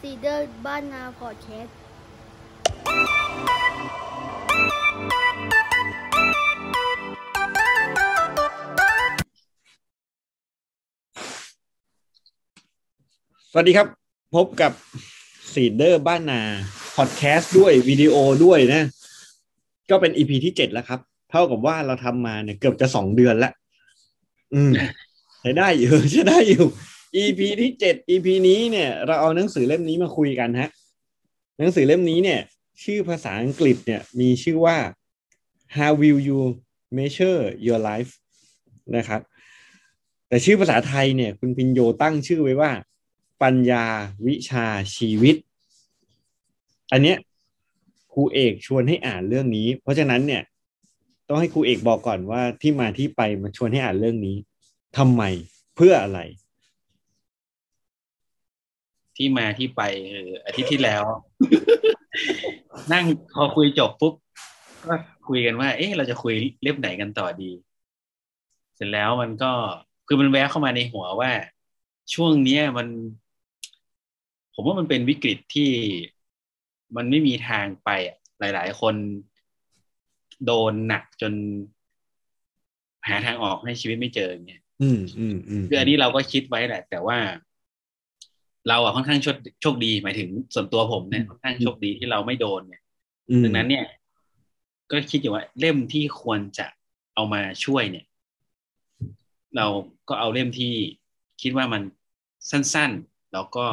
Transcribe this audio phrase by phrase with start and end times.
[0.00, 1.76] ซีเดอร์บ้านนาพอดแคสต์
[13.52, 13.86] สวัสดีครับ
[14.34, 14.72] พบกับ
[15.52, 16.40] ซีเดอร์บ้านนา
[16.96, 18.82] พอดแคสต์ด้วยวิดีโอด้วยนะ
[19.90, 23.52] ก็เป็น EP ที่เจ็ดแล้วครับ เท่ากับว่าเราทำมาเนี่ยเกือบจะสองเดือนแล้ว
[24.54, 24.72] อืม
[25.40, 26.66] ใช้ได้อยู่ใช้ได้อยู่
[27.16, 30.70] EP ที่เจ็ด EP นี้เนี่ยเราเอาหนังสือเล่มนี้มาคุยกันฮะ
[31.58, 32.40] หนังสือเล่มนี้เนี่ย
[32.84, 34.76] ชื่อภาษาอังกฤษเนี่ยมีชื่อว่า
[35.76, 36.40] How will you
[36.98, 38.12] measure your life
[38.96, 39.20] นะครับ
[40.28, 42.70] แต่ชื่อภาษาไทยเนี่ย คุณพินโยตั้งชื่อไว้ว่า
[43.42, 43.84] ปัญญา
[44.26, 45.36] วิชาชีวิต
[46.92, 47.16] อันเนี้ย
[48.12, 50.42] ครูเอกชวนให้อ่านเรื่องนี้ เพราะฉะนั้นเนี่ย
[51.28, 54.36] ต้องให้ครูเอกบอกก่อนว่าที่มาที่ไปมาชวนให้อ่านเรื่องนี้
[54.96, 55.22] ทำไม
[55.76, 56.20] เพื่ออะไร
[59.18, 59.82] ที่มาที่ไป
[60.12, 61.02] คืออาทิตย์ที่แล้ว
[62.92, 64.14] นั่งพอคุยจบปุ๊บ
[64.86, 64.94] ก็
[65.28, 67.50] คุยกันว่า เอ๊ะเราจะคุยเล่มไหนกันต่อดี
[68.76, 69.52] เสร็จแล้วมันก็
[70.06, 71.30] คือมันแวะเข้ามาในหัวว่า
[72.14, 72.88] ช่วงเนี้ยมัน
[74.54, 75.70] ผมว่ามันเป็นวิกฤตที่
[76.96, 78.94] มันไม่มีทางไปอะหลาย ๆ คน
[80.46, 81.32] โดนหนักจน
[83.08, 87.18] หาทางออกให้ชีวิตไม่เจออย่างเงี้ยอืมอืมอืมคืออันนี้เราก็คิดไว้แหละ แต่ว่า
[88.68, 92.82] เราอะค่อนข้างโชคโชคดีหมายถึงส่วนตัวผมเนี่ยค่อนข้างโชคดีที่เราไม่โดนเนี่ย
[93.30, 93.84] อืมดังนั้นเนี่ย
[94.90, 96.66] ก็คิดอยู่ว่าเล่มที่ควรจะ
[97.14, 98.06] เอามาช่วยเนี่ย
[99.56, 99.66] เรา
[100.08, 100.72] ก็เอาเล่มที่
[101.42, 101.82] คิดว่ามัน
[102.50, 103.64] สั้นๆ แล้วก็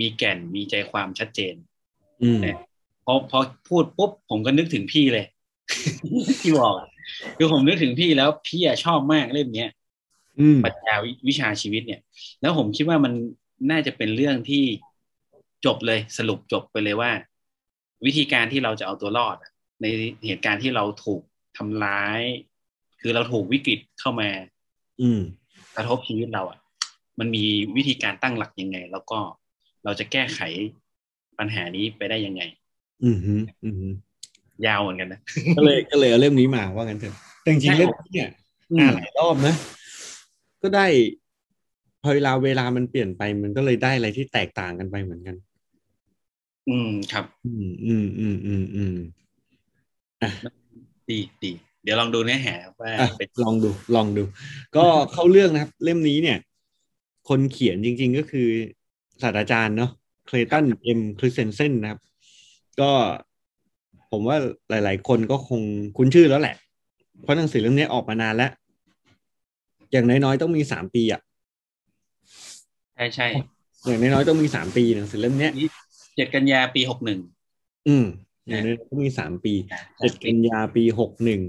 [0.00, 1.54] มีแก่นมีใจความชัดเจน
[2.22, 2.56] อืมเนี่ย
[3.04, 5.26] พอพอพูดปุ๊บผมก็นึกถึงพี่เลย
[6.42, 6.88] ที่บอกอะ
[7.36, 9.70] คือผมนึกถึงพี่แล้วพี่อะชอบมากเล่มเนี้ย
[10.40, 12.00] อืมปรัชญาวิวิชาชีวิตเนี่ย
[12.40, 13.12] แล้วผมคิดว่ามัน
[13.70, 14.64] น่าจะเป็นเรื่องที่
[15.66, 17.10] จบเลยสรุปจบไปเลยว่า
[18.06, 19.50] วิธีการที่เราจะเอาตัวรอดอะ
[19.82, 19.86] ใน
[20.26, 21.22] เหตุการณ์ที่เราถูก
[21.56, 22.20] ทำร้าย
[23.00, 24.30] คือเราถูกวิกฤตเข้ามา
[25.00, 25.20] อืม
[25.76, 26.58] กระทบชีวิตเราอะ
[27.18, 27.44] มันมี
[27.76, 29.18] วิธีการตั้งหลักยังไง แล้วก็
[29.84, 30.40] เราจะแก้ไข
[31.38, 32.42] ปัญหานี้ไปได้ยังไง
[33.04, 33.88] อืมฮึอืมฮึ
[34.66, 35.20] ยาวเหมือนกันนะ
[35.56, 38.30] ก็เลยก็เลยเอาเล่มนี้มาว่ากันเถอะแต่จริงๆเล่มนี้เนี่ย
[38.80, 39.54] อ่านหลายรอบนะ
[40.62, 40.86] ก็ได้
[42.06, 45.36] พอเวลาเวลามันเปลี่ยนไปมันก็เลยได้อะไรที่แตกต่างกันไปเหมือนกัน
[46.68, 48.96] อืมครับ อืมอืมอืมอืมอืม
[51.08, 51.52] ดีดี
[51.82, 54.22] เดี๋ยวลองดูเนื้อหาว่าอะเป็นลองดูลองดู
[54.76, 56.38] ก็เข้าเรื่องนะครับ เล่มนี้เนี่ย
[57.28, 58.48] คนเขียนจริง ๆก็คือ
[59.22, 59.90] ศาสตราจารย์เนาะ
[60.26, 62.00] เคลตันเอ็มคริสเซนเซนนะครับ
[62.80, 62.90] ก็
[64.10, 64.36] ผมว่า
[64.70, 65.60] หลาย ๆ คนก็คง
[65.96, 66.56] คุ้นชื่อแล้วแหละ
[67.22, 68.50] เพราะหนังสือเล่มนี้ออกมานานแล้ว
[69.92, 71.20] อย่างน้อย ๆ ต้องมีสามปีอะ
[72.96, 73.28] ใช่ใช่
[73.84, 75.52] อย่างน้อยๆต้องมีสามปีหนังสือเล่มเนี้ย
[76.16, 77.20] เจ็ดกันยาปีหกหนึ่ง
[77.88, 78.06] อืม
[78.46, 79.54] อย่างน้อยๆต้องมีสามปี
[79.98, 81.40] เจ็ดกันยาปีหกหนึ่ง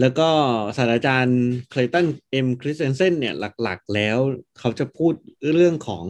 [0.00, 0.28] แล้วก็
[0.76, 4.18] ศาสตราจารย์เคลตันเอ็มคริสเซนเซนเนี่ยหลักๆ แล้ว
[4.58, 5.12] เขาจะพูด
[5.52, 6.04] เรื่องของ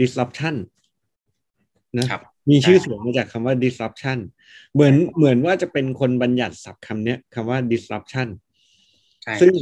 [0.00, 0.54] disruption
[1.98, 4.18] นะครับมีชื่อเสียงมาจากคำว่า disruption
[4.74, 8.28] เหมือนเหมือนว่าจะเป็นคนบัญญัติศัพท์คำเนี้ยคำว่า disruption
[9.22, 9.54] ใช่ซึ่ง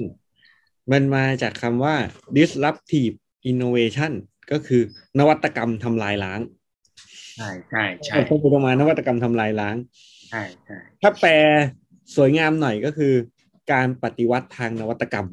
[0.92, 1.94] มันมาจากคำว่า
[2.36, 3.16] disruptive
[3.50, 4.12] innovation
[4.52, 4.82] ก็คือ
[5.18, 6.40] นวัตกรรมทำลายล้าง
[7.36, 9.76] ใช่ใช่ใช่ตรงไปตรงมานวัตกรรมทำลายล้าง
[10.30, 11.32] ใช่ใช่ถ้าแปล
[12.16, 13.12] สวยงามหน่อยก็คือ
[13.72, 15.26] การปฏิวัติทางนวัตกรรม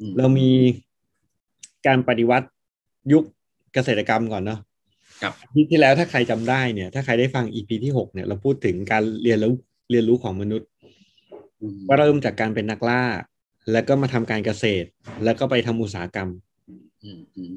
[0.00, 0.50] อืมเรามี
[1.86, 2.46] การปฏิวัติ
[3.12, 3.24] ยุค
[3.74, 4.60] เกษตรกรรมก่อนเนาะ
[5.22, 9.54] ครับที่ที่แล้วถ้าใครจำได้เนี่ย ถ้าใครได้ฟัง EP ที่หกเนี่ยเราพูดถึงการเรียนรู้
[9.90, 10.68] เรียนรู้ของมนุษย์
[11.60, 13.02] อืมว่าเริ่มจากการเป็นนักล่า
[13.72, 14.88] แล้วก็มาทำการเกษตร
[15.24, 16.51] แล้วก็ไปทำอุตสาหกรรมอืมอืม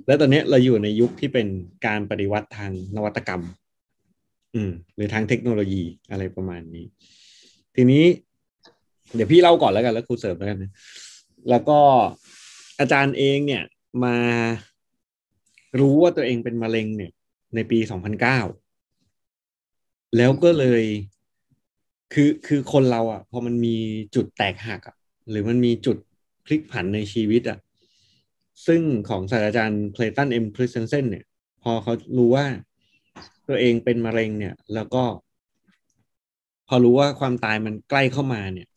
[0.08, 1.48] แล้วตอนนี้เราอยู่ในยุคที่เป็น
[1.86, 3.42] การปฏิวัติทางนวัตกรรม
[4.56, 6.86] อืม หรือทางเทคโนโลยีอะไรประมาณนี้
[7.76, 8.04] ทีนี้
[9.16, 10.72] เดี๋ยวพี่เล่าก่อนแล้วกันแล้วครูเสริมแล้วกันนะ
[11.50, 11.80] แล้วก็
[12.80, 13.64] อาจารย์เองเนี่ย
[14.04, 14.16] มา
[15.80, 17.12] รู้ว่าตัวเองเป็นมะเร็งเนี่ย
[17.56, 18.40] ในปีสองพันเก้า
[20.18, 20.84] แล้วก็เลย
[22.14, 23.76] คือคือคนเราอะ พอมันมี
[24.16, 24.96] จุดแตกหักอะ
[25.30, 25.98] หรือมันมีจุด
[26.46, 27.60] พลิกผันในชีวิตอะ
[28.68, 31.26] ซึ่งของศาสตราจารย์เคลตันเอ็มคริสเซนเซนเนี่ย
[31.64, 32.46] พอเขารู้ว่า
[33.48, 35.04] ตัวเองเป็นมะเร็งเนี่ย แล้วก็
[36.68, 38.68] พอรู้ว่าความตายมันใกล้เข้ามาเนี่ย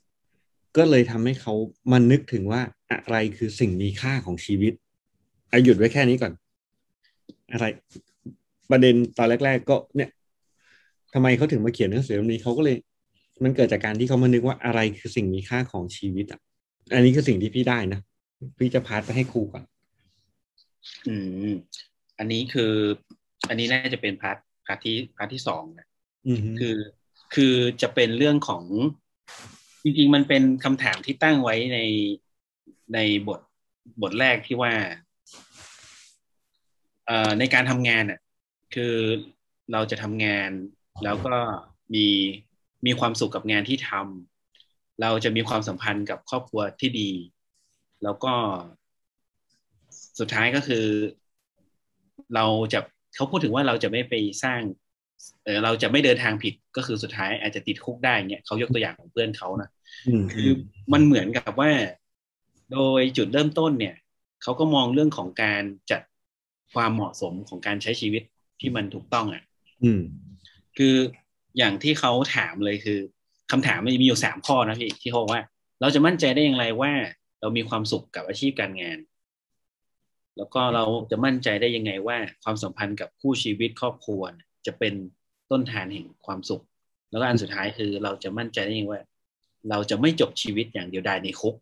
[0.76, 1.54] ก็เลยทำให้เขา
[1.92, 4.72] มันนึกถึงว่าอะไรคือสิ่งมีค่าของชีวิต
[5.52, 6.32] อาหยุดไว้แค่นี้ก่อน
[7.52, 7.64] อะไร
[8.70, 10.10] ประเด็นตอนแรก ๆ ก็เนี่ย
[11.14, 12.76] ทำไมเขาถึงมาเขียนหนังสือเล่มนี้เขาก็เลย
[13.42, 16.40] มันเกิดจากการที่เขามานึกว่าอะไรคือสิ่งมีค่าของชีวิตอะ
[16.94, 18.00] อันนี้คือสิ่งที่พี่ได้นะ
[18.58, 19.64] พี่จะ pass ไปให้ครูก่อน
[21.08, 21.14] อื
[21.50, 21.52] ม
[22.19, 22.73] อันนี้คือ
[23.49, 25.87] อันนี้น่าจะเป็น part part ที่ part ที่สองนะ
[26.26, 26.76] อืมคือ
[27.35, 28.64] คือจะเป็นเรื่องของ
[29.82, 31.79] จริงๆ มันเป็นคำถามที่ตั้งไว้ใน
[32.94, 32.99] ใน
[33.29, 33.40] บท
[34.02, 34.73] บทแรกที่ว่า
[37.06, 38.20] เอ่อในการทำงานอะ
[38.75, 38.94] คือ
[39.73, 40.50] เราจะทำงาน
[41.05, 41.37] แล้วก็
[41.94, 42.06] มี
[42.87, 47.11] มีความสุขกับงานที่ทำเราจะมีความสัมพันธ์กับครอบครัวที่ดี
[48.04, 48.32] แล้วก็
[50.18, 50.86] สุดท้ายก็คือ
[52.34, 52.80] เราจะ
[53.14, 54.14] เขาพูดถึงว่าเราจะไม่ไป
[54.44, 54.60] สร้าง
[55.44, 59.70] เออเราจะไม่เดินทางผิดก็คือสุดท้ายอาจจะติดคุกได้เนี่ยเขายกตัวอย่างของเพื่อนเขานะ
[60.08, 60.48] อืมคือ
[60.92, 61.70] มันเหมือนกับว่า
[62.72, 63.94] โดยจุดเริ่มต้นเนี่ย
[64.42, 66.02] เขาก็มองเรื่องของการจัด
[66.74, 68.22] ความเหมาะสมของการใช้ชีวิต
[68.60, 69.42] ที่มันถูกต้องอะ
[69.84, 70.00] อืม
[70.76, 70.94] คือ
[71.58, 72.98] อย่างที่เขาถามเลยคือ
[73.50, 75.42] คำถามมันมีอยู่สามข้อนะพี่ที่เขาบอกว่า
[75.80, 76.92] เราจะมั่นใจได้อย่างไรว่า
[77.40, 78.99] เรามีความสุขกับอาชีพการงาน
[80.37, 84.94] แล้วก็เราจะมั่นใจได้ยังไงว่า ความสัมพันธ์กับคู่ชีวิตครอบครัวเนี่ยจะเป็น
[85.50, 86.62] ต้นทานแห่งความสุข
[87.11, 89.02] แล้วก็อันสุดท้ายคือเราจะมั่นใจได้ยังไงว่า
[89.70, 91.55] เราจะไม่จบชีวิตอย่างเดียวดายในคุก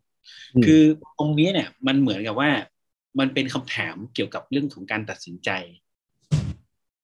[0.55, 0.81] อืมคือ
[1.19, 2.51] ตรงนี้เนี่ยมันเหมือนกับว่า
[3.19, 5.49] มันเป็นคำถามเกี่ยวกับเรื่องของการตัดสินใจ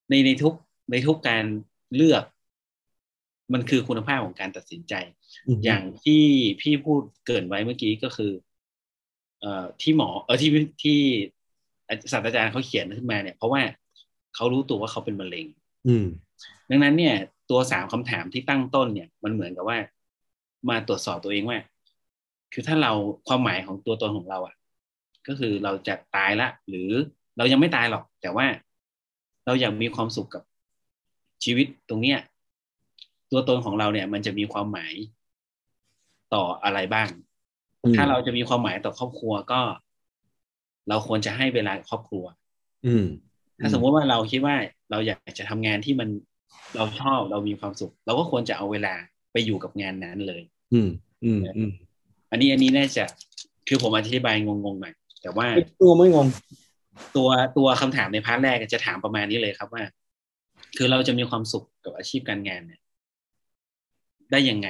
[0.10, 0.54] ในในทุก
[0.92, 1.46] ในทุกการ
[1.96, 2.24] เลือก
[3.54, 4.94] มันคือคุณภาพของการตัดสินใจ
[5.56, 6.24] มอย่างที่
[6.62, 8.31] พี่พูดเกรินไว้เมื่อกี้ก็คือ
[9.44, 10.50] เอ่อที่หมอเออที่
[10.84, 10.98] ที่
[12.12, 13.62] ศาสตราจารย์เขาเขียนขึ้นมาเนี่ย เพราะว่า
[14.36, 15.45] เขารู้ตัวว่าเขาเป็นมะเร็ง
[15.88, 16.06] อืม
[16.69, 17.16] ดังนั้นเนี่ย
[17.50, 19.78] ตัวสามคำถามที่ตั้งต้นเนี่ย มันเหมือนกับว่า
[20.69, 21.60] มาตรวจสอบตัวเองว่า
[22.54, 22.92] คือถ้าเรา
[23.28, 24.56] ความหมายของตัวตนของเราอะ
[25.28, 26.90] ก็คือเราจะตายละ หรือ
[27.38, 28.45] เรายังไม่ตายหรอก แต่ว่า
[29.45, 30.44] เราอยากมีความสุขกับ
[31.44, 32.19] ชีวิตตรงเนี้ย
[33.31, 34.94] ตัวตนของเราเนี่ย มันจะมีความหมาย
[36.34, 37.32] ต่ออะไรบ้างอืม
[37.95, 39.62] ถ้าเราจะมีความหมายต่อครอบครัวก็
[40.89, 42.25] เราควรจะให้เวลากับครอบครัว
[42.88, 43.06] อืม
[43.59, 44.56] ถ้าสมมติว่าเราคิดว่า
[44.91, 46.09] เราอยากจะทำงานที่มัน
[46.75, 48.94] เราชอบเรามีความสุข เราก็ควรจะเอาเวลา
[49.31, 50.41] ไปอยู่กับงานนั้นเลย
[50.74, 50.89] อืม
[51.24, 51.71] อืมอืม
[52.31, 53.03] อันนี้อันนี้น่าจะ
[53.68, 56.27] คือผมอธิบายงงๆหน่อยแต่ว่าไม่งงไม่งง
[57.15, 59.83] ตัวตัวคำถามใน part แรกจะถามประมาณนี้เลยครับว่า
[60.77, 62.81] คือเราจะมีความสุขกับอาชีพการงานเนี่ย
[64.31, 64.68] ได้ยังไง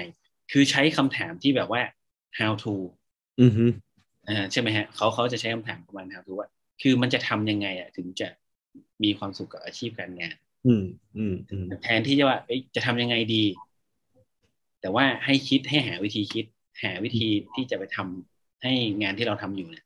[0.51, 1.81] คือใช้คำถามที่แบบว่า
[2.39, 2.73] how to
[3.41, 3.65] อือฮึ
[4.29, 6.47] อ่าใช่ไหมฮะเขาเขาจะใช้คำถามประมาณ how to ว่า
[6.81, 8.27] คือมันจะทำยังไงอะถึงจะ
[9.03, 10.35] มีความสุขกับอาชีพการงาน
[10.67, 10.83] อืม
[11.17, 13.43] อืมอืมแทนที่จะว่าเอ๊ะจะทำยังไงดี
[14.81, 16.45] แต่ว่าให้คิดให้หาวิธีคิด
[16.83, 19.85] หาวิธีที่จะไปทำให้งานที่เราทำอยู่เนี่ย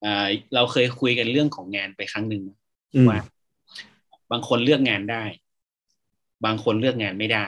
[0.00, 2.42] เอ่อเราเคยคุยกันเรื่องของงานไปครั้งหนึ่ง
[2.94, 3.20] อืมว่า
[4.32, 5.24] บางคนเลือกงานได้
[6.44, 7.46] บางคนเลือกงานไม่ได้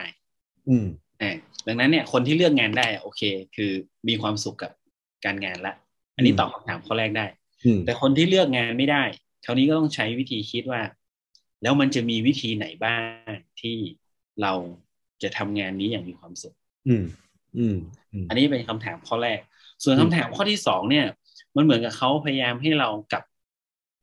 [0.69, 0.85] อืม
[1.21, 1.35] อ่า
[1.67, 3.21] ดังนั้นเนี่ย คนที่เลือกงานได้อะโอเค
[3.55, 3.71] คือ
[4.07, 4.71] มีความสุขกับ
[5.25, 5.73] การงานละ
[6.15, 7.25] อันนี้อืมตอบคำถามข้อแรกได้
[7.65, 9.03] อืมแต่คนที่เลือกงานไม่ได้
[9.45, 10.81] คราวนี้ก็ต้องใช้วิธีคิดว่า
[11.61, 12.97] แล้วมันจะมีวิธีไหนบ้า
[13.33, 13.77] งที่
[14.41, 14.53] เรา
[15.23, 16.55] จะทำงานนี้อย่างมีความสุข
[16.87, 17.05] อืม
[17.57, 17.75] อืม
[18.13, 19.39] อืมอันนี้เป็นคำถามข้อแรก
[19.83, 21.05] ส่วนคำถามข้อที่สองเนี่ย
[21.55, 23.23] มันเหมือนกับเขาพยายามให้เรากลับ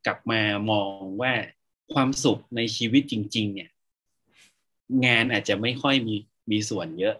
[0.07, 0.41] กลับมา
[0.71, 1.33] มองว่า
[1.93, 3.71] ความสุขในชีวิตจริง ๆ เนี่ย
[5.07, 6.17] งานอาจจะไม่ค่อยมี
[6.51, 7.15] มีส่วนเยอะ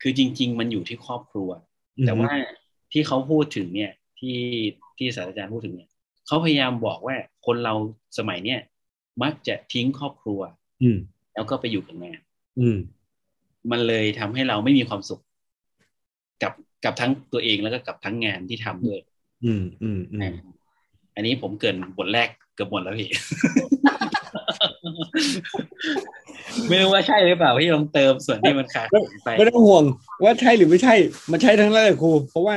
[0.00, 1.50] คือจริง ๆ มันอยู่ที่ครอบครัว
[2.06, 2.32] แต่ว่า
[2.92, 4.38] ที่เขาพูดถึงเนี่ยที่
[4.98, 5.90] ที่ศาสตราจารย์พูดถึงเนี่ย
[6.26, 7.16] เขาพยายามบอกว่า
[7.46, 7.74] คนเรา
[8.18, 8.60] สมัยเนี้ย
[9.22, 10.40] มักจะทิ้งครอบครัว
[10.82, 10.98] อืม
[11.34, 12.20] แล้วก็ไปอยู่กับงาน
[12.60, 12.78] อืม
[13.70, 15.20] มันเลยทำให้เราไม่มีความสุข
[16.42, 16.52] กับ
[16.84, 19.00] กับทั้งตัวเองแล้วก็กับทั้งงานที่ทำด้วย
[19.44, 20.34] อืมอืมอืม
[21.14, 23.10] อันนี้ผมเกรินบทแรกเกือบหมดแล้วพี่
[26.68, 29.84] ไม่รู้ว่าใช่หรือเปล่าพี่ลองเติมส่วนที่มันขาดหายไปไม่ต้องห่วง
[30.22, 30.94] ว่าใช่หรือไม่ใช่
[31.32, 32.56] มันใช่ทั้งนั้นเลยครู เพราะว่า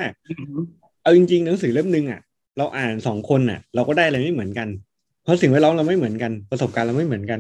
[1.02, 2.22] เอาจริงๆหนังสือเล่มหนึ่งอะ
[2.58, 4.68] เราอ่านสองคนอะ เราก็ได้อะไรไม่เหมือนกัน
[5.24, 7.40] เพราะสิ่งแวดล้อมเราไม่เหมือนกัน ประสบการณ์เราไม่เหมือนกัน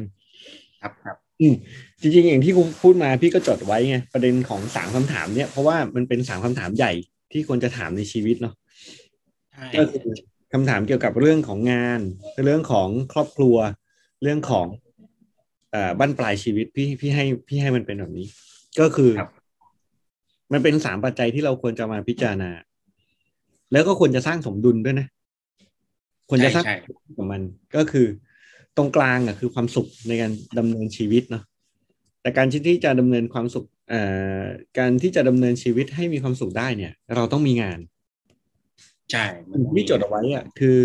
[0.81, 1.53] ครับครับอืม
[2.01, 6.91] จริงๆอย่างที่ครูพูดมาพี่ก็จดไว้ไงประเด็นของสามคำถามเนี่ยเพราะว่ามันเป็นสามคำถามใหญ่
[7.31, 8.53] ที่ควรจะถามในชีวิตเนาะ
[9.53, 10.05] ใช่ก็คือ
[10.53, 11.99] คำถามเกี่ยวกับเรื่องของงาน
[12.45, 13.57] เรื่องของครอบครัว
[14.23, 14.84] เรื่องของเอ่อ
[15.99, 18.27] บั้นปลายชีวิตพี่พี่ให้พี่ให้มันเป็นแบบนี้
[18.79, 19.29] ก็คือครับ
[20.51, 22.51] มันเป็นสามปัจจัยที่เราควรจะมาพิจารณา
[23.71, 25.07] แล้วก็ควรจะสร้างสมดุลด้วยนะ
[26.29, 26.75] ควรจะสร้างใช่
[27.17, 27.41] กับมัน
[27.75, 28.07] ก็คือ
[28.77, 31.43] ตรงกลางอะคือความสุขในการดำเนินชีวิตเนาะ
[32.21, 34.01] แต่การที่จะดำเนินความสุขเอ่
[34.39, 34.43] อ
[34.79, 37.79] การที่จะดำเนินชีวิตให้มีความสุขได้เนี่ย เราต้องมีงาน
[39.11, 40.79] ใช่มันต้องมีที่จดเอาไว้อะคือ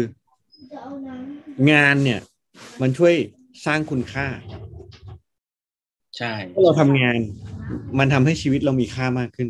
[1.72, 2.20] งานเนี่ย
[2.80, 3.14] มันช่วย
[3.66, 4.26] สร้างคุณค่า
[6.20, 7.18] ใช่ถ้าเราทำงาน
[7.98, 9.48] มันทำให้ชีวิตเรามีค่ามากขึ้น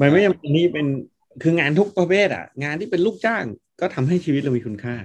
[0.00, 0.86] มันไม่จำเป็นนี่เป็น
[1.42, 3.44] คืองานทุกประเภทอะ งานที่เป็นลูกจ้าง
[3.80, 4.96] ก็ทำให้ชีวิตเรามีคุณค่า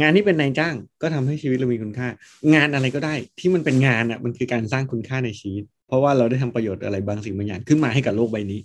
[0.00, 2.08] งานที่เป็นนายจ้าง ก็ทำให้ชีวิตเรามีคุณค่า
[2.54, 8.60] งานอะไรก็ได้ ที่มันเป็นงานอะ มันคือการสร้างคุณค่าในชีวิต เพราะว่าเราได้ทำประโยชน์อะไรบางสิ่งบางอย่างขึ้นมาให้กับโลกใบนี้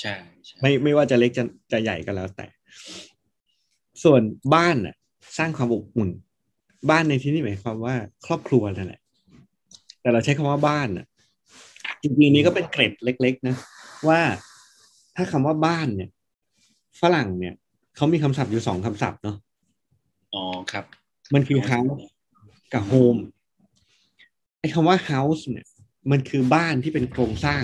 [0.00, 0.14] ใช่
[0.44, 2.46] ใช่ไม่ไม่ว่าจะเล็กจะจะใหญ่ก็แล้วแต่
[4.04, 4.22] ส่วน
[4.54, 4.94] บ้านน่ะ
[5.38, 6.10] สร้างความอบอุ่น
[6.90, 7.94] บ้านในที่นี้หมายความว่า
[8.26, 9.00] ครอบครัวนั่นแหละ
[10.00, 11.06] แต่เราใช้คำว่าบ้านน่ะ
[12.02, 13.56] จริงๆนี้ก็เป็นเกร็ดเล็ก ๆ นะ
[14.08, 14.20] ว่า
[15.16, 16.10] ถ้าคำว่าบ้านเนี่ย
[17.00, 17.54] ฝรั่งเนี่ย
[17.96, 19.36] เขามีคำศัพท์อยู่สองคำศัพท์เนาะ
[20.34, 20.84] อ๋อครับ
[21.34, 22.02] มันคือ house
[22.72, 23.20] กับ home
[24.60, 25.66] ไอ้คำว่า house เนี่ย
[26.10, 27.62] มันคือบ้านที่เป็นโครงสร้าง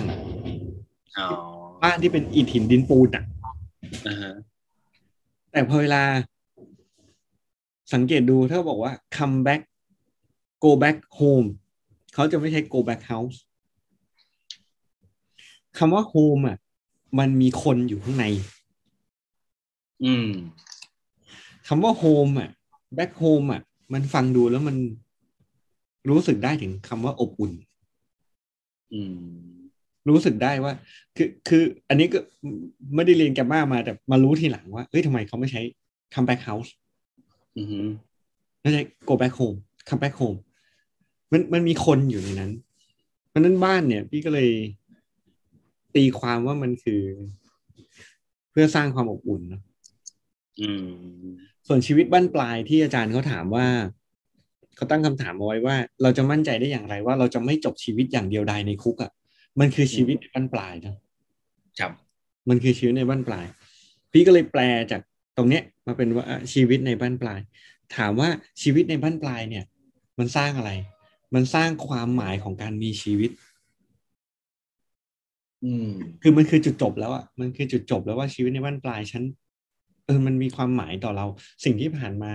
[1.17, 1.27] อ๋อ
[1.83, 3.23] บ้านที่เป็นอิฐหินดินปูนอะ
[4.07, 4.33] อ่าฮะ
[5.51, 6.03] แต่พอเวลา
[7.93, 9.61] สังเกตดูถ้าบอกว่า come back
[10.63, 11.47] go back home
[12.15, 13.37] เขาจะไม่ใช้ go back house
[15.77, 16.57] คำว่า home อะ
[17.19, 18.25] มันมีคนอยู่ข้างใน
[20.03, 20.27] อืม
[21.67, 22.49] คำว่า home อะ
[22.97, 23.61] back home อะ
[23.93, 24.75] มันฟังดูแล้วมัน
[26.09, 27.51] รู้สึกได้ถึงคำว่าอบอุ่น
[28.93, 29.15] อืม
[30.09, 30.73] รู้สึกได้ว่า
[31.15, 32.19] คือคือ อันนี้ก็
[32.95, 35.61] ไม่ได้เรียนแกมมามาแต่มารู้ทีหลังว่าเฮ้ยทำไมเขาไม่ใช้
[36.13, 36.69] come back house
[37.57, 37.79] อือฮึ
[38.61, 39.57] ไม่ใช่ go back home
[39.87, 40.39] come back home
[41.35, 42.51] มันมันมีคนอยู่ในนั้น
[43.29, 44.49] เพราะฉะนั้นบ้านเนี่ย พี่ก็เลย
[45.95, 47.01] ตีความว่ามันคือ
[48.51, 49.61] เพื่อสร้างความอบอุ่นเนอะ
[50.61, 50.69] อื
[51.25, 51.27] ม
[51.67, 53.67] ส่วนชีวิตบ้านปลายที่อาจารย์เขาถามว่า
[54.75, 59.11] เขาตั้งคำถามเอาไว้ว่า เราจะมั่นใจได้อย่างไรว่าเราจะไม่จบชีวิตอย่างเดียวดายในคุกอะ่ะ
[59.59, 60.97] มันคือชีวิตในบ้านปลายเนอะ
[61.79, 61.91] ครับ
[62.49, 63.45] มันคือชีวิตในบ้านปลาย
[64.11, 64.61] พี่ก็เลยแปล
[64.91, 65.01] จาก
[65.37, 67.39] ตรงเนี้ย มาเป็นว่าอะชีวิตในบ้านปลาย
[67.97, 68.29] ถามว่า
[68.61, 69.65] ชีวิตในบ้านปลายเนี่ย
[70.19, 70.71] มันสร้างอะไร
[71.33, 73.31] มันสร้างความหมายของการมีชีวิต
[75.63, 75.87] อืม
[76.21, 79.23] คือมันคือจุดจบแล้วอะมันคือจุดจบแล้วว่าชีวิตในบ้านปลายฉัน
[80.05, 81.25] เออมันมีความหมายต่อเรา
[81.63, 82.31] สิ่งที่ผ่านมา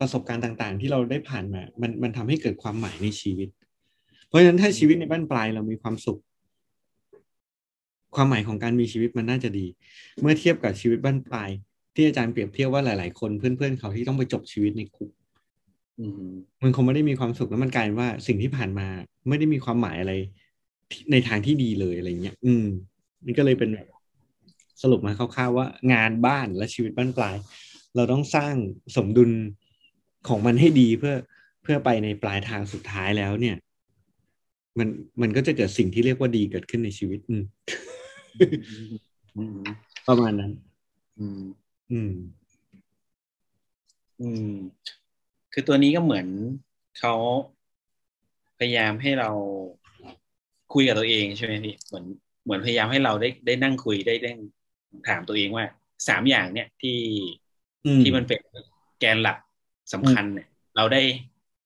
[0.00, 3.48] ประสบการณ์ต่างๆ ที่เราได้ผ่านมา มันมันทำให้เกิดความหมายในชีวิต
[4.28, 6.20] เพราะฉะนั้นถ้าชีวิตในบ้านปลายเรามีความสุข
[8.14, 9.66] ความหมายของการมีชีวิตมันน่าจะดี
[10.20, 11.50] เมื่อเทียบกับชีวิตบ้านปลาย
[11.94, 15.21] ที่อาจารย์เปรียบเทียบว่าหลาย ๆ คนเพื่อนๆเขาที่ต้องไปจบชีวิตในคุกอื
[15.98, 16.32] ม
[16.62, 18.88] มันคงไม่ได้มีความสุขแล้วมันกลายเป็นว่าสิ่งที่ผ่านมา
[19.28, 20.12] ไม่ได้มีความหมายอะไร
[20.90, 22.66] ที่ในทางที่ดีเลยอะไรเงี้ย อืม
[23.26, 23.88] นี่ก็เลยเป็นแบบ
[24.82, 27.36] สรุปมาคร่าวๆว่า งานบ้านและชีวิตบ้านปลาย
[27.96, 28.54] เราต้องสร้าง
[28.96, 29.30] สมดุล
[30.28, 31.14] ของมันให้ดีเพื่อ
[31.62, 33.56] เพื่อไปในปลายทางสุดท้ายแล้วเนี่ย
[34.78, 34.88] มัน
[35.22, 37.44] มันก็จะเกิดสิ่งที่เรียกว่าดีเกิดขึ้นในชีวิต อืม
[39.36, 39.58] อืม
[40.08, 40.52] ประมาณนั้น
[41.18, 41.42] อืม
[41.90, 42.12] อืม
[44.20, 44.54] อืม
[45.52, 46.26] คือตัวนี้ก็เหมือน
[46.98, 47.14] เขา
[48.58, 49.30] พยายามให้เรา
[50.72, 52.04] คุยกับตัวเองใช่ไหมพี่เหมือน
[52.44, 54.30] เหมือนพยายามให้เราได้ได้นั่งคุยได้ได้
[55.08, 55.64] ถามตัวเองว่า
[56.08, 56.96] สามอย่างเนี่ยที่
[57.86, 58.40] อืมที่มันเป็น
[59.00, 59.38] แกนหลัก
[59.92, 61.02] สำคัญเนี่ย เราได้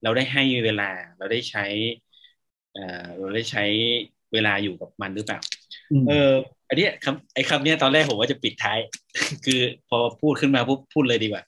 [0.03, 0.89] เราได้ให้เวลา
[1.19, 1.65] เราได้ใช้
[2.73, 3.65] เอ่อเราได้ใช้
[4.33, 5.39] เวลาอยู่กับมันหรือเปล่า
[5.93, 6.31] อืมเออ
[6.69, 8.79] อันเนี้ยคำไอ้คำเนี้ยตอนแรกผมว่าจะปิดท้าย
[9.45, 11.43] คือพอพูดขึ้นมาปุ๊บพูดเลยดีกว่า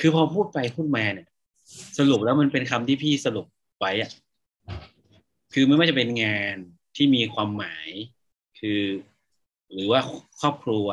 [0.00, 1.28] คือพอพูดไปพูดมาเนี่ย
[1.98, 3.46] สรุปแล้วมันเป็นคำที่พี่สรุป
[3.78, 4.10] ไว้อะ
[5.52, 6.56] คือไม่ว่าจะเป็นงาน
[6.96, 7.88] ที่มีความหมาย
[8.58, 8.80] คือ
[9.72, 10.00] หรือว่า
[10.40, 10.86] ครอบครัว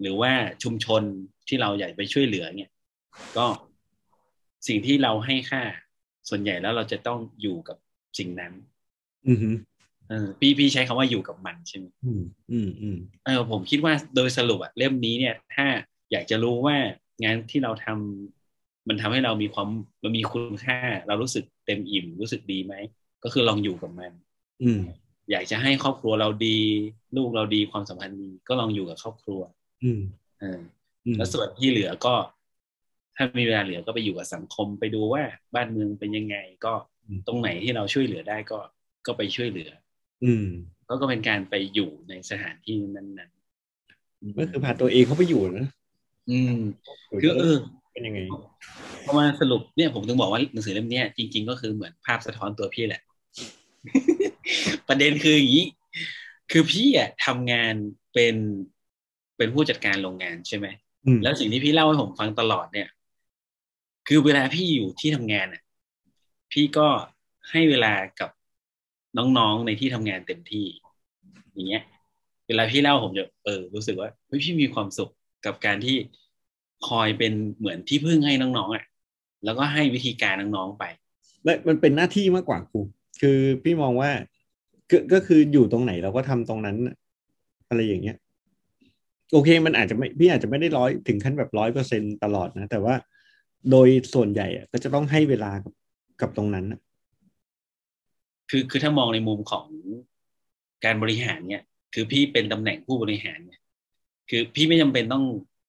[0.00, 0.32] หรือว่า
[0.62, 1.02] ชุมชน
[1.48, 2.70] ที่เราอยากไปช่วยเหลือเนี่ย
[3.36, 3.46] ก็
[4.66, 5.62] สิ่งที่เราให้ค่า
[6.28, 7.76] ส่วนใหญ่แล้วเราจะต้องอยู่กับ
[8.18, 8.52] สิ่งนั้น
[9.26, 9.56] อืมอืม
[10.08, 15.66] เออพี่พี่ใช้คำว่าอยู่กับมันใช่ไหมอืมอืมอืมเออผมคิดว่าโดยสรุปอะเล่มนี้เนี่ย ถ้า
[16.12, 16.76] อยากจะรู้ว่า
[17.24, 18.41] งานที่เราทำ
[18.88, 19.68] มันทำให้เรามีความ
[20.02, 22.74] มันมีคุณค่า เรารู้สึกเต็มอิ่มรู้สึกดีไหม
[23.24, 24.12] ก็คือลองอยู่กับมัน
[24.62, 24.80] อืม
[25.30, 26.58] อยากจะให้ครอบครัวเราดี
[27.16, 29.40] ลูกเราดีความสัมพันธ์ดีก็ลองอยู่กับครอบครัว
[29.84, 30.00] อืม
[30.40, 30.60] เออ
[31.06, 32.14] อืมแล้วส่วนที่เหลือก็
[33.16, 35.22] ถ้ามีเวลาเหลือก็ไปอยู่กับสังคมไปดูว่า
[35.54, 36.72] บ้านเมืองเป็นยังไง ก็
[37.26, 38.58] ตรงไหนที่เราช่วยเหลือได้ก็
[39.06, 39.70] ก็ไปช่วยเหลือ
[40.24, 40.46] อืม
[40.88, 45.66] ก็ก็เป็นการไปอยู่ในสถานที่นั้นๆก็คือพาตัวเองเข้าไปอยู่นะ
[46.30, 46.58] อืม
[47.22, 47.56] คือเออ
[47.92, 48.18] เป็นยังไง
[49.04, 53.02] พอมาสรุปเนี่ยผมถึงบอกว่าหนังสือเล่มเนี้ยจริง ๆ ก็คือเหมือนภาพสะท้อนตัวพี่แหละ
[54.88, 55.66] ประเด็นคืออย่างนี้
[56.50, 57.74] คือพี่อะทำงาน
[58.14, 58.36] เป็น
[59.36, 60.66] เป็นผู้จัดการโรงงานใช่ไหม
[61.06, 62.88] อืมแล้วสิ่งที่พี่เล่าให้ผมฟังตลอดเนี่ย
[64.08, 65.62] คือเวลาพี่อยู่ที่ทำงานอะ
[66.52, 66.88] พี่ก็
[67.50, 68.30] ให้เวลากับ
[69.18, 70.66] น้องๆในที่ทำงานเต็มที่
[71.54, 71.82] อย่างเงี้ย
[72.48, 75.10] เวลาพี่เล่าผมจะเออ รู้สึกว่าเฮ้ยพี่มีความสุข
[75.46, 75.96] กับการที่
[76.88, 78.84] คอยเป็นเหมือนที่พึ่งให้น้องๆอะ
[79.44, 80.84] แล้วก็ให้วิธีการน้องๆไป
[81.44, 82.80] และมันเป็นหน้าที่มากกว่าครู
[83.20, 84.10] คือพี่มองว่า
[84.90, 86.96] ก็ก็คืออยู่ตรงไหนเราก็ทำตรงนั้นน่ะ
[87.68, 88.16] อะไรอย่างเงี้ย
[89.32, 92.94] โอเค มันอาจจะไม่พี่อาจจะไม่ได้ร้อยถึงขั้นแบบร้อยเปอร์เซ็นตลอดนะ แต่ว่า
[93.70, 95.74] โดยส่วนใหญ่อะก็จะต้องให้เวลากับ
[96.20, 96.80] กับตรงนั้นอะ
[98.50, 99.66] คือคือถ้ามองในมุมของ
[100.84, 101.62] การบริหารเนี่ย
[101.94, 103.60] คือพี่เป็นตำแหน่งผู้บริหารเนี่ย
[104.30, 105.24] คือพี่ไม่จำเป็นต้อง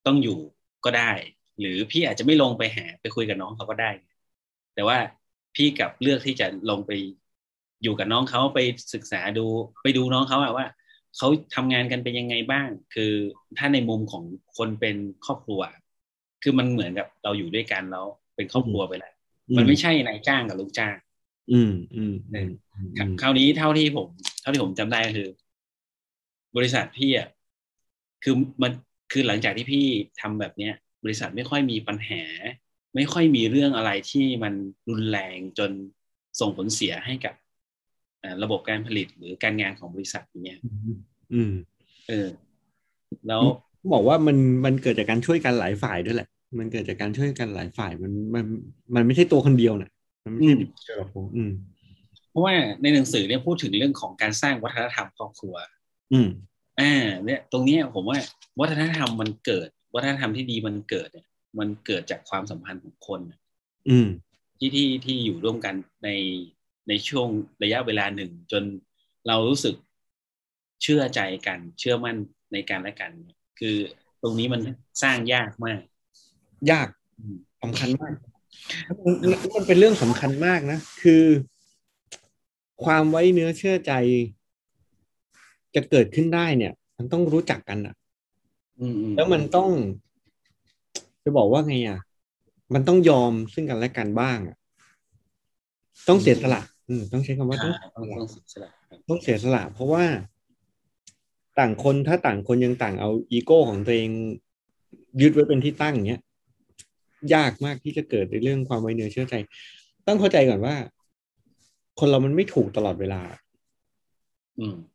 [0.08, 0.38] ต้องอยู่
[0.86, 1.12] ก็ได้
[1.60, 3.92] หรือพี่อาจจะไม่ลงไปหาไปคุยกับน้องเขาก็ได้
[4.76, 4.98] แต่ว่า
[5.56, 6.92] พี่กลับเลือกที่จะลงไป
[7.84, 8.60] อยู่กับน้องเขาไป
[8.94, 9.46] ศึกษาดู
[9.84, 10.66] ไปดูน้องเขาอะว่า
[11.18, 13.12] เขาทำงานกันเป็นยังไงบ้าง คือ
[13.58, 14.24] ถ้าในมุมของ
[14.58, 15.62] คนเป็นครอบครัว
[16.44, 19.14] คือมันเหมือนกับเราอยู่ด้วยกันแล้วเป็นครอบครัวไปแล้ว
[19.58, 20.96] มันไม่ใช่นายจ้างกับลูกจ้าง
[21.52, 22.50] อืมอืมอืม
[22.98, 24.08] ครับคราวนี้เท่าที่ผม
[24.42, 25.28] เท่าที่ผมจำได้ก็คือ
[26.56, 27.28] บริษัทพี่อะ
[28.24, 28.72] คือมัน
[29.14, 29.86] คือหลังจากที่พี่
[30.22, 32.24] ทำแบบเนี้ย บริษัทไม่ค่อยมีปัญหา
[32.96, 34.54] ไม่ค่อยมีเรื่องอะไรที่มัน
[34.90, 35.72] รุนแรงจน
[36.40, 37.36] ส่งผลเสียให้กับ
[38.24, 40.60] อ่าระบบการผลิตหรือการงานของบริษัทอย่างเงี้ย
[41.34, 41.52] อืม
[42.10, 42.28] เออ
[43.28, 43.44] แล้ว
[43.94, 46.28] บอกว่ามันมันเกิดจากการช่วยกันหลายฝ่ายด้วยแหละ
[46.60, 48.44] มันเกิดจากการช่วยกันหลายฝ่าย มันมัน
[48.96, 49.90] มันไม่ใช่ตัวคนเดียวนะ
[50.26, 51.52] มันไม่ใช่เดียวหรอกผมอืม
[52.30, 55.56] เพราะว่าในหนังสือเนี่ยพูดถึงเรื่องของการสร้างวัฒนธรรมครอบครัว
[56.14, 56.30] อืม
[56.80, 58.18] อ่าเนี่ยตรงเนี้ยผมว่า
[58.60, 61.26] วัฒนธรรมมันเกิด วัฒนธรรมที่ดีมันเกิดเนี่ย
[61.60, 63.22] มันเกิดจากความสัมพันธ์ของคน
[63.90, 64.08] อืม
[64.60, 66.10] ที่ที่ที่อยู่ร่วมกันใน
[66.88, 67.28] ในช่วง
[67.64, 68.64] ระยะเวลาหนึ่ง จน
[69.28, 69.76] เรารู้สึก
[70.84, 72.18] เชื่อใจกัน เชื่อมั่น
[72.54, 73.12] ในการและกัน
[73.60, 73.76] คือ
[74.22, 74.62] ตรงนี้มัน
[75.04, 75.82] สร้างยากมาก
[76.72, 76.88] ยาก
[77.62, 78.14] สำคัญมาก
[79.06, 79.16] มัน
[79.56, 81.24] มันเป็นเรื่องสำคัญมากนะ คือ
[82.84, 83.94] ความไว้เนื้อเชื่อใจ
[85.76, 87.96] จะเกิดขึ้นได้เนี่ย มันต้องรู้จักกันอะ
[88.80, 89.70] อืมอืมแล้วมันต้อง
[91.24, 92.00] จะบอกว่าไงอะ
[92.74, 94.58] มันต้องยอมซึ่งกันและกันบ้างอะ
[96.10, 100.04] ต้องเสียสละอืมต้องใช้คำว่าต้องอ่าต้องต้องเสียสละครับต้องเสียสละเพราะว่า
[101.60, 104.10] ต่างคนถ้าต่างคนยังต่างเอาอีโก้ของตัวเอง
[105.22, 106.22] ยึดไว้เป็นที่ตั้งอย่างเงี้ย
[107.34, 109.36] ยากมากที่จะเกิดในเรื่องความไว้เนื้อเชื่อใจ
[110.08, 110.76] ต้องเข้าใจก่อนว่า
[112.00, 113.22] คนเรามันไม่ถูกตลอดเวลา
[114.60, 114.93] อืมครับ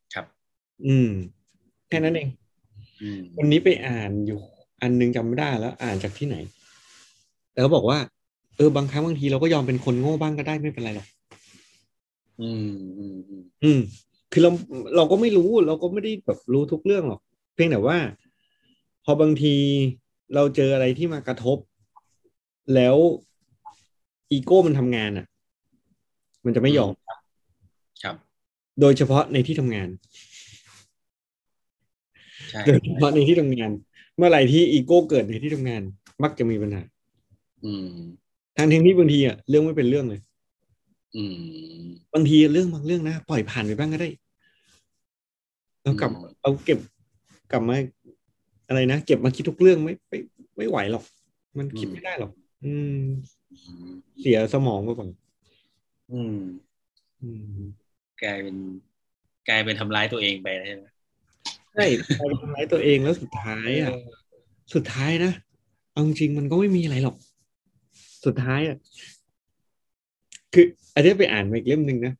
[0.86, 1.10] อืม
[1.88, 2.28] แค่นั้นเอง
[3.02, 4.40] อืมวันนี้ไปอ่านอยู่
[4.82, 6.36] อันนึงจำไม่ได้แล้ว อ่านจากที่ไหน
[7.52, 7.98] แต่เขาบอกว่า
[8.56, 11.06] เออบางครั้งบางทีเราก็ยอมเป็นคนโง่บ้างก็ได้ไม่เป็นไรหรอก
[12.40, 13.80] อืมอืมอืมอืม
[14.32, 14.50] คือเรา
[14.96, 17.20] เราก็ไม่รู้เราก็ไม่ได้แบบรู้ทุกเรื่องหรอก
[17.54, 17.98] เพียงแต่ว่า
[19.04, 19.54] พอบางที
[20.34, 21.58] เราเจออะไรที่มากระทบ
[22.74, 22.96] แล้ว
[24.30, 25.26] อีโก้มันทำงานอะ
[26.44, 26.92] มันจะไม่ยอม
[28.02, 28.16] ครับ
[28.80, 30.27] โดยเฉพาะในที่ทำงานใช่
[32.66, 33.70] โดยเฉพาะในที่ทำงาน
[34.16, 35.82] เมื่อไหร่ที่อีโก้เกิดในที่ทำงาน
[36.22, 36.82] มักจะมีปัญหา
[37.64, 37.90] อืม
[38.56, 40.20] ทางที่บางทีอะเรื่องไม่เป็นเรื่องเลย
[41.16, 41.84] อืม
[42.14, 44.08] บางทีเรื่องบางเรื่องนะปล่อยผ่านไปบ้างก็ได้
[45.82, 46.78] เรากลับอืมเอาเก็บ
[47.52, 47.76] กลับมา
[48.68, 50.18] อะไรนะเก็บมาคิดทุกเรื่องไม่ไม่
[50.56, 51.04] ไม่ไหวหรอก
[51.58, 52.30] มันคิดไม่ได้หรอก
[52.64, 53.02] อืม
[53.52, 55.08] อืมเสียสมองไปก่อน
[56.12, 56.36] อืม
[57.22, 57.62] อืม
[58.22, 58.56] กลายเป็น
[59.48, 61.86] กลายเป็นทำร้ายตัวเองไปใช่ไหมใช่
[62.16, 63.92] ไปทำร้ายตัวเองแล้วสุดท้ายอะ
[64.74, 65.32] สุดท้ายนะ
[65.92, 67.16] เอาจริงๆมันก็ไม่มีอะไรหรอก
[68.24, 68.76] สุดท้ายอะ
[70.54, 70.64] คือ
[70.94, 72.14] อันนี้ไปอ่านมาอีกเล่มหนึ่งนะ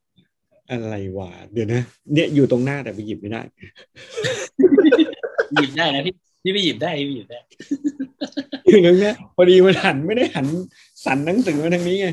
[0.71, 1.81] อะไรวะเดี๋ยวนะ
[2.13, 3.41] เนี่ยอยู่ตรงหน้าแต่ไปหยิบไม่ได้
[5.55, 7.41] หยิบได้นะพี่พี่ไปหยิบได้พี่หยิบได้
[8.69, 10.47] อยู่ตรงหน้าพอดีมันหันไม่ได้หัน
[11.05, 12.09] สันหนังสือมาทางนี้ไง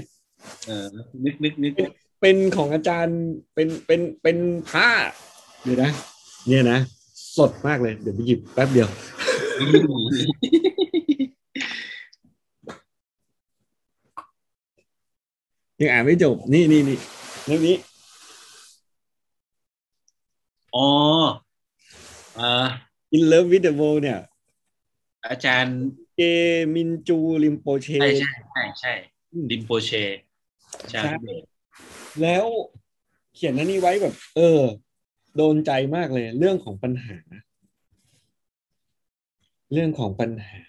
[0.68, 0.86] เออ
[1.26, 1.74] นึกนึกนึก
[2.22, 3.20] เป็นของอาจารย์
[3.54, 4.38] เป็นเป็นเป็น
[4.70, 4.90] ผ้า
[5.64, 5.92] เดี๋ยวนะ
[6.48, 6.80] เนี่ยนะ
[7.38, 8.90] สดมากเลย เดี๋ยวไปหยิบแป๊บเดียว
[15.80, 16.98] ยังอ่านไม่จบ นี่นี่นี่
[17.46, 17.76] เรื่องนี้
[20.76, 20.88] อ๋อ
[22.36, 22.66] เอ่อ
[23.16, 24.20] In Love with the World เนี่ย
[25.28, 25.80] อาจารย์
[26.16, 26.22] เก
[26.74, 28.94] มินจูริมโปเช ใช่ใช่ใช่ใช่
[29.50, 29.92] ดิมโปเช
[30.90, 31.14] ใช่ใช่
[32.22, 32.46] แล้ว
[33.36, 34.62] เขียนอันนี้ไว้แบบ เออ
[35.38, 37.18] โดนใจมากเลยเรื่องของปัญหา
[39.74, 40.64] เรื่องของปัญหา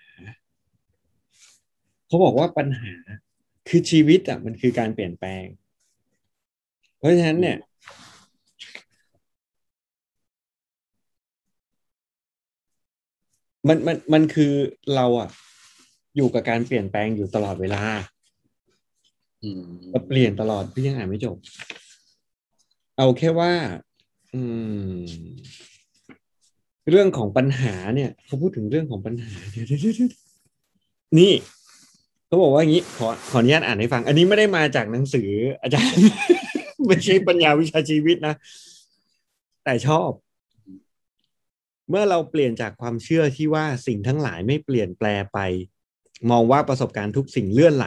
[2.06, 2.94] เขาบอกว่าปัญหา
[3.68, 5.44] คือชีวิตอะมันคือการเปลี่ยนแปลง
[6.98, 7.58] เพราะฉะนั้นเนี่ย
[13.68, 14.52] มันมันมันคือ
[14.94, 15.28] เราอะ
[16.16, 17.82] อยู่กับการเปลี่ยนแปลงอยู่ตลอดเวลา
[19.42, 21.36] อืมเราเปลี่ยนตลอดพี่ยังอ่านไม่จบ
[22.96, 23.52] เอาแค่ว่า
[24.36, 24.42] อื
[24.90, 24.96] ม
[26.90, 30.10] เรื่องของปัญหาเนี่ยเขาพูดถึงเรื่องของปัญหาเดี๋ยวเดี๋ยวเดี๋ยวเดี๋ยว
[31.18, 31.32] นี่
[32.26, 35.30] เขาบอกว่าอย่างนี้ขอขออนุญาตอ่านให้ฟัง อันนี้ไม่ได้มาจากหนังสือ
[35.62, 36.00] อาจารย์
[36.86, 38.34] ไม่ใช่ปัญญาวิชาชีวิตนะ
[39.64, 40.10] แต่ชอบ
[41.90, 45.38] เมื่อเราเปลี่ยนจากความเชื่อที่ว่าสิ่งทั้งหลายไม่เปลี่ยนแปลไป
[46.30, 47.86] มองว่าประสบการณ์ทุกสิ่งเลื่อนไหล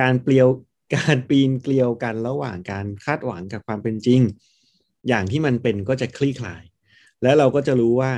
[0.00, 0.48] การเปลียว
[0.96, 4.20] การปีนเกลียวกันระหว่างการคาดหวังกับความเป็นจริง
[5.08, 6.62] อย่างที่มันเป็นก็จะคลี่คลาย
[7.22, 8.12] และเราก็จะรู้ว่า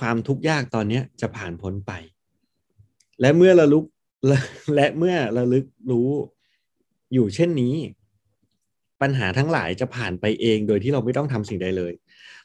[0.00, 1.92] ความทุกข์ยากตอนเนี้ยจะผ่านพ้นไป
[3.20, 3.84] และเมื่อระลึก
[4.26, 4.38] และ
[4.74, 6.08] และเมื่อระลึกรู้
[7.14, 7.74] อยู่เช่นนี้
[9.02, 11.92] ปัญหาทั้งหลายจะผ่านไปเองโดยที่เราไม่ต้องทำสิ่งใดเลย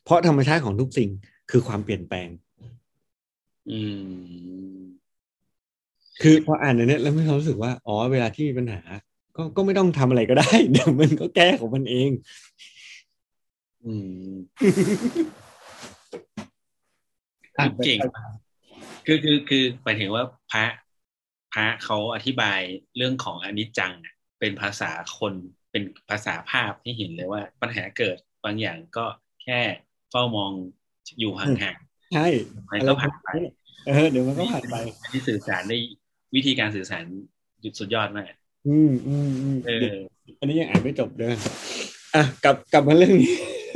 [0.03, 1.09] เพราะธรรมชาติของทุกสิ่ง
[1.51, 2.29] คือความเปลี่ยนแปลง
[3.71, 3.79] อื
[4.79, 4.79] ม
[6.21, 8.81] คือพออ่านอันเนี้ยแล้วมีความรู้สึกว่า อ๋อ เวลาที่มีปัญหา
[9.35, 12.23] ก็ก็ไม่ต้องทำอะไรก็ได้ เดี๋ยวมันก็แก้ของมันเองอืม
[12.59, 12.68] อะ
[17.85, 17.99] เก่ง
[19.05, 20.65] คือคือคือหมายถึงว่าพระ
[21.53, 22.59] พระเขาอธิบาย
[22.97, 25.33] เรื่องของอนิจจังอะเป็นภาษาคน
[25.71, 29.05] เป็นภาษาภาพให้เห็นเลยว่า ปัญหาเกิดบางอย่างก็
[29.43, 29.59] แค่
[30.11, 30.51] เฝ้ามอง
[31.19, 31.77] อยู่ห่าง
[32.13, 33.27] ใช่ๆมันก็ผ่านไป
[33.87, 35.77] เออเดี๋ยวมันก็ผ่านไปอันที่สื่อสารได้
[36.35, 37.05] วิธีการสื่อสาร
[37.79, 38.25] สุดยอดมาก
[38.67, 39.95] อืมอืมอืมเออ
[40.39, 41.35] อันนี้ยังอ่านไม่จบเด้อ
[42.15, 43.68] อะกลับกลับมาเรื่องนี้นะฮะ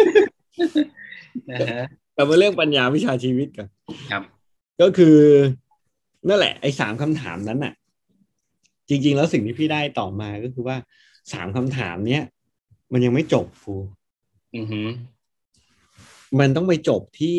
[2.16, 3.68] กลับมาเรื่องปัญญาวิชาชีวิตกัน
[4.12, 4.24] ครับ
[4.82, 5.18] ก็คือ
[6.28, 7.74] นั่นแหละ ไอ้สามคำถามนั้นน่ะ
[8.90, 10.78] จริง ๆ แล้วสิ่งที่พี่ได้ต่อมาก็คือว่า
[11.34, 12.24] สามคำถามเนี้ย
[12.94, 13.76] มันยังไม่จบครู
[14.56, 14.88] อือหือ
[16.40, 17.38] มันต้องไปจบที่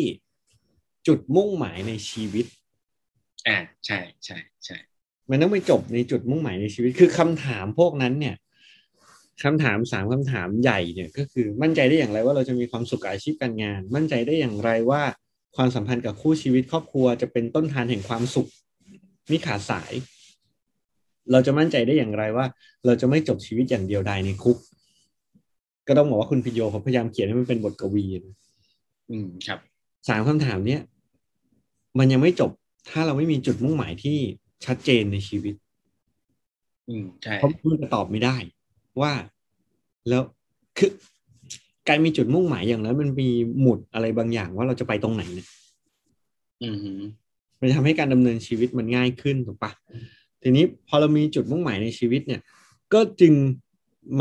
[1.07, 2.45] จุดมุ่งหมายในชีวิต
[3.47, 4.77] อ่าใช่ใช่ใช่
[5.29, 8.35] มันต้องไปจบในจุดมุ่งหมายในชีวิต คือคำถามพวกนั้นเนี่ย
[9.43, 15.01] คำถามสามคำถามใหญ่เนี่ยก็คือมั่นใจได้อย่างไรว่าเราจะมีความสุขกับอาชีพการงาน มั่นใจได้อย่างไรว่า
[15.55, 18.49] ความสัมพันธ์กับคู่ชีวิตครอบครัวจะเป็นต้นทานแห่งความสุข
[19.31, 19.93] มิขาดสาย
[21.31, 22.45] เราจะมั่นใจได้อย่างไรว่า
[22.85, 24.57] เราจะไม่จบชีวิตอย่างเดียวดายในคุก
[25.87, 28.35] ก็ต้องบอกว่าคุณพิโยเขาพยายามเขียนให้มันเป็นบทกวีนะ
[29.11, 29.59] อืมครับ
[30.09, 30.81] สามคำถามเนี้ย
[31.99, 32.51] มันยังไม่จบ
[32.89, 34.17] ถ้าเราไม่มีจุดมุ่งหมายที่
[34.65, 35.55] ชัดเจนในชีวิต
[36.89, 38.35] อืมใช่เพราะมันจะตอบไม่ได้
[39.01, 39.13] ว่า
[40.09, 40.23] แล้ว
[40.77, 40.91] คือ
[41.87, 43.29] การมีจุดมุ่งหมายอย่างนั้นมันมี
[43.61, 45.47] หมุดอะไรบางอย่างว่าเราจะไปตรงไหนเนี่ย
[46.63, 46.99] อือหือ
[47.59, 49.71] มันจะทำให้การดำเนินชีวิตมันง่ายขึ้นถูกปะ
[50.41, 52.41] ทีนี้พอเรามีจุดมุ่งหมายในชีวิตเนี่ย
[52.93, 53.33] ก็จึง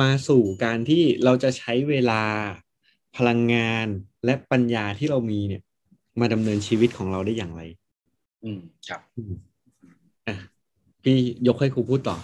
[0.00, 2.22] มาสู่การที่เราจะใช้เวลา
[3.16, 3.86] พลังงาน
[4.24, 5.62] และปัญญาที่เรามีเนี่ย
[6.20, 7.62] มาดำเนินชีวิตของเราได้อย่างไร
[8.44, 9.32] อืมครับอืม
[10.28, 10.36] อะ
[11.02, 11.16] พี่
[11.48, 12.16] ยกให้ครูพูดต่อ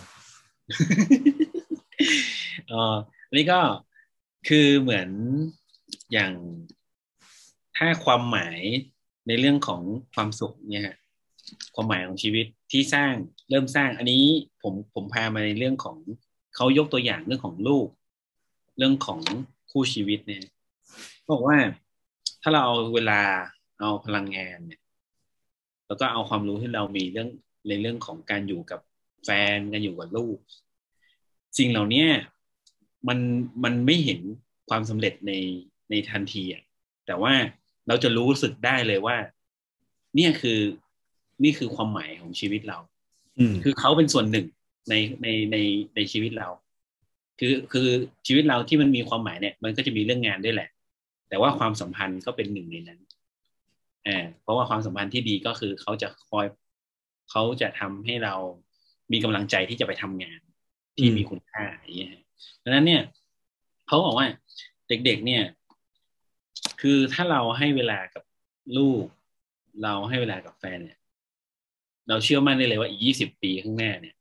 [2.71, 2.97] เออ
[3.29, 3.61] อันนี้ก็
[4.49, 5.09] คือเหมือน
[6.13, 6.33] อย่าง
[7.77, 8.61] ถ้าความหมาย
[9.27, 9.83] ในเรื่องของ
[10.15, 10.97] ความสุขเนี่ยฮะ
[11.75, 13.13] ความหมายของชีวิตที่สร้าง
[13.51, 14.25] เริ่มสร้างอันนี้
[14.63, 15.97] ผมผมพามาในเรื่องของ
[16.57, 17.89] เขายกตัวอย่างเรื่องของลูก
[18.79, 19.21] เรื่องของ
[19.71, 20.45] คู่ชีวิตเนี่ย
[21.31, 21.59] บอกว่า
[22.43, 23.21] ถ้าเราเอาเวลา
[23.81, 24.81] เอาพลังงานเนี่ย
[25.87, 27.29] แล้วก็เอาความรู้ที่เรามีเรื่อง
[27.69, 28.81] ในเรื่องของการอยู่กับ
[29.25, 30.37] แฟนการอยู่กับลูก
[31.59, 32.07] สิ่งเหล่านี้
[33.09, 33.19] มัน
[33.65, 34.21] มันไม่เห็น
[34.69, 35.33] ความสำเร็จใน
[35.91, 36.63] ในทันทีอะ
[37.07, 37.33] แต่ว่า
[37.89, 39.17] เราจะรู้สึกได้เลยว่า
[40.17, 40.61] เนี่ยคือ
[41.45, 42.79] นี่คือความหมายของชีวิตเรา
[43.39, 44.47] อืมคือเขาเป็นส่วนหนึ่ง
[44.89, 45.57] ในในใน
[45.95, 46.49] ในชีวิตเรา
[47.39, 47.89] คือคือ
[48.27, 50.69] ชีวิตเราที่มันมีความหมายเนี่ย มันก็จะมีเรื่องงานด้วยแหละ
[51.29, 53.01] แต่ว่าความสัมพันธ์ก็เป็นหนึ่งในนั้น
[54.07, 56.47] อ่าเพราะว่าความสัมพันธ์ที่ดีก็คือเขาจะคอย
[57.31, 58.35] เขาจะทำให้เรา
[59.13, 60.41] มีกำลังใจที่จะไปทำงาน
[60.97, 62.23] ที่มีคุณค่าอย่างเงี้ยฮะ
[62.63, 63.03] ดังนั้นเนี่ย
[63.87, 64.27] เขาบอกว่า
[64.89, 65.43] เด็กๆเนี่ย
[66.81, 68.25] คือถ้าเราให้เวลากับ
[68.79, 69.05] ลูก
[69.83, 70.99] เราให้เวลากับแฟนเนี่ย
[72.09, 74.15] เราเชื่อมั่นได้เลยว่าอีกยี่สิบปีข้างหน้าเนี่ย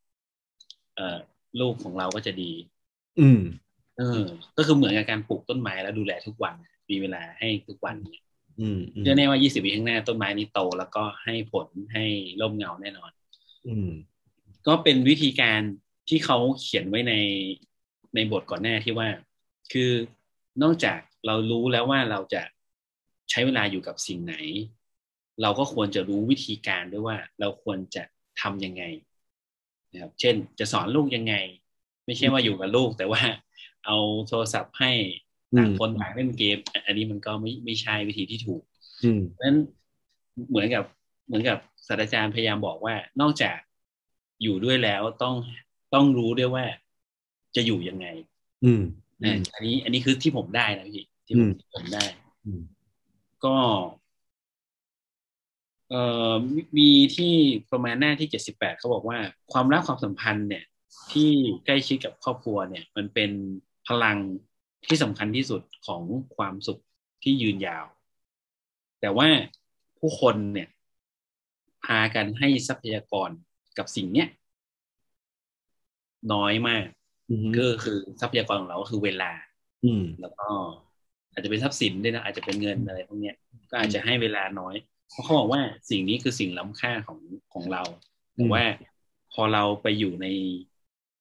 [0.96, 1.18] เอ่อ
[1.60, 2.52] ลูกของเราก็จะดี
[3.20, 3.42] อืม
[3.98, 4.24] เออ
[4.58, 6.56] ก็คือเหมือนกับการปลูกต้นไม้แล้วดูแลทุกวัน
[6.90, 8.22] มีเวลาให้ทุกวันเนี่ย
[8.60, 12.06] อืมอืมเชื่อแน่ว่ายี่สิบปีข้างหน้าต้นไม้นี้โตแล้วก็ให้ผลให้
[12.42, 13.12] ร่มเงาแน่นอน
[13.68, 13.90] อืม
[14.68, 15.62] ก็เป็นวิธีการ
[16.10, 17.14] ที่เขาเขียนไว้ใน
[18.16, 19.10] ในบทก่อนหน้าที่ว่า
[19.74, 19.92] คือ
[20.64, 22.42] นอกจากเรารู้แล้วว่าเราจะ
[23.30, 24.36] ใช้เวลาอยู่กับสิ่งไหน
[25.42, 28.04] เราก็ควรจะรู้วิธีการด้วยว่า เราควรจะ
[28.42, 28.84] ทำยังไง
[29.94, 31.36] นะครับ เช่น จะสอนลูกยังไง
[32.06, 33.22] ไม่ใช่ว่าอยู่กับลูก แต่ว่า
[33.86, 34.92] เอาโทรศัพท์ให้
[35.58, 38.62] ต่างคนต่างเล่นเกม อันนี้มันก็ไม่ไม่ใช่วิธีที่ถูก
[39.04, 39.58] อืมเพราะฉะนั้น
[40.50, 40.84] เหมือนกับ
[41.28, 43.58] เหมือนกับศาสตราจารย์พยายามบอกว่า นอกจาก
[44.42, 45.36] อยู่ด้วยแล้วต้อง
[45.94, 46.66] ต้องรู้ด้วยว่า
[47.56, 48.08] จะอยู่ยังไง
[48.66, 48.84] อืม
[49.24, 52.04] นะอันนี้ อันนี้คือที่ผมได้นะพี่ที่ผมอืมที่ผมได้
[52.46, 52.62] อืม
[53.46, 53.56] ก็
[55.90, 57.34] เอ่อมีมีที่
[57.72, 59.18] ประมาณหน้าที่เจ็ดสิบแปดเขาบอกว่า
[59.52, 60.64] ความรักความสัมพันธ์เนี่ย
[61.12, 61.32] ที่
[61.66, 63.32] ใกล้ชิดกับครอบครัวเนี่ย มันเป็น
[63.88, 64.18] พลัง
[64.86, 66.02] ที่สำคัญที่สุดของ
[66.36, 66.82] ความสุข
[67.24, 67.86] ที่ยืนยาว
[69.02, 69.28] แต่ว่า
[70.00, 70.70] ผู้คนเนี่ย
[71.86, 73.30] พากันให้ทรัพยากร
[73.78, 74.28] กับสิ่งเนี้ย
[76.34, 76.99] น้อยมากอืม
[77.58, 79.32] ก็คือทรัพยากรของเราก็คือเวลา
[79.86, 80.48] อืมแล้วก็
[81.32, 83.36] อาจจะเป็นทรัพย์สินด้วยนะอาจจะเป็นเงินอะไรพวกเนี้ย
[83.72, 84.76] ก็อาจจะให้เวลาน้อย
[85.10, 87.20] เพราะเขาบอกว่าสิ่งนี้คือสิ่งล้ำค่าของ
[87.54, 87.84] ของเรา
[88.36, 88.64] แต่ว่า
[89.34, 90.28] พอเราไปอยู่ใน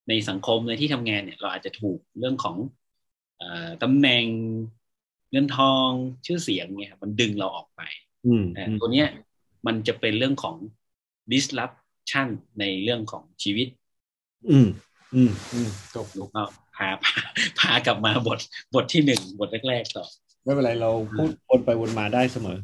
[0.08, 2.56] ในสังคมในที่ทำงานเนี่ย เราอาจจะถูกเรื่องของ
[3.38, 4.24] เอ่อตำแหน่ง
[5.30, 5.88] เงินทอง
[6.26, 7.80] ชื่อเสียงเนี่ยมันดึงเราออกไป
[8.26, 9.08] อืมแต่ตัวเนี้ย
[9.66, 10.56] มันจะเป็นเรื่องของ
[11.32, 12.28] disruption
[12.60, 13.68] ในเรื่องของชีวิต
[15.14, 16.44] อืมอืมอืมจบลูกก็
[16.76, 17.20] พาพา
[17.60, 18.38] พากลับมาบท
[18.74, 20.04] บทที่หนึ่งบทแรกๆต่อ
[20.44, 22.58] ไม่เป็นไรเราพูดวนไปวนมาได้เสมอ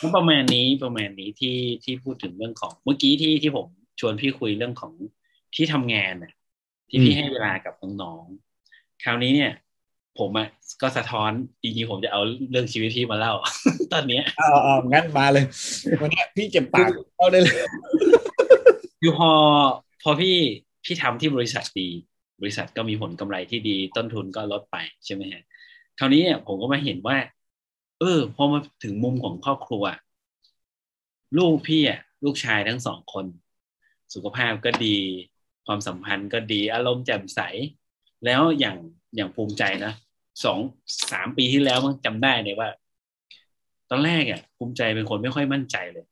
[0.00, 3.66] ก็ประมาณนี้ประมาณนี้ที่ที่พูดถึงเรื่องของเมื่อกี้ที่ที่ผม
[4.00, 4.92] ชวนพี่คุยเรื่องของ
[5.54, 6.32] ที่ทำงานน่ะ
[6.88, 9.52] ที่พี่อืมให้เวลากับน้องๆคราวนี้เนี่ย
[10.18, 10.48] ผมอะ
[10.82, 11.30] ก็สะท้อน
[11.62, 13.34] จริงๆผมจะเอาเรื่องชีวิตพี่มาเล่า
[13.92, 15.44] ตอนเนี้ยเอ๋อางั้นมาเลย
[16.00, 17.56] วันเนี้ยพี่เจ็บปากเอาได้เลย
[19.00, 19.30] คือพอ
[20.02, 20.36] พอพี่
[20.86, 21.88] พี่ทำที่บริษัทดี
[22.40, 25.42] บริษัทก็มีผลกำไรที่ดีต้นทุนก็ลดไปใช่ไหมฮะ
[25.98, 27.16] คราวนี้เนี่ยผมก็มาเห็นว่า
[28.00, 29.84] เออพอมาถึงมุมของครอบครัว
[31.38, 33.26] ลูกพี่อะลูกชายทั้งสองคน
[34.14, 34.96] สุขภาพก็ดี
[35.66, 37.40] ความสัมพันธ์ก็ดีอารมณ์แจ่มใส
[38.24, 38.76] แล้วอย่าง
[39.16, 39.92] อย่างภูมิใจนะ
[40.44, 40.58] สอง
[41.12, 42.68] สามปีที่แล้วมันจำได้เลยว่า
[43.90, 46.06] ตอนแรกอะภูมิใจเป็นคนไม่ค่อยมั่นใจเลย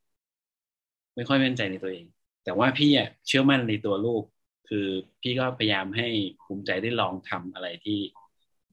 [1.16, 2.04] ไม่ค่อยมั่นใจในตัวเอง
[2.44, 4.22] แต่ว่าพี่อะเชื่อมั่นในตัวลูก
[4.68, 4.86] คือ
[5.20, 6.08] พี่ก็พยายามให้
[6.44, 8.00] ภูมิใจได้ลองทำอะไรที่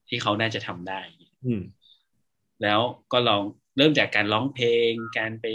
[0.08, 1.00] ที่เขาน่าจะทำได้
[1.46, 1.62] อืม
[2.64, 2.80] แล้ว
[3.12, 3.42] ก็ลอง
[3.78, 5.46] เริ่มจากการร้องเพลง การไป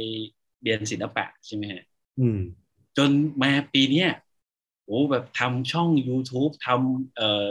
[0.63, 1.85] เรียนศิลปะใช่ไหมฮะ
[2.21, 2.41] อืม
[2.97, 3.11] จน
[3.43, 4.11] มาปีเนี้ย
[4.85, 7.47] โอ้แบบทำช่อง YouTube ทำเอ่อ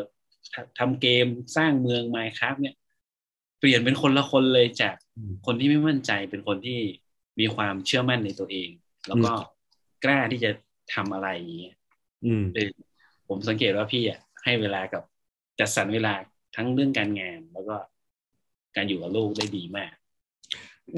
[0.54, 2.76] ทำทำเกมสร้างเมือง Minecraft เนี่ย
[3.60, 6.80] เปลี่ยนเป็นคนละคนเลยจากอืมคนที่ไม่มั่นใจเป็นคนที่
[7.40, 8.70] มีความเชื่อมั่นในตัวเอง
[9.08, 9.32] แล้วก็
[10.04, 10.52] กล้าที่จะ
[10.94, 11.78] ทำอะไรอย่างเงี้ย
[12.26, 12.70] อืมเออ
[13.28, 15.04] ผมสังเกตว่าพี่อะให้เวลากับ
[15.60, 16.14] จัดสรรเวลา
[16.56, 17.76] ทั้งเรื่องการงานแล้วก็
[18.76, 19.92] การอยู่กับลูกได้ดีมาก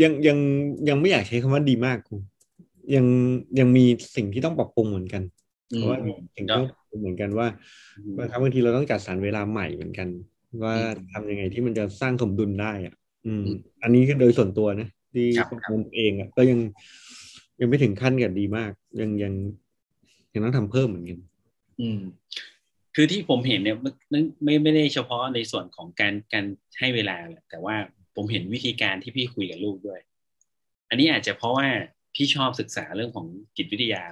[0.01, 0.37] ยังยัง
[0.89, 2.15] ยังไม่อยากใช้คำว่าดีมากครู
[2.95, 3.05] ยัง
[3.59, 5.23] ยังมีสิ่งที่ต้องปรับปรุงเหมือนกัน
[5.69, 5.97] เพราะว่า
[6.35, 7.47] สิ่งที่ต้องปรับปรุงเหมือนกันว่า
[8.17, 10.09] บางครั้งบางทีเราต้องจัดสรรเวลาใหม่เหมือนกัน
[10.63, 12.93] ว่าอืมทำยังไงที่มันจะสร้างสมดุลได้อะ
[13.25, 16.59] อืมอืมอันนี้คือโดยส่วนตัวนะที่ครับประเมินตัวเองอะก็ยัง
[17.59, 19.33] ยังไม่ถึงขั้นกับดีมาก ยังยัง
[20.37, 21.19] ยังต้องทำเพิ่มเหมือนกัน
[21.81, 22.01] อืม
[22.95, 26.45] คือที่ผมเห็นเนี่ยไม่ไม่ไม่ได้เฉพาะในส่วนของการการ
[26.79, 27.75] ให้เวลาแหละแต่ว่า
[28.15, 29.99] ผมเห็นวิธีการที่พี่คุยกับลูกด้วย
[30.89, 31.67] อันนี้อาจจะเพราะว่า
[32.15, 34.03] พี่ชอบศึกษาเรื่องของจิตวิทยา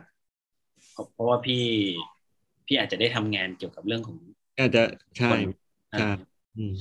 [0.92, 1.64] เพราะเพราะว่าพี่
[2.66, 4.18] พี่อาจจะได้ทำงานเกี่ยวกับเรื่องของ
[4.60, 4.84] อาจจะ
[5.18, 5.40] ใช่คน
[5.90, 6.00] ใช่
[6.58, 6.74] อืม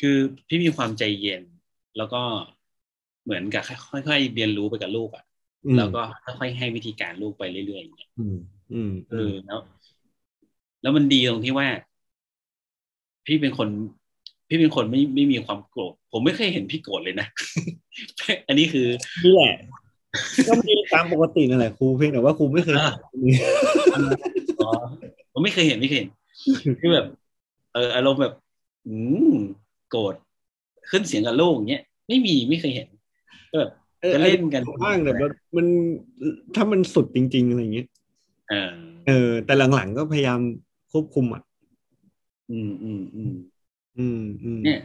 [0.00, 0.16] คือ
[0.48, 1.42] พี่มีความใจเย็น
[1.96, 2.22] แล้วก็
[3.24, 5.24] เหมือนกับค่อยๆเรียนรู้ไปกับลูกอะ่ะ
[5.66, 8.10] อืมแล้วก็ค่อยๆให้วิธีการลูกไปเรื่อยๆอย่างเงี้ย
[8.72, 9.58] อืมอืมเออแล้ว
[10.82, 11.66] แล้วมันดีตรงที่ว่า
[13.26, 13.68] พี่เป็นคน
[14.48, 17.26] พี่เป็นคนไม่ไม่มีความโกรธผมไม่เคยเห็นพี่โกรธเลยนะ
[18.48, 18.86] อันนี้คือ
[19.24, 19.54] นี่แหละ
[20.48, 22.92] ก็มีตามปกตินั่นแหละครูเพียงแต่ว่าครูไม่เคยอ่า
[24.60, 24.70] อ๋อ
[25.32, 26.10] ผมไม่เคยเห็นไม่เคยเห็น
[26.80, 27.06] คือแบบ
[27.74, 28.34] เอออารมณ์แบบ
[28.86, 28.96] อื
[29.32, 29.36] ม
[29.90, 30.14] โกรธ
[30.90, 32.88] ขึ้นเสียงกับลูกอย่างเงี้ยไม่มีไม่เคยเห็น
[33.50, 33.70] ก็แบบ
[34.04, 35.66] ออจะเล่นกันบ้างแต่ว่ามัน
[36.54, 37.86] ถ้ามันสุดจริง ๆ อะไรอย่างเงี้ย
[38.48, 38.72] เออ
[39.06, 40.40] เออ แต่หลังๆก็พยายาม
[40.92, 41.42] ควบคุมอะ
[42.50, 43.34] อืมอืมอืม
[43.98, 44.80] อืมอืมเนี่ย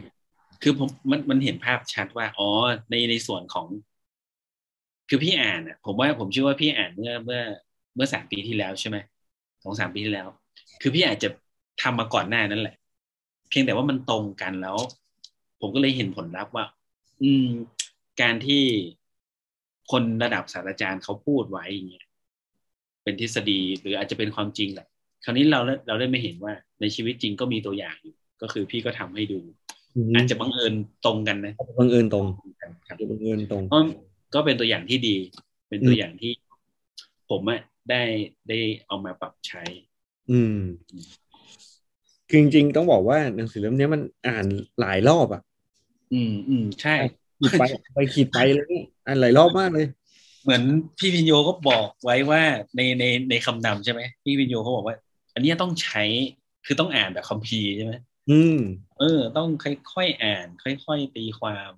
[0.62, 2.48] คือผมมันมันเห็นภาพชัดว่า อ๋อ
[2.90, 3.66] ในในส่วนของ
[5.08, 7.42] คือพี่อ่านอะ ผมว่าผมเชื่อว่าพี่อ่านเมื่อเมื่อ
[7.94, 8.96] เมื่อสามปีที่แล้วใช่ไหม
[9.62, 10.28] สองสามปีที่แล้ว
[10.80, 11.28] คือพี่อาจจะ
[11.82, 12.76] ทำมาก่อนหน้านั้นแหละ
[13.48, 14.76] เพียงแต่ว่ามันตรงกันแล้ว
[15.60, 16.64] ผมก็เลยเห็นผลลัพธ์ว่า
[17.22, 17.48] อืม
[18.20, 18.62] การที่
[19.90, 22.06] คนระดับศาสตราจารย์เขาพูดไว้อย่างเงี้ย
[23.08, 24.86] เป็นทฤษฎีหรืออาจจะเป็นความจริงแหละ
[25.24, 29.40] คราวนี้เราเราได้ไม่เห็นว่าในชีวิตจริงก็มีตัวอย่างอยู่ ก็คือพี่ก็ทำให้ดู
[29.96, 32.26] อืมอาจจะบังเอิญตรงกันนะบังเอิญตรง
[32.60, 33.78] ครับอาจจะบังเอิญตรงก็
[34.34, 35.16] ก็เป็นตัวอย่างที่ดี
[35.68, 36.32] เป็นตัวอย่างที่
[37.30, 38.02] ผมอะได้
[38.48, 39.62] ได้เอามาปรับใช้
[40.30, 40.58] อืม
[42.28, 44.46] คือจริงๆต้องบอกว่าหนังสือเล่มเนี้ยมันอ่าน
[44.80, 45.42] หลายรอบอะ
[46.12, 46.94] อืมอืมใช่
[47.40, 49.86] ขีดไปไปขีดไปเลยเนี่ยอ่านหลายรอบมากเลย
[50.42, 50.62] เหมือน
[50.98, 52.42] พี่พิญโยก็บอกไว้ว่า
[52.76, 54.96] ในในในคำนำใช่ไหมพี่พิญโยเขาบอกว่า
[55.34, 56.02] อันเนี้ยต้องใช้
[56.66, 57.94] คือต้องอ่านแบบคัมภีร์ใช่ไหม
[58.30, 58.58] อืม
[58.98, 59.48] เออ ต้อง
[59.92, 61.72] ค่อยๆอ่าน ค่อยๆตีความ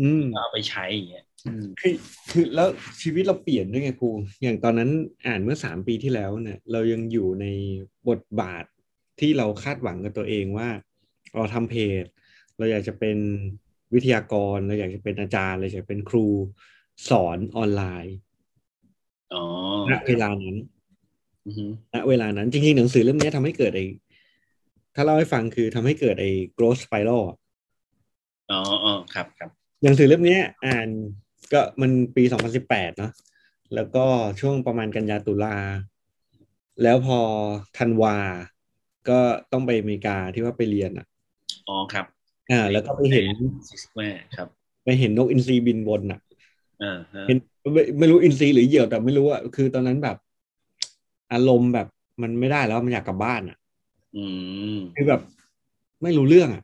[0.00, 1.94] อืมแล้วเอาไปใช้อย่างเงี้ยอืมคือ
[2.30, 2.68] คือแล้ว
[3.02, 4.10] ชีวิตเราเปลี่ยนด้วยไงครู
[4.42, 4.90] อย่างตอนนั้น
[5.26, 7.46] อ่านเมื่อสามปีที่แล้วเนี่ย เรายังอยู่ใน
[8.08, 8.64] บทบาท
[9.20, 10.68] ที่เราคาดหวังกับตัวเองว่า
[11.34, 12.04] เราทำเพจ
[12.58, 13.18] เราอยากจะเป็น
[13.94, 16.26] วิทยากร เราอยากจะเป็นอาจารย์เราอยากจะเป็นครู
[17.08, 18.16] สอนออนไลน์
[19.34, 19.44] อ๋อ
[19.90, 20.56] ณเวลานั้น
[21.46, 23.86] อือฮึณเวลานั้น จริงๆ หนังสือเล่มนี้ทำให้เกิดไอ้
[24.94, 27.38] ถ้าเล่าให้ฟังคือทำให้เกิดไอ้ growth spiral อะ
[28.50, 29.50] อ๋ออ๋อครับครับ
[29.82, 30.88] หนังสือเล่มเนี้ยอ่าน
[31.52, 33.12] ก็มันปี2018เนาะ
[33.74, 34.04] แล้วก็
[34.40, 35.56] ช่วงประมาณกันยาตุลา
[36.82, 37.20] แล้วพอ
[37.78, 38.16] ธันวา
[39.08, 39.18] ก็
[39.52, 41.06] ต้องไปอเมริกาที่ว่าไปเรียนอะ
[41.68, 42.06] อ๋อครับ
[42.50, 43.26] อ่า แล้วก็ไปเห็น
[43.68, 44.48] ซิสแม่ครับ
[44.84, 46.33] ไปเห็นนกอินทรีบินบนอะอ่าฮะ
[47.26, 47.38] เห็น
[47.72, 50.16] ไม่ไม่รู้อินทรีหรือเหยี่ยวแต่ไม่รู้อะคือตอนนั้นแบบ
[51.32, 51.86] อารมณ์แบบ
[52.22, 53.58] มันไม่ได้แล้วมันอยากกลับบ้านอะ
[54.16, 54.24] อื
[54.74, 55.20] มคือแบบ
[56.02, 56.62] ไม่รู้เรื่องอะ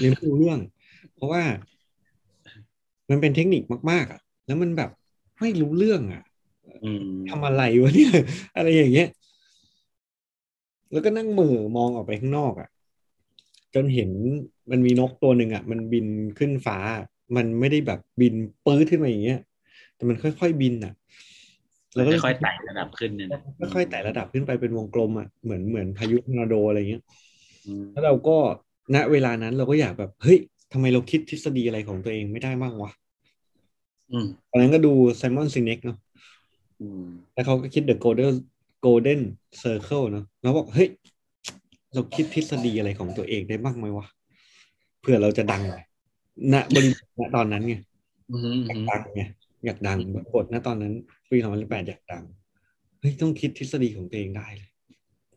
[0.00, 0.58] เรียนไม่รู้เรื่อง
[1.14, 1.42] เพราะว่า
[3.10, 4.90] มันเป็นเทคนิคมาก ๆอะแล้วมันแบบ
[5.40, 6.22] ไม่รู้เรื่องอะ
[6.84, 8.12] อืมทำอะไรวะเนี่ย
[8.56, 9.08] อะไรอย่างเงี้ย
[10.92, 12.68] แล้วก็นั่งเหมือมองออกไปข้างนอกอะ
[13.74, 14.10] จนเห็น
[14.70, 16.06] มันมีนกตัวหนึ่งอะ มันบิน
[16.38, 16.78] ขึ้นฟ้า
[17.36, 19.40] มันไม่ได้แบบบินปื้ดขึ้นมาอย่างเงี้ย
[19.96, 20.92] แต่มันค่อย ๆ บินอะ
[21.94, 23.40] แล้วก็ค่อยๆไต่ระดับขึ้นเนี่ยนะ
[23.74, 27.02] ค่อยๆไต่ระดับขึ้นไปเป็นวงกลมอะเหมือนเหมือนพายุทอร์นาโดอะไรเงี้ย
[27.66, 28.36] อืมแล้วเราก็
[28.94, 30.38] ณเวลานั้นเราก็อยากแบบเฮ้ย
[30.72, 32.90] ทำไมเราคิดทฤษฎีอะไรของตัวเองไม่ได้บ้างวะ
[34.12, 35.98] อืมตอนนั้นก็ดู Simon Sinek เนาะ
[36.80, 37.04] อืม
[37.34, 38.34] แล้วเขาก็คิด The Golden
[38.84, 39.20] Golden
[39.62, 40.88] Circle เนาะแล้วบอกเฮ้ย
[41.94, 44.06] เราคิดทฤษฎีอะไรของตัวเองได้บ้างไหมวะ
[45.00, 45.62] เพื่อเราจะดัง
[46.52, 47.74] ณบริบทณตอนนั้นไง
[48.32, 49.22] อืมอือยากมดังไง
[49.66, 50.94] อยากดังบริบทณตอนนั้น
[51.30, 52.24] ปีสองพันสิบแปดอยากดัง
[53.00, 54.70] เฮ้ยต้องคิดทฤษฎีของตัวเองได้เลย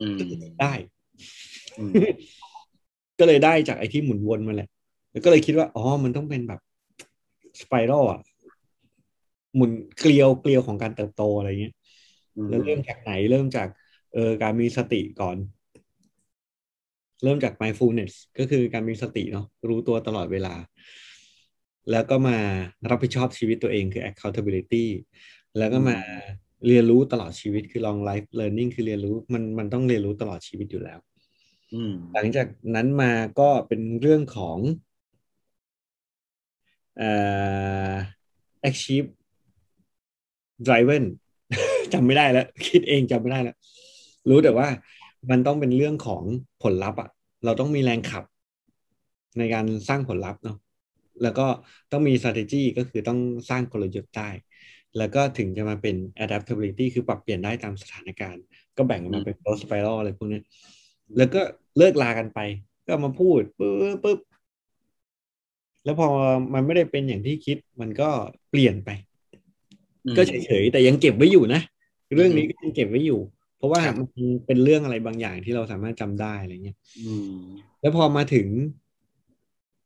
[0.01, 0.17] อืม
[0.61, 0.73] ได้
[1.77, 1.91] อืม
[3.19, 4.69] ก็เลยได้จากไอ้ที่หมุนวนมาแหละ
[5.11, 6.59] แล้วก็เลยคิดว่าอ๋อมันต้องเป็นแบบ
[7.61, 8.19] สไปรัลอะ
[9.55, 11.75] หมุนเกลียวเกลียวของการเติบโตอะไรเงี้ย
[12.49, 13.67] แล้วเริ่มจากไหนเริ่มจาก
[14.13, 15.37] เออการมีสติก่อน
[17.23, 20.53] เริ่มจาก mindfulness ก็คือการมีสติเนาะรู้ตัวตลอดเวลา
[21.91, 22.37] แล้วก็มา
[22.89, 24.85] รับผิดชอบชีวิตตัวเองคือ accountability
[25.57, 25.97] แล้วก็มา
[26.67, 30.99] เรียนรู้ตลอดชีวิตคือ long life learning คือเรียนรู้มันมันต้องเรียนรู้ตลอดชีวิตอยู่แล้ว
[31.73, 34.57] อืมหลังจากนั้นมาก็เป็นเรื่องของ
[36.97, 37.11] เอ่
[37.89, 37.91] อ
[38.69, 39.09] achieve
[40.67, 41.05] driven
[41.93, 43.55] จำไม่ได้แล้ว คิดเองจำไม่ได้แล้ว
[44.29, 44.67] รู้แต่ว่า
[45.29, 46.23] มันต้องเป็นเรื่องของ
[46.63, 47.09] ผลลัพธ์อะ
[47.45, 48.23] เราต้องมีแรงขับ
[49.37, 50.57] ในการสร้างผลลัพธ์เนาะ
[51.23, 51.47] แล้วก็
[51.91, 54.29] ต้องมี strategy ก็คือต้องสร้างกลยุทธ์ได้
[54.97, 58.43] แล้วก็ถึงจะมาเป็น adaptability คือปรับเปลี่ยนได้ตามสถานการณ์
[58.77, 60.43] ก็แบ่งออกมาเป็น growth spiral อะไรพวกเนี้ย
[61.17, 61.41] แล้วก็
[61.77, 62.39] เลิกลากันไป
[62.87, 64.19] ก็มาพูดปุ๊บปุ๊บ
[65.83, 66.07] แล้วพอ
[66.53, 68.09] มันไม่ได้เป็นอย่างที่คิดมันก็
[68.49, 68.89] เปลี่ยนไป
[70.05, 71.61] อืมก็เฉยๆแต่ยังเก็บไว้อยู่นะ
[72.15, 73.19] เรื่องนี้อืมก็ยังเก็บไว้อยู่
[73.57, 74.07] เพราะว่าครับมัน
[74.47, 77.39] เป็นเรื่องอะไรบางอย่างที่เราสามารถจำได้อะไรเงี้ยอืม
[77.81, 78.47] แล้วพอมาถึง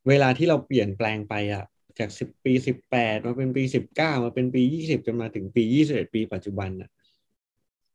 [0.08, 1.64] เวลาที่เราเปลี่ยนแปลงไปอะ
[2.00, 6.90] จากสิบปีสิบแปดมาเป็นปีสิบเก้ามาเป็นปียี่สิบจนมาถึงปียี่สิบเอ็ดปีปัจจุบันอะ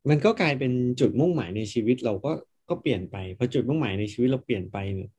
[0.09, 2.33] มันก็กลายเป็นจุดมุ่งหมายในชีวิตเราก็
[2.69, 5.11] ก็เปลี่ยนไปพอจุดมุ่งหมายในชีวิตเราเปลี่ยนไปเนี่ย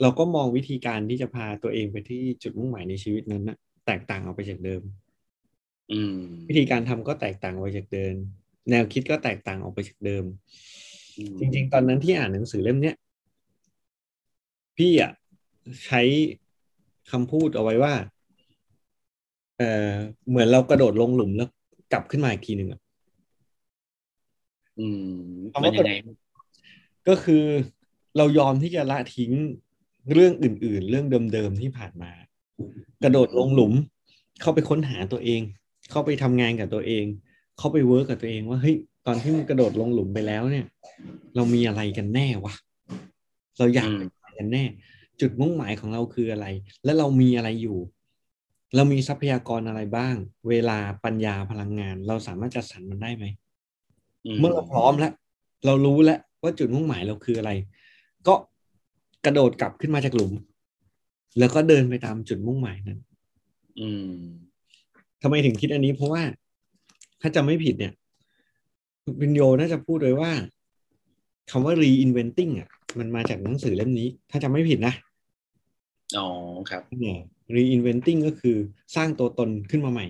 [0.00, 4.82] เราก็มองวิธีการที่จะพาตัวเองไปที่จุดมุ่งหมายในชีวิตนั้นนะแตกต่างออกไปจากเดิม
[5.92, 6.16] อืม
[6.48, 8.14] วิธีการทำก็แตกต่างออกไปจากเดิม
[8.70, 10.24] แนวคิดก็แตกต่างออกไปจากเดิม
[11.38, 12.96] จริง ๆ ตอนนั้นที่อ่านหนังสือเล่มเนี้ย
[14.76, 15.12] พี่อะ
[15.86, 16.00] ใช้
[17.10, 17.94] คำพูดเอาไว้ว่า
[19.58, 19.92] เออ
[20.28, 21.48] เหมือนเรากระโดดลงหลุมแล้ว
[21.92, 22.80] กลับขึ้นมาอีกทีหนึ่งอะ
[24.78, 25.92] อืมคำมันว่ายังไง
[27.08, 27.44] ก็คือ
[28.16, 29.32] เรายอมที่จะละทิ้ง
[30.12, 32.12] เรื่องอื่น ๆ เรื่องเดิมๆที่ผ่านมา
[33.02, 33.72] กระโดดลงหลุม
[34.40, 35.40] เข้าไปค้นหาตัวเอง
[35.90, 37.04] เข้าไปทำงานกับตัวเอง
[37.58, 38.76] เข้าไป work กับตัวเองว่าเฮ้ย
[39.06, 40.66] ตอนที่มันกระโดดลงหลุมไปแล้วเนี่ย
[41.34, 42.54] เรามีอะไรกันแน่วะ
[43.58, 44.64] เราอยากอืมเป็นอะไรกันแน่
[45.20, 46.46] จุดมุ่งหมายของเราคืออะไร
[46.84, 47.78] และเรามีอะไรอยู่
[48.76, 50.14] เรามีทรัพยากรอะไรบ้าง
[50.48, 53.24] เวลาปัญญาพลังงาน เราสามารถจัดสรรมันได้ไหม
[54.38, 55.12] เมื่อเราพร้อมแล้ว
[55.66, 57.50] เรารู้แล้วว่าจุดมุ่งหมายเราคืออะไร
[58.26, 58.34] ก็
[59.24, 60.32] กระโดดกลับขึ้นมาจากหลุม
[61.38, 63.00] แล้วก็เดินไปตามจุดมุ่งหมายนั้น
[63.80, 64.14] อืม
[65.22, 66.22] ทำไมถึงคิดอันนี้เพราะว่า
[67.20, 67.92] ถ้าจำไม่ผิดเนี่ย
[69.20, 70.30] วินโยน่าจะพูดเลยว่า
[71.50, 72.68] คำว่า reinventing อะ
[72.98, 74.94] มันมาจากหนังสือเล่มนี้ ถ้าจำไม่ผิดนะ
[76.16, 76.26] อ๋อ
[76.70, 77.18] ครับเนี่ย
[77.54, 78.56] reinventing ก็คือ
[78.96, 80.06] สร้างตัวตนขึ้นมาใหม่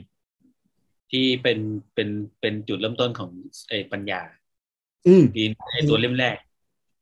[1.10, 1.58] ที่เป็น
[1.94, 2.08] เป็น
[2.40, 3.30] เป็นจุดเริ่มต้นของ
[3.68, 4.20] ไอ้ปัญญา
[5.06, 6.36] อืมปีนไอ้ตัวเล่มแรก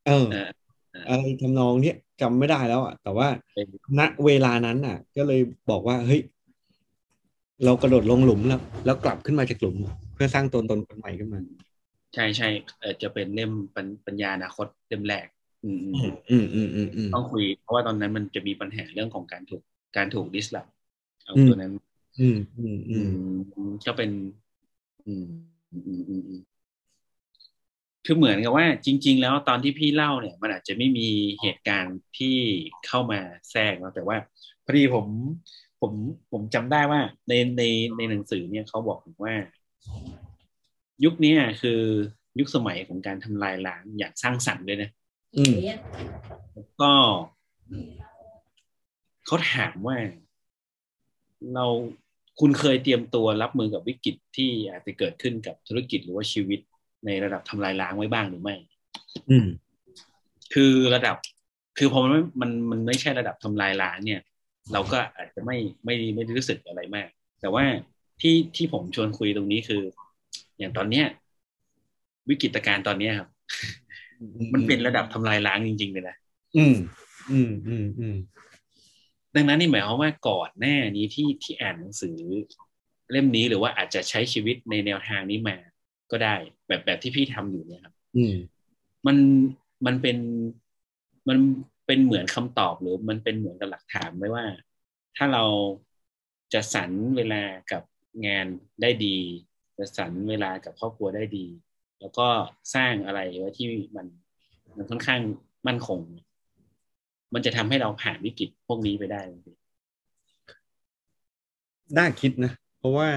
[0.07, 0.49] เออเออ
[1.09, 3.69] อะไรทำนองเนี้ยจำไม่ได้แล้วอะแต่ว่าเป็น
[3.99, 5.41] ณเวลานั้นอะ ก็เลย
[5.71, 6.21] บอกว่าเฮ้ย
[7.65, 9.77] เรากระโดดลงหลุมแล้ว แล้วกลับขึ้นมาจากหลุม
[10.15, 11.41] เพื่อสร้างตัวตนคนใหม่ขึ้นมา
[12.15, 12.49] ใช่ใช่
[12.81, 15.27] เออจะเป็นเล่มปัญปัญญาอนาคตเล่มแรก
[15.65, 19.63] อืมอืมอืมอืมอืมอืมต้องคุย เพราะว่าตอนนั้นมันจะมีปัญหาเรื่องของการถูก
[19.97, 20.67] การถูกดิสลอฟ
[21.25, 21.73] เอาอืมตัวนั้น
[22.21, 24.11] อืมอืมอือืมมก็เป็น
[25.07, 25.25] อืม
[25.73, 26.41] อืมอืมอืม
[28.07, 31.09] คือเหมือนกับว่า จริง ๆ แล้วตอนที่พี่เล่าเนี่ย มันอาจจะไม่มี
[31.41, 32.37] เหตุการณ์ที่
[32.87, 34.17] เข้ามาแทรกเนาะแต่ว่า
[34.65, 35.07] พอดีผม
[35.81, 35.93] ผม
[36.33, 37.63] ผมจำได้ว่า ในใน
[37.97, 39.35] ในหนังสือเนี่ยเขาบอกว่า
[41.05, 41.81] ยุคเนี้ยคือ
[42.39, 44.91] ยุคสมัยของการทำลายล้างอย่างสร้างสรรค์ด้วยนะ
[45.37, 45.55] อืม
[46.55, 46.93] แล้วก็
[49.27, 49.97] เขาถามว่า
[51.55, 51.67] เรา
[52.41, 56.61] คุณเคยเตรียมตัวรับมือกับวิกฤตที่อาจจะเกิดขึ้นกับธุรกิจหรือว่าชีวิต
[57.07, 58.55] ในระดับทำลายล้างไว้บ้างหรือไม่
[59.31, 59.47] อืม
[60.55, 61.17] คือระดับ
[61.79, 64.21] คือพอมันไม่มันมันไม่ใช่ระดับทำลายล้างเนี่ย
[64.73, 67.09] เราก็อาจจะไม่ไม่ไม่ได้รู้สึกอะไรมาก
[67.41, 67.65] แต่ว่า
[68.21, 69.83] ที่ที่ผมชวนคุยตรงนี้คือ
[70.59, 71.07] อย่างตอนเนี้ย
[72.29, 73.29] วิกฤตการณ์ตอนเนี้ยครับ
[74.55, 76.17] มันเป็นระดับทำลายล้างจริง ๆ เลยนะ
[76.57, 76.77] อืม
[77.31, 78.17] อืมอืมอืม
[79.35, 82.17] ดังนั้นนี่หมายความว่าก่อนหน้านี้ที่ที่อ่านหนังสือ
[83.11, 85.57] เล่มนี้หรือว่าอาจจะใช้ชีวิตในแนวทางนี้มา
[86.11, 86.35] ก็ได้
[86.69, 88.35] แบบแบบที่พี่ทำอยู่เนี่ยครับ อืม
[89.07, 89.17] มัน
[89.87, 90.19] มันเป็น
[91.29, 91.39] มัน
[91.87, 94.45] เป็นเหมือนคำตอบหรือมันเป็นเหมือนกับหลักฐานไว้ว่า
[95.17, 95.45] ถ้าเรา
[96.53, 97.43] จะสรรเวลา
[97.73, 97.83] กับ
[98.27, 98.47] งาน
[98.83, 99.17] ได้ดี
[99.79, 101.47] จะสรรเวลากับครอบครัวได้ดี
[102.05, 102.29] แล้วก็
[102.75, 104.07] สร้างอะไรไว้ที่มัน
[104.77, 105.21] มันค่อนข้าง
[105.67, 106.01] มั่นคง
[107.35, 109.57] มันจะทำให้เราผ่านวิกฤตพวกนี้ไปได้จริง
[111.97, 113.09] น่าคิดนะ เพราะว่า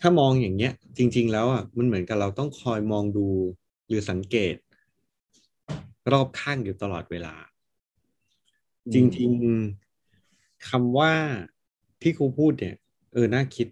[0.00, 3.28] ถ้ามองอย่างเงี้ย จริง ๆ แล้วอะมันเหมือนกับเราต้องคอยมองดู
[3.88, 4.56] หรือสังเกต
[6.12, 9.30] รอบข้างอยู่ตลอดเวลาๆจริง
[10.00, 11.12] ๆคำว่า
[12.02, 12.76] ที่ครูพูดเนี่ย
[13.12, 13.68] เออน่าคิด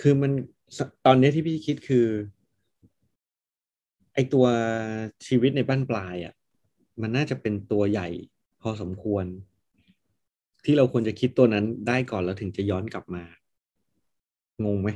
[0.00, 0.32] คือมัน
[1.06, 2.06] ตอนนี้ที่พี่คิดคือ
[4.18, 4.46] ไอตัว
[5.26, 6.34] ชีวิตในบ้านปลายอะ
[7.02, 8.08] มันน่าจะเป็นตัวใหญ่
[8.62, 9.24] พอสมควร
[10.64, 13.24] ที่เราควรจะคิดตัวนั้นได้ก่อนแล้วถึงจะย้อนกลับมา
[14.64, 14.88] งงไหม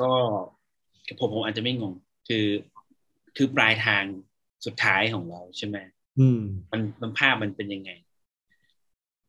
[0.00, 0.10] ก็
[1.18, 1.94] ผมผมอาจจะไม่งง
[2.28, 2.46] คือ
[3.36, 4.04] คือปลายทาง
[4.66, 5.76] สุดท้ายของเราใช่ไหม
[6.20, 6.40] อืม
[6.72, 7.90] มันมันภาพมันเป็นยังไง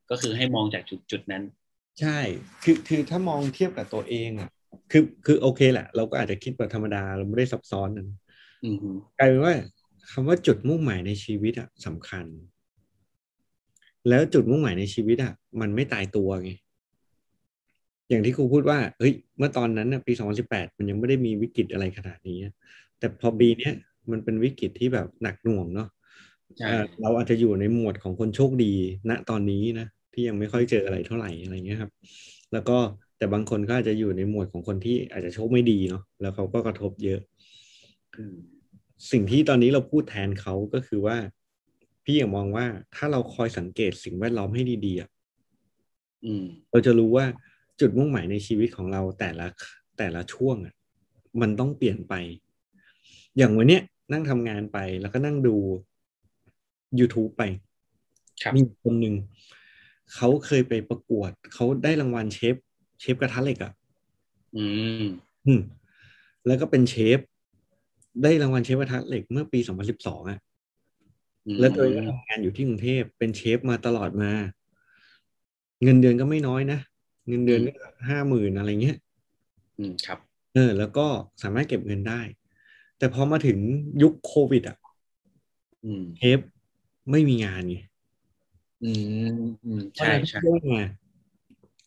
[0.09, 1.43] ก็คือให้มองจากจุดจุดนั้น
[2.01, 2.19] ใช่
[2.63, 4.49] คือคือถ้ามองเทียบกับตัวเองอะ
[4.91, 8.24] คือคือโอเคแหละ เราก็อาจจะคิดแบบธรรมดาเราไม่ได้ซับซ้อนนั้นอือฮึ
[9.19, 9.53] กลายเป็นว่า
[10.11, 12.25] คำว่าจุดมุ่งหมายในชีวิตอะสำคัญ
[14.09, 16.51] แล้วจุดมุ่งหมายในชีวิตอะมันไม่ตายตัวไง
[18.09, 22.37] อย่างที่ครูพูดว่าเฮ้ยเมื่อตอนนั้นน่ะปี2018มันยังไม่ได้มีวิกฤตอะไรขนาดนี้
[22.99, 23.73] แต่พอปีเนี้ย
[24.11, 25.89] มันเป็นวิกฤตที่แบบหนักหน่วงเนาะ
[26.57, 28.73] ใช่เอ่อเราอาจจะอยู่ในหมวดของคนโชคดี
[29.09, 31.91] ณตอนนี้นะที่ยังไม่ค่อยเจออะไรเท่าไหร่อะไรเงี้ยครับ
[32.53, 32.77] แล้วก็
[33.17, 37.34] แต่บางคนก็อาจจะอยู่ในหมวดของคนที่อาจจะโชคไม่ดีเนาะแล้วเขาก็กระทบเยอะอืม
[39.11, 41.17] สิ่งที่ตอนนี้เราพูดแทนเขาก็คือว่า
[42.03, 45.09] พี่อยากมองว่าถ้าเราคอยสังเกตสิ่งแวดล้อมให้ดีๆอะ
[46.25, 47.25] อืมเราจะรู้ว่า
[47.79, 49.47] จุดมุ่งหมายในชีวิตของเราแต่ละ
[49.97, 50.73] แต่ละช่วงอะ
[51.41, 52.13] มันต้องเปลี่ยนไป
[53.37, 55.55] อย่างวันเนี้ยนั่งทำงานไปแล้วก็นั่งดู
[56.99, 57.43] YouTube ไป
[58.41, 59.15] ครับมีคนหนึ่ง
[60.15, 62.55] เขาเคยไปประกวด เขาได้รางวัลเชฟ
[62.99, 63.73] เชฟกระทะเหล็กอะ
[64.55, 64.65] อื
[65.03, 65.05] ม
[65.45, 65.61] อืม
[66.47, 67.19] แล้วก็เป็นเชฟ
[68.23, 70.39] ได้รางวัลเชฟกระทะเหล็กเมื่อปี 2012อะ
[71.45, 74.31] อืมแล้วตัวเองก็ทำงานอยู่ที่กรุงเทพเป็นเชฟมาตลอดมา
[75.83, 76.79] เงินเดือนก็ไม่น้อยนะ
[77.27, 77.71] เงินเดือนก็
[78.09, 78.97] ห้าหมื่นอะไรเงี้ย
[79.79, 80.19] อืมครับ
[80.53, 81.07] เออ แล้วก็
[81.43, 82.21] สามารถเก็บเงินได้
[82.97, 83.57] แต่พอมาถึง
[84.01, 84.77] ยุคโควิด อะ
[85.85, 86.39] อืมเชฟ
[87.11, 87.77] ไม่มีงานไง
[88.83, 88.91] อื
[89.35, 90.89] มอืมใช่ใช่เพราะฉะนั้นงาน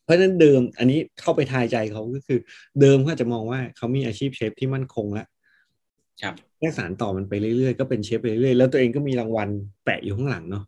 [0.04, 2.38] เพราะฉะนั้นเดิม อันนี้เข้าไปทายใจเขาก็คือ
[2.80, 5.37] เดิมเขาอาจจะมองว่าเขามีอาชีพเชฟที่มั่นคงแล้วครับ
[6.58, 9.48] แค่สารต่อมันไปเรื่อยๆก็เป็นเชฟไปเรื่อยๆแล้วตัวเองก็มีรางวัล
[9.84, 10.64] แปะอยู่ข้างหลังเนาะ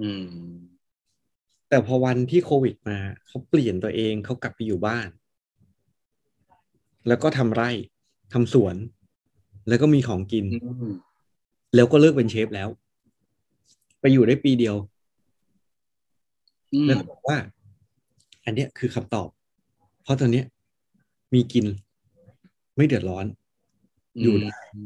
[0.00, 0.26] อืม
[1.68, 5.08] แต่พอวันที่โควิดมาเขาเปลี่ยนตัวเองเขากลับไปอยู่บ้าน
[7.08, 7.70] แล้วก็ทำไร่
[8.32, 8.76] ทำสวน
[9.68, 10.92] แล้วก็มีของกินอืม
[11.74, 12.68] แล้วก็เลิกเป็นเชฟแล้ว
[14.00, 14.76] ไปอยู่ได้ปีเดียว
[16.74, 17.36] อืมแล้วก็บอกว่า
[18.44, 19.28] อันเนี้ยคือคำตอบ
[20.02, 20.46] เพราะตอนเนี้ย
[21.34, 21.66] มีกิน
[22.76, 23.26] ไม่เดือดร้อน
[24.22, 24.82] อยู่ได้อื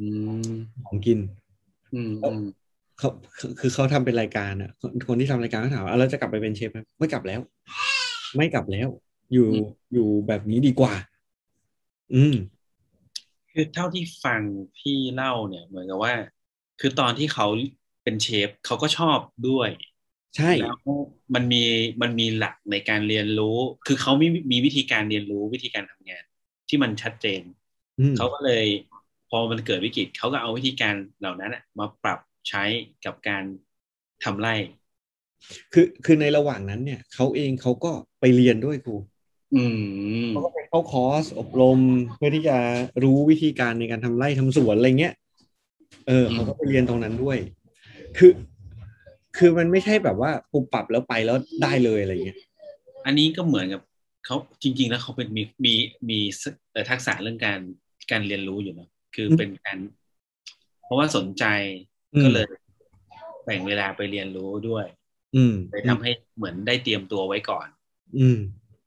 [0.51, 0.53] ม
[0.87, 1.19] ของกิน
[1.95, 2.45] อืมอืม
[2.99, 3.09] เขา
[3.39, 7.41] คือคือเขาทำเป็นรายการอะ คนคนที่ทำรายการเขาถามว่าอะเราจะกลับไปเป็นเชฟไหมไม่กลับแล้ว
[8.37, 8.89] ไม่กลับแล้ว
[9.33, 9.49] อยู่
[9.95, 10.95] อยู่แบบนี้ดีกว่า
[12.15, 12.35] อืม
[13.53, 14.41] คือเท่าที่ฟัง
[14.79, 16.15] พี่เล่าเนี่ย เหมือนกับว่า
[16.81, 17.47] คือตอนที่เขา
[18.03, 19.19] เป็นเชฟเขาก็ชอบ
[19.49, 19.69] ด้วย
[20.37, 20.77] ใช่ แล้ว
[21.35, 21.63] มันมี
[22.03, 26.25] มันมีหลักในการเรียนรู้ คือเขามีมีวิธีการเรียนรู้วิธีการทำงาน
[26.69, 27.43] ที่มันชัดเจน
[28.01, 28.94] อืมเขาก็เลยพ
[29.37, 32.19] อมันเกิดวิกฤตเขาก็เอาวิธีการเหล่านั้นน่ะมาปรับ
[32.49, 32.65] ใช้
[33.05, 33.45] กับการ
[34.25, 34.55] ทำไร่
[35.73, 38.97] คือคือในระหว่างนั้นเนี่ยเขาเองเขาก็ไปเรียนด้วยครู
[39.55, 39.63] อื
[40.25, 41.81] มเขาก็ไปเข้าคอร์สอบรม
[42.17, 42.57] เพื่อที่จะ
[43.03, 45.15] รู้วิธีการในการทำไร่ทำสวนอะไรเงี้ย
[46.09, 47.39] เออเขาก็ไปเรียนตรงนั้นด้วย
[48.19, 48.33] คือ
[49.37, 52.39] คือมันไม่ใช่แบบว่าปุบปรับแล้วไปแล้วได้เลยอะไรเงี้ย
[53.07, 53.83] อันนี้ก็เหมือนกับ
[54.27, 55.75] เขาจริง ๆ แล้วเขาเป็นมีมี
[56.09, 56.19] มี
[56.73, 57.61] เอ่อทักษะเรื่องการ
[58.11, 59.79] การเรียนรู้อยู่เนอะ คือเป็นการ
[60.85, 61.45] เพราะว่าสนใจ
[62.15, 62.47] อืมก็เลย
[63.45, 64.87] แบ่งเวลาไปเรียนรู้ด้วย
[65.37, 67.67] อืมเลยทำให้เหมือนได้เตรียมตัวไว้ก่อน
[68.19, 68.39] อืม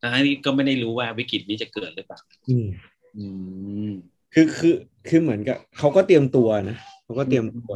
[0.02, 2.20] ทั้งที่ก็ไม่ได้รู้ว่าวิกฤตนี้จะเกิดหรือเปล่า
[2.50, 2.68] อืม
[3.18, 3.26] อื
[3.90, 3.92] ม
[4.34, 4.76] คือคือ
[5.08, 7.72] คือเหมือนกับเขาก็เตรียมตัวนะเขาก็เตรียมตัว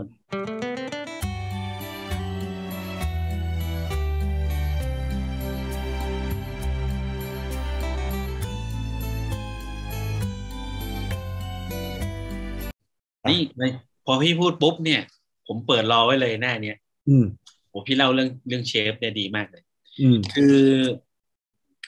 [13.52, 13.72] นี่เลย
[14.06, 15.02] พอพี่พูดปุ๊บเนี่ย
[15.47, 16.78] ผมเปิดรอไว้เลยหน้าเนี้ย
[17.10, 17.26] อืม
[17.70, 19.64] โอ้พี่เล่าเรื่องเรื่องเชฟเนี่ยดีมากเลย
[20.02, 20.58] อืมคือ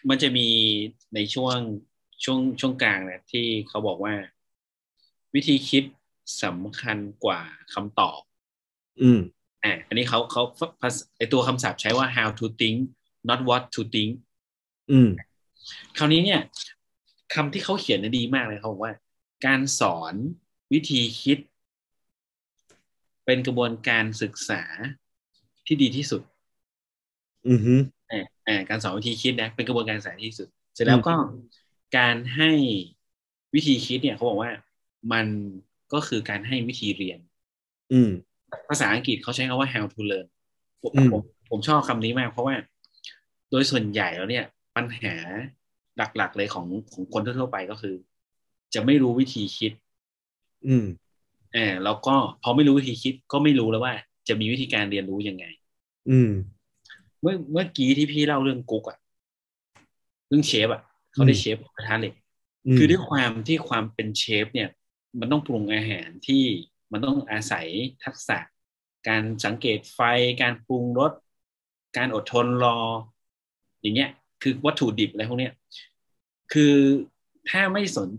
[0.09, 0.47] มันจะมี
[1.16, 1.57] ในช่วง
[2.24, 4.14] ช่วงช่วงกลางเนี่ยที่เขาบอกว่า
[5.36, 5.84] วิธีคิด
[6.43, 7.41] สำคัญกว่า
[7.74, 8.20] คำตอบ
[9.01, 9.20] อืม
[9.64, 10.43] อ่าอันนี้เขาเขา
[10.82, 12.78] ภาษาไอตัวคำศัพท์ใช้ว่า how to think
[13.30, 14.11] not what to think
[14.91, 15.09] อืม
[15.97, 16.41] คราวนี้เนี่ย
[17.34, 18.93] คำที่เขาเขียนน่ะดีมากเลยเขาบอกว่า
[19.45, 20.14] การสอน
[20.74, 21.38] วิธีคิด
[23.26, 24.61] เป็นกระบวนการศึกษา
[25.65, 26.21] ที่ดีที่สุด
[27.47, 27.76] อือฮึ
[28.09, 28.17] อ่า
[28.47, 31.13] อ่าการสอนวิธีคิดนะเป็นกระบวนการศึกษาที่ดีที่สุด เสร็จแล้วก็
[31.97, 32.51] การให้
[33.53, 34.51] วิธีคิดเนี่ยเขาบอกว่า
[35.11, 35.28] มัน
[35.93, 37.19] ก็คือการให้วิธีเรียน
[37.91, 38.09] อืม
[38.69, 40.28] ภาษาอังกฤษเขาใช้คำว่า how to learn
[40.82, 42.55] ผมอืมผมผมชอบคำนี้มาก เพราะว่า
[43.51, 44.45] โดยส่วนใหญ่แล้วเนี่ย
[44.76, 45.15] ปัญหา
[45.97, 47.95] หลักๆเลยของของคนทั่วๆไปก็คือ
[48.74, 49.71] จะไม่รู้วิธีคิด
[50.65, 53.93] อืมเออแล้วก็พอไม่รู้วิธีคิดก็ไม่รู้แล้วว่า
[54.28, 55.45] จะมีวิธีการเรียนรู้ยังไง
[56.10, 56.32] อืม
[57.22, 58.97] เมื่อเมื่อกี้ที่พี่เล่าเรื่องกุ๊กอะ
[60.28, 60.82] เรื่องเชฟอะ
[61.14, 62.14] เขาได้อืมเชฟกระทะเหล็ก
[62.66, 64.70] มคือด้วยความที่ความเป็นเชฟเนี่ย
[65.20, 66.43] มันต้องปรุงอาหารที่
[66.91, 67.68] มันต้องอาศัย
[68.04, 68.38] ทักษะ
[69.08, 69.99] การสังเกตไฟ
[70.41, 71.12] การปรุงรส
[71.97, 72.78] การอดทนรอ
[73.82, 74.10] อย่างเงี้ย
[74.41, 75.54] คือวัตถุดิบอะไรพวกเนี้ย
[76.54, 76.76] คือ
[77.49, 78.10] ถ้าไม่สน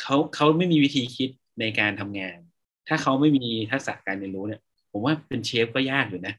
[0.00, 2.38] เขาเขาไม่มีวิธีคิดในการทำงาน
[2.88, 4.60] ถ้าเขาไม่มีทักษะการเรียนรู้เนี่ย
[4.92, 6.34] ผมว่าเป็นเชฟก็ยากอยู่นะ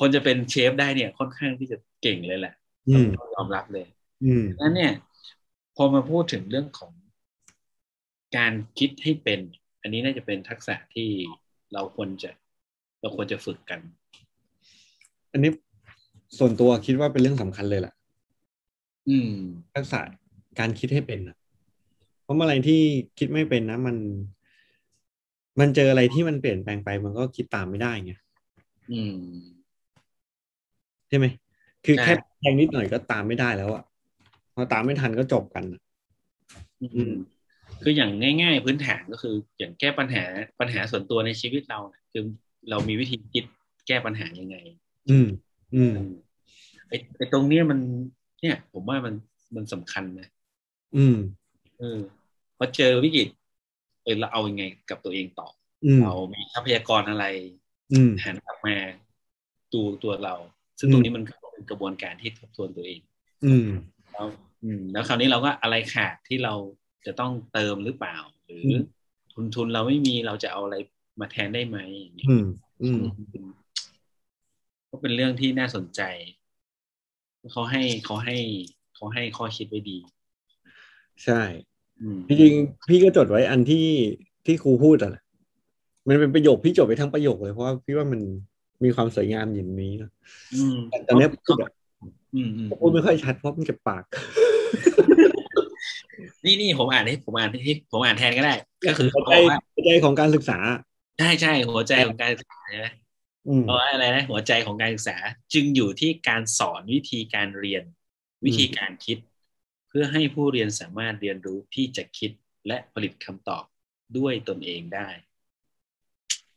[0.00, 2.54] คนจะเป็นเชฟได้เนี่ย ค่อนข้างที่จะเก่งเลยแหละ
[2.88, 3.86] อืมต้องยอมรับเลย
[4.24, 4.92] อืมดังนั้นเนี่ย
[5.76, 6.92] พอมาพูดถึงเรื่องของ
[8.36, 9.40] การคิดให้เป็น
[9.82, 11.08] อันนี้น่าจะเป็นทักษะที่
[11.72, 12.30] เราควรจะ
[13.00, 13.80] เราควรจะฝึกกัน
[15.32, 15.50] อันนี้
[16.38, 17.94] ส่วนตัวคิดว่าเป็นเรื่องสำคัญเลยแหละ
[19.08, 19.30] อืม
[19.74, 20.00] ทักษะ
[20.58, 21.36] การคิดให้เป็นอะ
[22.22, 22.80] เพราะเมื่อไหรที่
[23.18, 23.96] คิดไม่เป็นนะ มัน
[25.60, 28.12] มันเจออะไรที่มันเปลี่ยนแปลงไปมันก็คิดตามไม่ได้ไง
[28.90, 29.14] อืม
[31.08, 31.26] ใช่ไหม
[31.84, 33.84] คือใช่แค่แทงนิดหน่อยก็ตามไม่ได้แล้วอะ
[34.54, 35.80] พอตามไม่ทันก็จบกันอะ
[36.80, 37.12] อืม
[37.82, 38.10] คืออย่าง
[38.42, 40.24] ง่าย ๆ พื้นฐานก็คือ อย่างแก้ปัญหา
[40.60, 42.22] ปัญหาส่วนตัวในชีวิตเราเนี่ยคือ
[42.70, 43.44] เรามีวิธีคิด
[43.86, 44.56] แก้ปัญหายังไง
[45.08, 45.26] อืม
[45.74, 45.92] อืม
[46.88, 47.78] ไอ้ไอ้ตรงเนี้ยมัน
[48.40, 49.14] เนี่ย ผมว่ามัน
[49.56, 50.28] มันสำคัญนะ
[50.94, 51.16] อืม
[51.78, 51.98] เออ
[52.56, 53.28] พอเจอวิกฤต
[54.04, 55.48] เออเราเอายังไงกับตัวเองต่อ
[55.84, 57.24] อืมเรามีทรัพยากรอะไร
[57.92, 58.76] อืมหันกลับมา
[59.72, 60.34] ดูตัวเรา
[60.78, 63.00] ซึ่งอืมตรงนี้มันก็เป็นกระบวนการที่ทบทวนตัวเอง
[63.44, 63.68] อืม
[64.12, 64.26] แล้ว
[64.64, 66.54] อืมแล้วคราวนี้เราก็อะไรขาดที่เรา
[67.06, 68.82] จะต้องเติมหรือเปล่า หรืออม
[69.32, 70.76] ทุนทุนเราไม่มีเราจะเอาอะไร
[71.20, 72.46] มาแทนได้ไหมอย่างเงี้ยอืม
[72.82, 72.96] อืม
[73.34, 73.48] อืม
[74.90, 76.02] ก็เป็นเรื่องที่น่าสนใจ
[77.52, 78.36] เขาให้เขาให้
[78.94, 79.98] เขาให้ข้อคิดไว้ดี
[81.24, 81.73] ใช่อืม
[82.28, 83.86] จริงๆพี่ก็จดไว้อันที่
[84.46, 85.22] ที่ครูพูดอะแหละ
[86.08, 88.20] มันเป็นประโยคพี่จดไปทั้งประโยคเลยเพราะว่าพี่ว่ามัน
[88.84, 90.10] มีความสวยงามอย่างนี้นะ
[90.54, 91.70] อืมแต่ตอนเนี้ยพูดอะ
[92.34, 94.04] อืมอืมพูดไม่ค่อยชัดเพราะมันเก็บปาก
[96.44, 98.54] นี่นี่ผมอ่านให้ผมอ่านให้ผมอ่านแทนก็ได้
[98.86, 100.58] ก็คือหัวเขาใจบอกว่าหัวใจของการศึกษา
[101.18, 102.86] ใช่ใช่หัวใจของการศึกษาใช่ไหม
[103.48, 105.16] อืมเพราะว่าอะไรนะหัวใจของการศึกษา
[105.52, 107.82] จึงอยู่ที่การสอนวิธีการเรียน
[108.44, 112.30] วิธีการคิดเพื่อให้ผู้เรียนสามารถเรียนรู้ที่จะคิด
[112.66, 113.64] และผลิตคำตอบ
[114.18, 115.08] ด้วยตนเองได้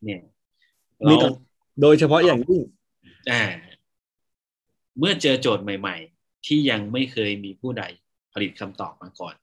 [0.04, 0.22] เนี่ย
[1.08, 1.32] มีเราต่อ
[1.82, 2.62] โดยเฉพาะอย่างยิ่ง
[3.32, 3.44] อ่า
[5.00, 7.84] เมื่อเจอโจทย์ใหม่ ๆ ที่ยังไม่เคยมีผู้ใด
[8.34, 9.36] ผลิตคำตอบมาก่อน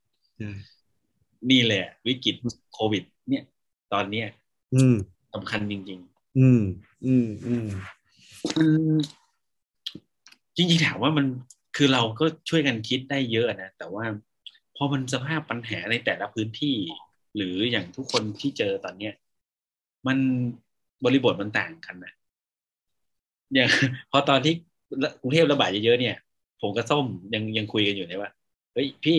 [1.51, 2.34] นี่แหละ วิกฤต
[2.72, 3.45] โควิด เนี่ย
[3.92, 4.26] ตอนเนี้ย
[4.74, 4.97] อืม
[5.34, 6.62] สำคัญจริง ๆ อืม
[7.07, 7.66] อืม อืม
[8.57, 8.68] มัน
[10.57, 11.26] จริงๆถามว่ามัน
[11.77, 14.05] คือเราก็ช่วยกันคิดได้เยอะนะแต่ว่า
[14.77, 16.77] พอมันสภาพปัญหาในแต่ละพื้นที่
[17.37, 19.14] หรืออย่างทุกคนที่เจอตอนเนี้ย
[20.07, 20.18] มัน
[21.05, 22.12] บริบทมันต่างกันนะ
[23.55, 23.68] อย่าง
[24.11, 24.55] พอตอนที่
[25.20, 26.16] กรุงเทพระบาดเยอะๆเนี่ย
[26.61, 28.31] ผมกับส้มยังยังคุยกันอยู่เลยว่า
[28.72, 29.18] เฮ้ยพี่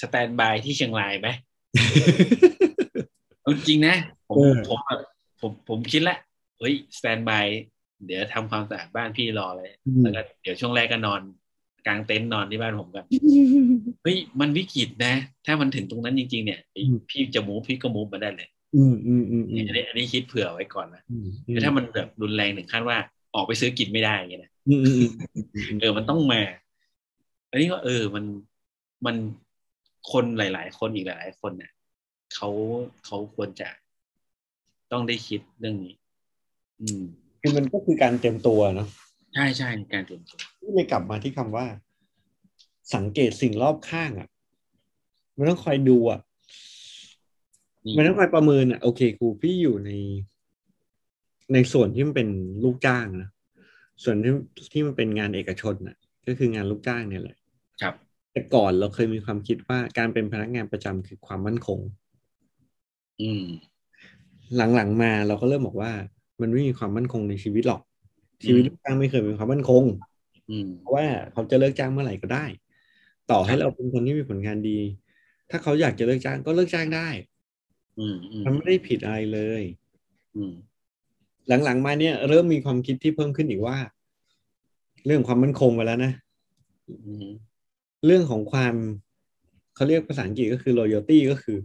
[0.00, 1.28] สแตนบายที่เชียงรายไหม
[3.40, 3.94] เอาจริงนะ
[4.28, 5.00] ผผมเออผมแบบ
[5.40, 6.16] ผมผมคิดละ
[6.58, 7.46] เฮ้ยสแตนบาย
[8.06, 9.70] เดี๋ยวทำความสะอาดบ้านพี่รอเลย
[10.02, 11.20] แล้วก็เดี๋ยวช่วงแรกก็นอน
[11.86, 13.04] กลางเต็นท์นอนที่บ้านผมกัน
[14.02, 15.14] เฮ้ยมันวิกฤตนะ
[15.46, 22.96] ถ้ามันถึงตรงนั้นจริง ๆ เนี่ยไอ้พี่จะมูฟพี่ก็มูฟมาได้เลยอืมอืมอืมอืมอันนี้อันนี้คิดเผื่อไว้ก่อนนะอืมแต่ถ้ามันแบบรุนแรงถึงขั้นว่า
[23.34, 25.10] ออกไปซื้อกินไม่ได้อย่างเงี้ยนะอืมอืมอืม
[25.80, 26.40] เออมันต้องมา
[27.50, 28.24] อันนี้ก็เออมัน
[29.06, 29.16] มัน
[30.12, 31.72] คนหลาย ๆ คนอีกหลาย ๆ คนเนี่ย
[32.34, 32.48] เขา
[33.04, 33.68] เขาควรจะ
[34.92, 35.94] ต้องได้คิดเรื่องนี้
[36.80, 37.02] อืม
[37.40, 38.88] คือมันก็คือการเตรียมตัวเนาะ
[39.34, 41.66] ใช่ใช่ในการเตรียมตัวที่เลยกลับมาที่คำว่า
[42.94, 44.28] สังเกตสิ่งรอบข้างอะ
[45.36, 46.20] มันต้องคอยดูอะ
[47.84, 49.90] นี่มันต้องคอยประเมินอะ โอเคครูพี่อยู่ใน
[51.52, 52.28] ในส่วนที่มันเป็น
[52.64, 53.28] ลูกจ้างนะ
[54.04, 54.32] ส่วนที่
[54.72, 57.36] ที่มันเป็นงานเอกชนน่ะ ก็คืองานลูกจ้างเนี่ยแหละ
[57.82, 57.94] ครับ
[58.32, 61.80] แต่ก่อนเราเคยมีความคิดว่าการเป็นพนักงานประจำคือความมั่นคง
[63.22, 63.44] อืม
[64.56, 65.92] หลังๆมาเราก็เริ่มบอกว่า
[66.40, 67.80] มันไม่มีความมั่นคงในชีวิตหรอก
[68.44, 69.84] ชีวิตลูกจ้างไม่เคยเป็นความมั่นคง
[70.50, 72.44] อืมเพราะว่าเขาจะเลิกจ้างเมื่อไหร่ก็ได้
[73.30, 74.78] ต่อให้เราเป็นคนที่มีผลงานดี
[75.50, 77.08] ถ้าเขาอยากจะเลิกจ้างก็เลิกจ้างได้
[77.98, 79.62] อืมอืมมันไม่ได้ผิดอะไรเลย
[80.36, 80.52] อืม
[81.64, 83.76] หลังๆมาเนี่ย เริ่มมีความคิดที่เพิ่มขึ้นอีกว่า
[85.06, 86.12] เรื่องความมั่นคงไปแล้วนะ
[86.88, 87.26] อืม
[88.06, 88.74] เรื่องของความ
[89.74, 91.58] เขาเรียกภาษาอังกฤษก็คือ loyalty ก็คือ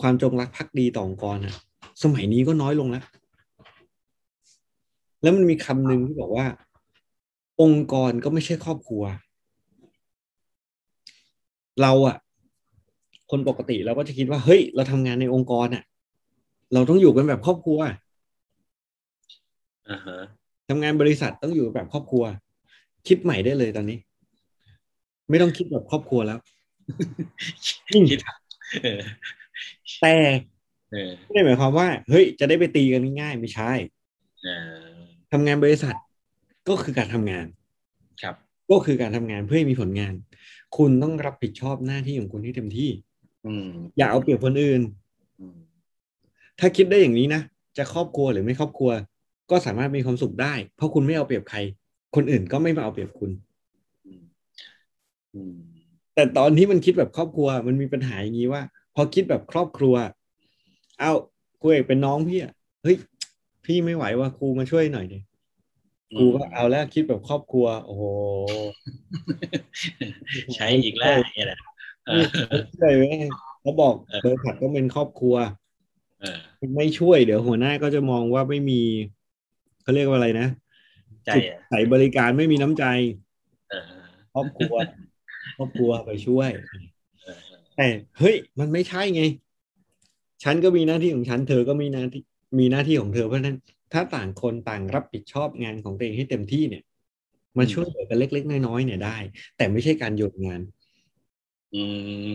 [0.00, 1.54] ความจงรักภักดีต่อองค์กรอะ
[2.02, 3.04] สมัยนี้ก็น้อยลงแล้ว
[5.22, 6.46] แล้วมันมีคำหนึ่งที่บอกว่า
[7.62, 9.02] องค์กรก็ไม่ใช่ครอบครัว
[11.82, 12.16] เราอะ
[13.30, 15.82] คนปกติเราก็จะคิดว่า เฮ้ย เราทำงานในองค์กรอะ
[16.72, 17.80] เราต้องอยู่กันแบบครอบครัว
[19.90, 20.18] อ่าฮะ
[20.68, 22.24] ทำงานบริษัทต้องอยู่แบบครอบครัว
[23.08, 23.98] คิดใหม่ได้เลยตอนนี้
[25.30, 26.38] ไม่ต้องคิดแบบครอบครัวแล้ว
[27.90, 28.18] อืมคิด
[28.82, 29.00] เออ
[30.00, 30.14] แต่
[30.92, 33.72] เออไม่ได้หมายความว่า เฮ้ย จะได้ไปตีกันง่ายๆไม่ใช่
[34.44, 34.48] เอ
[34.86, 34.89] อ
[35.32, 35.96] ทำงานบริษัท
[36.68, 37.46] ก็คือการทำงาน
[38.22, 38.34] ครับ
[38.70, 40.14] ก็คือการทำงานเพื่อให้มีผลงาน
[40.76, 42.90] คุณต้องรับผิดชอบหน้าที่ของคุณให้เต็มที่
[43.46, 44.80] อืมอย่าเอาเปรียบคนอื่น
[45.40, 45.58] อืม
[46.58, 47.42] ถ้าคิดได้อย่างนี้นะ
[47.78, 48.90] จะครอบครัวหรือไม่ครอบครัว
[49.50, 51.58] ก็สามารถมีความสุขได้ เพราะคุณไม่เอาเปรียบใคร
[52.16, 53.30] คนอื่นก็ไม่มาเอาเปรียบคุณ
[54.06, 54.22] อืม
[55.34, 55.54] อืม
[56.14, 58.62] แต่ตอนที่มันคิดแบบครอบครัวมันมีปัญหาอย่างนี้ว่า
[58.94, 59.94] พอคิดแบบครอบครัว
[60.98, 61.12] เอา
[61.60, 62.52] ครูเอกเป็นน้องพี่อะ
[62.82, 62.96] เฮ้ย
[63.70, 65.18] พี่ไม่ไหวว่าครูมาช่วยหน่อยดิ
[66.16, 68.04] ครูก็เอาแล้วคิดแบบครอบครัว โอ้โห
[70.54, 71.58] ใช้อีกแล้วเนี่ยแหละ
[72.06, 72.24] เออ
[72.78, 73.16] ช่วยเว้ย
[73.60, 75.34] เขาบอกเออบริษัทต้องเป็นครอบครัว
[76.20, 76.38] เออ
[76.76, 78.80] ไม่ช่วยเดี๋ยวหัวหน้าก็จะมองว่าไม่มี
[79.82, 80.46] เขาเรียกว่าอะไรนะ
[81.24, 82.84] ใจจิตอะใส่บริการไม่มีน้ำใจ
[83.70, 83.82] เออ
[84.34, 84.74] ครอบครัว
[85.56, 86.50] ครอบครัวไปช่วย
[87.22, 87.38] เออ
[87.76, 87.86] แต่
[88.18, 89.22] เฮ้ย มันไม่ใช่ไง
[90.44, 92.22] ฉันก็มีหน้าที่ของฉัน เธอก็มีหน้าที่
[92.58, 93.56] มีหน้าที่ของเธอเพราะฉะนั้น
[93.92, 96.82] ถ้าต่างคนต่างรับผิดชอบงานของตัวเองให้เต็มที่เนี่ย
[97.58, 99.16] มาช่วยเหลือกันเล็ก ๆ น้อยๆเนี่ยได้
[99.56, 100.60] แต่ไม่ใช่การโยนงาน
[101.74, 101.82] อื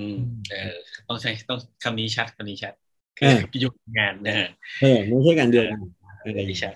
[0.07, 0.09] ม
[0.49, 0.76] เออ
[1.07, 2.74] ต้องใช้ต้องคำนี้ชัดคำนี้ชัด
[3.22, 4.36] เออคือยุคงานนะ
[4.82, 5.84] เออไม่ใช่การโยนงาน
[6.18, 6.74] อะไรอย่างไม่เงี้ยชัด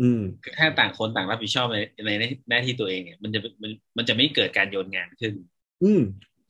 [0.00, 5.32] อืมคือถ้าต่างคนต่างรับผิดชอบในในหน้าที่ตัวเองเนี่ยมันจะมันมันจะไม่เกิดการโยนงานขึ้น
[5.82, 6.02] อืม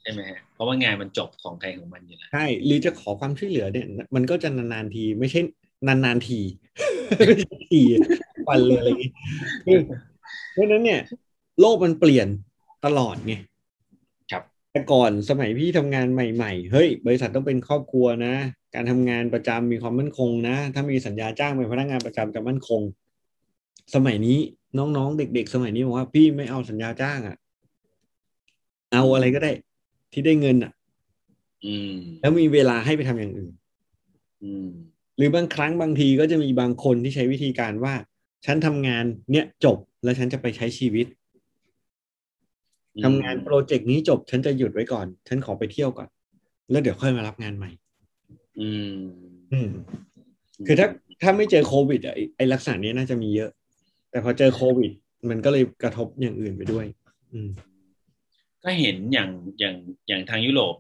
[0.03, 5.41] ใช่ไหมฮะเพราะว่างานมันจบของใครของมันอยู่แล้วใช่หรือจะขอความช่วยเหลือเนี่ย มันก็จะนานๆทีไม่ใช่
[5.87, 6.41] นานๆที
[7.17, 7.81] ไม่ใช่ที
[8.49, 9.11] วันเลยอะไรอย่างงี้
[9.65, 9.79] คือ
[10.53, 11.01] เพราะฉะนั้นเนี่ย
[11.61, 12.29] โลกมันเปลี่ยน
[12.85, 13.35] ตลอดไง
[14.31, 18.35] ครับแต่ก่อนสมัยพี่ทำงานใหม่ๆ เฮ้ย บริษัทต้องเป็นครอบครัวนะ
[18.75, 22.81] การทำงานประจำมีความมั่นคงนะ ถ้ามีสัญญาจ้างเป็นพนักงานประจำจะมั่นคง
[23.95, 24.39] สมัยนี้
[24.79, 27.37] น้องๆ เด็ก ๆ สมัยนี้บอกว่าพี่ไม่เอาสัญญาจ้างอะ
[28.93, 29.53] เอาอะไรก็ได้
[30.13, 30.73] ที่ได้เงินอะ
[31.65, 33.53] อืม แล้วมีเวลาให้ไปทำอย่างอื่น
[34.43, 34.69] อืม
[35.17, 37.95] หรือบางครั้งบางทีก็จะมีบางคนที่ใช้วิธีการว่า
[38.47, 41.07] ฉันทำงานเนี่ยจบแล้วฉันจะไปใช้ชีวิต
[43.05, 46.09] ทำงานโปรเจกต์นี้จบ ฉันจะหยุดไว้ก่อน ฉันขอไปเที่ยวก่อน
[46.71, 47.71] แล้วเดี๋ยวค่อยมารับงานใหม่
[48.61, 48.97] อืม
[49.53, 49.71] อืม
[50.67, 50.89] คือถ้า
[51.23, 53.51] ถ้าไม่เจอโควิดอะไอ้ไอลักษณะนี้น่าจะมีเยอะ
[54.11, 54.91] แต่พอเจอโควิด
[55.31, 56.87] มันก็เลยกระทบอย่างอื่นไปด้วย
[57.33, 57.51] อืม
[58.65, 59.75] ก็เห็นอย่างอย่าง
[60.09, 60.75] อย่างทางยุโรป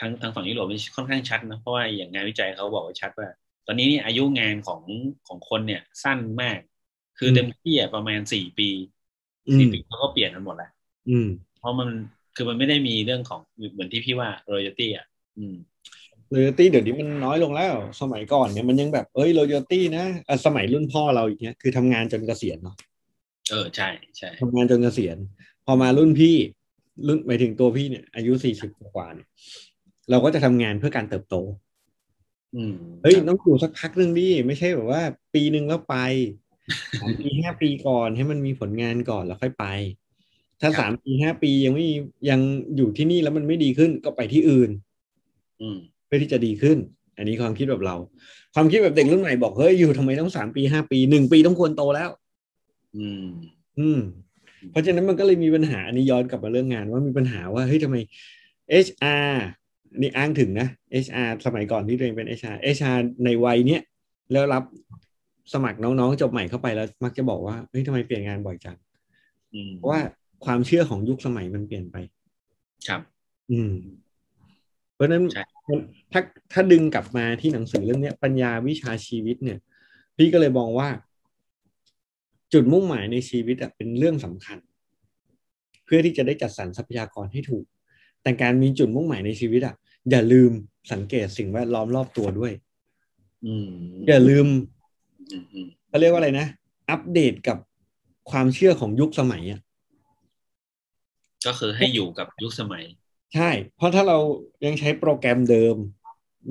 [0.00, 3.28] ทางทางฝั่งยุโรปนี่ค่อนข้างชัดนะเพราะว่าอย่างงานวิจัยเขาบอกไว้ชัดว่า
[3.66, 4.82] ตอนนี้เนี่ยอายุงานของ
[5.28, 6.60] ของคนเนี่ยสั้นมาก
[7.18, 8.68] คือมเต็มที่อะประมาณสี่ปี
[9.48, 10.70] อืสี่มปีเขาก็เปลี่ยนกันหมดแล้ว
[11.08, 11.88] อืม เพราะมัน
[12.36, 13.40] คือมันไม่ได้มีเรื่องของ
[13.72, 15.06] เหมือนที่พี่ว่า royalty อะ
[15.38, 15.56] อืม
[16.30, 22.76] โรยตี้เดี๋ยวนี้มันน้อยลงแล้ว สมัยก่อนเนี่ยมันยังแบบเอ้ยโรยตี้นะอะสมัยรุ่นพ่อเราอย่างเงี้ยคือทำงานจนเกษียณเนาะ
[23.50, 23.88] เออใช่
[24.18, 25.16] ใช่ทำงานจนเกษียณ
[25.66, 26.36] พอมารุ่นพี่
[27.06, 29.28] รุ่นหมายถึงตัวพี่เนี่ยอายุสี่สิบกว่าเนี่ย
[30.10, 31.65] เราก็จะทำงานเพื่อการเติบโตอืม
[33.02, 35.02] เฮ้ยต้องอยู่สักพักหนึ่งดิไม่ใช่แบบว่า
[35.34, 35.96] ปีหนึ่งแล้วไป
[37.00, 39.64] สามปีห้าปีก่อนให้มันมีผลงานก่อนแล้วค่อยไป
[40.60, 41.86] ถ้าสามปีห้าปียังไม่
[42.30, 42.40] ยัง
[42.76, 44.70] อยู่ที่นี่แล้วมันไม่ดีขึ้นก็ไปที่อื่น
[45.60, 45.76] อืม
[46.06, 46.78] เพื่อที่จะดีขึ้น
[47.16, 47.96] อันนี้ความคิดแบบเรา
[48.54, 52.10] ความคิดแบบเด็กรุ่นใหม่บอกเฮ้ยอยู่ทำไมต้องสามปีห้าปีหนึ่งปีต้องควรโตแล้ว
[52.96, 53.26] อืม
[53.78, 53.98] อืม
[54.70, 57.96] เพราะฉะนั้นมันก็เลยมีปัญหาอันนี้ย้อนกลับมาเรื่องงานว่ามีปัญหาว่าเฮ้ยทำไม
[58.84, 59.32] HR
[60.00, 60.68] นี่อ้างถึงนะ
[61.04, 63.82] HR สมัยก่อนที่ตัวเองเป็น HR HR ในวัยเนี้ย
[64.32, 64.64] แล้วรับ
[65.52, 68.76] สมัครน้องๆจบใหม่เข้าไปแล้ว มักจะบอกว่าเฮ้ยทำไมเปลี่ยนงานบ่อยจัง
[69.54, 70.00] อืมเพราะว่า
[70.44, 71.96] ความเชื่อของยุคสมัยมันเปลี่ยนไป
[72.88, 73.00] ครับ
[73.50, 73.72] อืม
[74.94, 75.44] เพราะฉะนั้นใช่
[76.12, 76.20] ถ้า
[76.52, 79.58] ถ้าดึงกลับมาที่หนังสือเรื่องเนี้ยปัญญาวิชาชีวิตเนี่ย
[80.16, 80.88] พี่ก็เลยมองว่า
[82.52, 84.58] จุดมุ่งหมายในชีวิตอะเป็นเรื่องสำคัญ
[85.84, 87.64] เพื่อที่จะได้จัดสรรทรัพยากรให้ถูก
[88.22, 89.74] แต่การมีจุดมุ่งหมายในชีวิตอะ
[90.10, 90.50] อย่าลืม
[90.92, 92.52] สังเกตสิ่งแวดล้อมรอบตัวด้วย
[93.46, 93.68] อืม
[94.08, 94.46] อย่าลืม
[95.32, 96.46] อืมอืมเขาเรียกว่าอะไรนะ
[96.90, 97.58] อัปเดตกับ
[98.30, 99.60] ความเชื่อของยุคสมัยอะ
[101.46, 102.84] ก็คือให้อยู่กับยุคสมัย
[103.34, 104.18] ใช่ เพราะถ้าเรา
[104.64, 105.76] ยังใช้โปรแกรมเดิม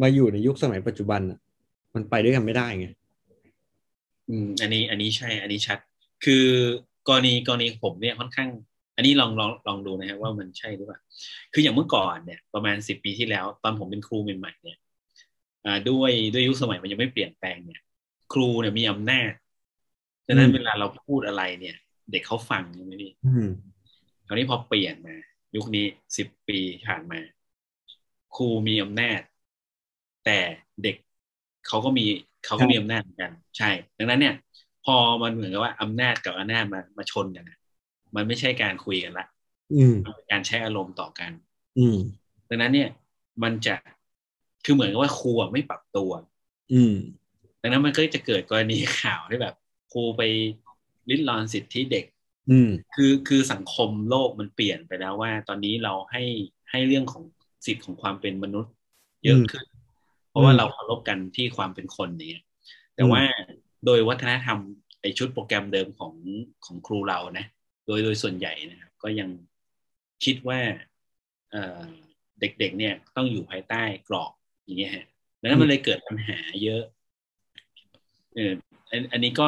[0.02, 1.40] มาอยู่ในยุคสมัยปัจจุบันอะ
[1.96, 2.88] มันไปด้วยกันไม่ได้ไง
[4.30, 5.80] อืม อันนี้ อันนี้ใช่ อันนี้ชัด
[6.26, 6.46] คือ
[7.08, 8.50] กรณีกรณีผมเนี่ยค่อนข้าง
[8.96, 11.00] อันนี้ลองลองลองดูนะฮะว่ามันใช่หรือเปล่า
[11.54, 14.78] คืออย่างเมื่อก่อนเนี่ยประมาณสิบปีที่แล้ว ตอนผมเป็นครูใหม่ๆเนี่ย
[15.66, 17.82] อ่าด้วยด้วยยุคสมัยมันยังไม่เปลี่ยนแปลงเนี่ย
[18.34, 19.32] ครูเนี่ยมีอำนาจ
[20.28, 21.76] ดังนั้นอืมเวลาเราพูดอะไรเนี่ย
[22.12, 23.48] เด็กเขาฟังใช่ไหมพี่อืม
[24.28, 25.16] คราวนี้พอเปลี่ยนมา
[25.56, 25.86] ยุคนี้
[26.18, 27.20] สิบปีผ่านมา
[28.36, 29.22] ครูมีอำนาจ
[30.26, 30.40] แต่
[30.84, 30.96] เด็ก
[31.68, 32.06] เขาก็มี
[32.46, 34.36] เขาก็มีอำนาจเหมือนกัน ใช่ ดังนั้นเนี่ย
[34.86, 37.58] พอมันเหมือนกับว่าอำนาจกับอำนาจมามาชนกันอะ
[38.16, 39.28] มันไม่ใช่การคุยกันละ
[39.74, 41.32] อืมมันเป็นการใช้อารมณ์ต่อกัน
[41.80, 41.98] อืม
[42.50, 42.90] ดังนั้นเนี่ย
[43.44, 43.76] มันจะ
[44.66, 46.12] คือเหมือนกับว่าครูอะไม่ปรับตัว
[46.74, 46.96] อืม
[47.62, 49.56] ดังนั้นมันก็จะเกิดกรณีข่าวที่แบบ
[49.92, 50.22] ครูไป
[51.10, 52.06] ลิ้นรอนสิทธิเด็ก
[52.52, 56.24] อืมคือคือสังคมโลกมันเปลี่ยนไปแล้วว่า ตอนนี้เราให้
[56.72, 57.24] ให้เรื่องของ
[57.66, 58.74] สิทธิ์ของความเป็นมนุษย์
[59.24, 59.66] เยอะขึ้น
[60.30, 62.34] เพราะว่าเราเคารพกันที่ความเป็นคนนี้
[62.96, 63.22] แต่ว่า
[63.86, 64.60] โดยวัฒนธรรม
[65.02, 66.14] ไอชุดโปรแกรมเดิมของ
[66.66, 67.46] ของครูเรานะ
[67.86, 69.30] โดยโดยส่วนใหญ่นะครับก็ยัง
[70.26, 70.60] คิดว่า
[71.52, 71.82] เอ่อ
[72.40, 74.32] เด็กๆ เนี่ยต้องอยู่ภายใต้กรอบ
[74.66, 75.06] อย่างเงี้ยฮะ
[75.42, 76.84] ดังนั้นมันเลยเกิดปัญหาเยอะ
[78.36, 78.52] เออ
[78.90, 79.48] อันอันนี้ก็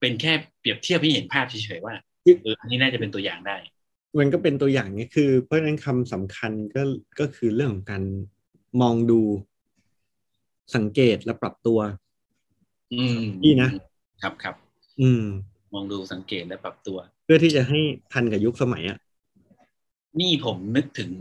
[0.00, 1.94] เป็นแค่เปรียบเทียบให้เห็นภาพเฉยๆว่า
[2.42, 3.56] เอออันนี้น่าจะเป็นตัวอย่างได้
[4.18, 6.82] มันก็เป็นตัวอย่างนี้คือ เพราะฉะนั้นคำสำคัญก็
[7.20, 8.02] ก็คือเรื่องของการ
[8.80, 9.20] มองดู
[10.76, 11.78] สังเกตและปรับตัว
[12.94, 13.70] อืมดีนะ
[14.22, 14.54] ครับครับ
[15.00, 15.24] อืม
[15.74, 17.80] มองดูสังเกตและปรับตัว เพื่อที่จะให้
[18.12, 18.98] ทันกับยุคสมัยอะ
[20.20, 21.12] นี่ผมนึกถึง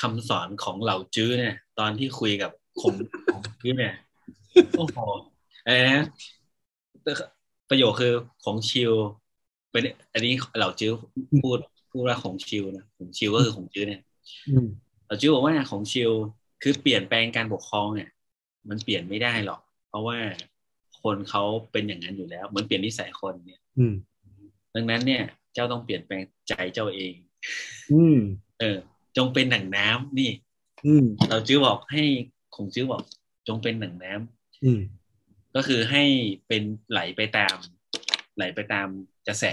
[0.00, 2.94] คำสอนของเหล่าจื้อเนี่ย ตอนที่คุยกับคม
[3.32, 3.94] ของจื้อเนี่ย
[4.76, 4.98] โอ้โห
[5.64, 6.06] อะไรนะ
[7.70, 8.12] ประโยคคือ
[8.44, 8.92] ของชิว
[9.70, 9.82] เป็น
[10.12, 10.92] อันนี้เหล่าจื้อ
[11.42, 11.58] พูด
[11.90, 14.00] พูดว่าของชิวนะของชิวก็คือของจื้อเนี่ย
[14.48, 14.68] อืม
[15.06, 16.10] เราจื้อบอกว่าของชิว
[16.62, 18.08] คือเปลี่ยนแปลงการปกครองเนี่ย
[18.68, 20.18] มันเปลี่ยนไม่ได้หรอก เพราะว่า
[21.02, 23.94] คนเขาเป็นอย่างนั้นอยู่แล้ว เหมือนเปลี่ยนนิสัยคนเนี่ย อืม
[24.74, 25.22] ดังนั้นเนี่ย
[25.54, 27.14] เจ้าต้องเปลี่ยนแปลงใจเจ้าเอง
[27.92, 28.18] อืม
[28.60, 28.76] เออ
[29.16, 30.30] จงเป็นหนังน้ำนี่
[30.86, 32.04] อืม เราจื้อบอกให้
[32.56, 33.02] คงจื้อบอก
[33.48, 34.80] จงเป็นหนังน้ำอืม
[35.54, 36.04] ก็คือให้
[36.48, 37.56] เป็นไหลไปตาม
[38.36, 38.88] ไหลไปตาม
[39.28, 39.44] กระแส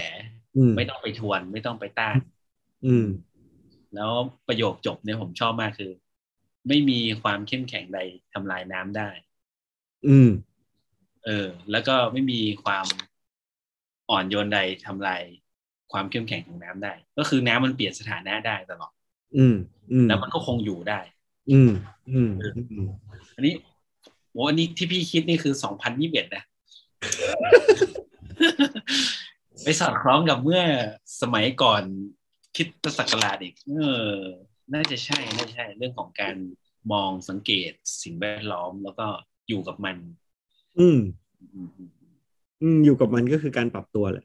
[0.56, 2.16] อืมไม่ต้องไปทวน ไม่ต้องไปต้าน
[2.86, 3.06] อืม
[3.94, 4.12] แล้ว
[4.48, 5.92] ประโยคจบเนี่ยผมชอบมากคือ
[6.68, 7.98] ไม่มีความเข้มแข็งใด
[8.32, 9.08] ทำลายน้ำได้
[10.08, 10.30] อืม
[11.24, 12.86] เออ แล้วก็ไม่มีความ
[14.10, 15.22] อ่อนโยนใดทำลาย
[15.92, 18.92] ความเข้มแข็งของน้ำได้ ก็คือน้ำมันเปลี่ยนสถานะได้ตลอด
[19.36, 19.56] อืม
[19.92, 21.00] อืมแล้วมันก็คงอยู่ได้
[21.50, 21.70] อืม
[22.12, 22.30] อืม
[22.72, 22.88] อืม
[23.36, 23.54] อันนี้
[24.32, 26.44] โอ้อันนี้ที่พี่คิดนี่คือสองพันยี่สิบเอ็ดนะ
[29.62, 30.62] ไปสอดคล้องกับเมื่อ
[31.22, 31.82] สมัยก่อน
[32.56, 34.14] คริดศักราชอีก เออ
[34.74, 36.36] น่าจะใช่ น่าจะใช่ เรื่องของการ
[36.92, 39.06] มองสังเกตสิ่งแวดล้อมแล้วก็
[39.48, 39.96] อยู่กับมัน
[40.78, 40.98] อืม
[42.62, 44.24] อืมอืมอยู่กับมันก็คือการปรับตัวแหละ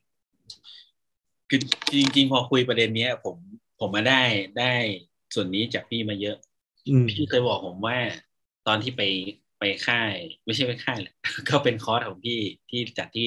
[1.49, 1.59] คือ
[1.91, 3.37] จริง ๆ พอคุยประเด็นเนี้ย ผม
[3.79, 4.21] ผมมาได้
[4.57, 4.63] ได้
[5.33, 6.35] ส่วนนี้จากพี่มาเยอะ
[6.87, 7.97] อืมพี่เคยบอกผมว่า
[8.67, 9.01] ตอนที่ไป
[9.59, 10.15] ไปค่าย
[10.45, 11.13] ไม่ใช่ไปค่ายแหละ
[11.49, 13.23] ก็เป็นคอร์สของพี่ที่จัดที่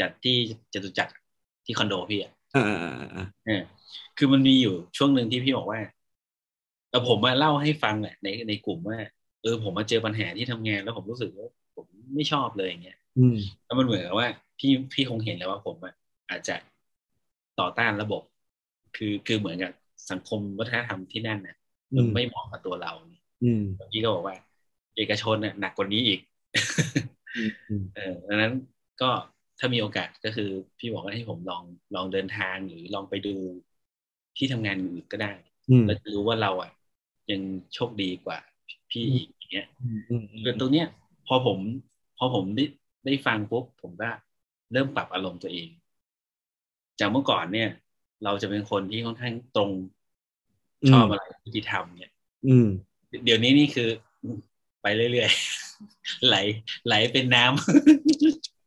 [0.00, 0.36] จัดที่
[0.72, 1.14] จตุจักร
[1.64, 3.62] ที่คอนโดพี่อะอ่าอ่าอ่าเออ
[4.16, 5.80] คือมันมีอยู่ช่วงหนึ่งที่พี่บอกว่า
[6.90, 8.98] แต่ผมมาเล่าให้ฟังแหละในในกลุ่มว่า
[9.40, 13.07] เออผมมาเจอปัญหาที่ทำงานแล้วผมรู้สึกว่าผมไม่ชอบเลยอย่างเงี้ยอืม
[13.64, 15.94] แล้วมันเหมือนกับว่า พี่พี่คงเห็นแล้วว่าผมอะ
[16.30, 16.54] อาจจะ
[17.60, 18.22] ต่อต้านระบบ
[18.96, 19.72] คือคือเหมือนกับ
[20.10, 21.56] สังคมวัฒนธรรมที่นั่นน่ะ
[21.92, 22.92] อืมันมไม่เหมาะกับตัวเรา
[23.42, 23.62] อืม
[23.92, 24.36] พี่ก็บอกว่า
[24.96, 26.20] เอกชนน่ะหนักกว่านี้อีก
[27.36, 28.52] อืมเออดังนั้น
[29.00, 29.10] ก็
[29.58, 31.62] ถ้ามีโอกาสก็คือพี่บอกว่าให้ผมลอง
[31.94, 33.34] ลองเดินทางหรือลองไปดู
[34.36, 35.32] ที่ทำงานอื่นก็ได้
[35.70, 36.70] อืมแล้วจะรู้ว่าเราอะ
[37.30, 37.40] ยัง
[37.74, 38.38] โชคดีกว่า
[38.90, 40.86] พี่อีกอย่างเงี้ยอืมอืมคือตรงเนี้ย
[41.26, 41.58] พอผม
[42.18, 42.64] พอผมได้
[43.08, 44.10] ได้ฟังปุ๊บผมก็
[44.72, 45.68] เริ่มปรับอารมณ์ตัวเอง
[47.00, 47.70] จากเมื่อก่อนเนี่ย
[48.24, 49.70] เราจะเป็นคนที่ค่อนข้างตรง
[50.90, 51.22] ชอบอะไร
[51.54, 52.12] ที่ทำเนี่ย
[52.46, 52.68] อืม
[53.24, 53.88] เดี๋ยวนี้นี่คือ
[54.82, 56.36] ไปเรื่อยๆ ไหล
[56.86, 57.44] ไหลเป็นน้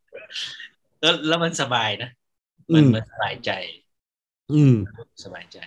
[0.09, 2.09] ำแล้วแล้วมันสบายนะ
[2.73, 3.51] มันอืมมันสบายใจ
[4.53, 4.75] อืม
[5.23, 5.59] สบายใจ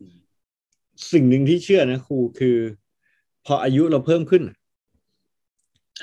[0.00, 0.16] อืม
[1.12, 2.58] สิ่งหนึ่งที่เชื่อนะครูคือ
[3.46, 4.56] พออายุเราเพิ่มขึ้นอะ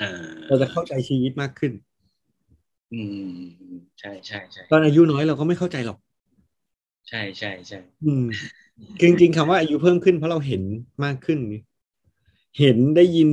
[0.00, 0.10] อ่า
[0.48, 1.72] เราจะเข้าใจชีวิตมากขึ้น
[2.92, 3.16] อืม
[3.98, 5.98] ใช่ใช่ใช่ตอนอายุน้อยเราก็ไม่เข้าใจหรอก
[7.08, 8.24] ใช่ใช่ใช่อืม
[9.02, 10.62] จริงๆคำว่าอายุเพิ่มขึ้นเพราะเราเห็น
[11.04, 11.60] มากขึ้นนี่
[12.58, 13.28] เห็นได้ยิน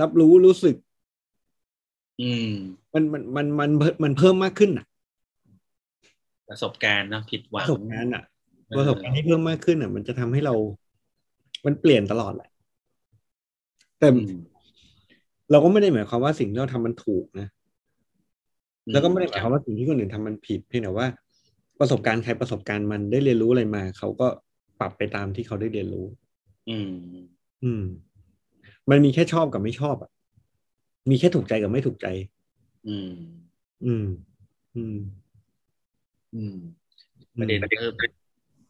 [0.00, 0.74] รับรู้รู้สึก
[2.20, 2.54] อืม
[2.94, 3.70] มันมันมันมัน
[4.02, 4.84] มันเพิ่มมากขึ้นอะ
[6.48, 8.22] ประสบการณ์เนอะผิดหปวังระสบการณ์อะ
[8.68, 10.54] เออประสบการณ์ที่เพิ่มมากขึ้นอะ มันจะทำให้เรา
[11.66, 12.48] มันเปลี่ยนตลอดแหละ
[13.98, 14.30] แต่อืม
[15.50, 17.48] เราก็ไม่ได้หมายความว่าสิ่งที่เราทำมันถูกนะ
[18.92, 21.06] แล้วก็ไม่ได้หมายความว่าสิ่งที่คนอื่นทำมันผิดเพียงแต่ว่า
[21.80, 24.26] ประสบการณ์ใครประสบการณ์มันได้เรียนรู้อะไรมา เขาก็
[24.80, 26.06] ปรับไปตามที่เขาได้เรียนรู้
[26.70, 26.90] อืม
[27.64, 27.84] อืม
[28.90, 30.10] มันมีแค่ชอบกับไม่ชอบอะ
[31.10, 32.06] มีแค่ถูกใจกับไม่ถูกใจ
[32.88, 33.12] อืม
[33.84, 34.06] อืม
[34.76, 34.96] อืม
[36.34, 36.56] อืม
[37.38, 38.10] ประเด็นก็คือเป็น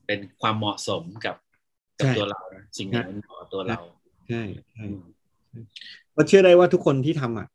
[0.06, 1.36] เป็นความเหมาะสมกับ
[1.98, 3.78] กับใช่ตัวเรานะสิ่งไหนมันเหมาะกับตัวเรา
[4.28, 4.42] ใช่
[4.72, 5.66] ใช่อืม
[6.14, 7.48] เราเชื่อได้ว่าทุกคนที่ทำอะ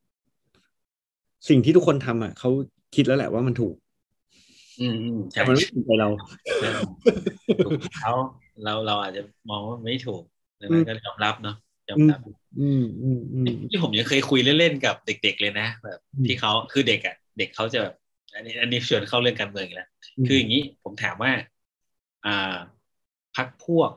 [1.50, 2.50] สิ่งที่ทุกคนทำอะเขา
[2.96, 3.76] คิดแล้วแหละว่ามันถูก
[4.80, 6.10] อืมอืมแต่ใช่มันไม่ถูกใจเรา
[6.60, 6.70] ใช่
[7.64, 8.14] ถูกเขา
[8.64, 10.22] เราเราอาจจะมองว่าไม่ถูก
[10.62, 11.56] ดังนั้นก็ยอมรับเนาะ
[11.90, 12.20] ยอมรับ
[12.60, 17.94] อืมอืมอืมที่ผมยังเคยคุยเล่นๆกับเด็ก ๆ เลยนะแบบอืมที่เขาคือเด็กอะ เด็กเขาจะแบบ
[18.36, 19.90] อันนี้อันนี้ชวนเข้าเรื่องการเมืองอีกแล้ว
[20.28, 21.32] คืออย่างนี้ผมถามว่า
[22.26, 22.56] อ่า
[23.36, 23.92] พักพวก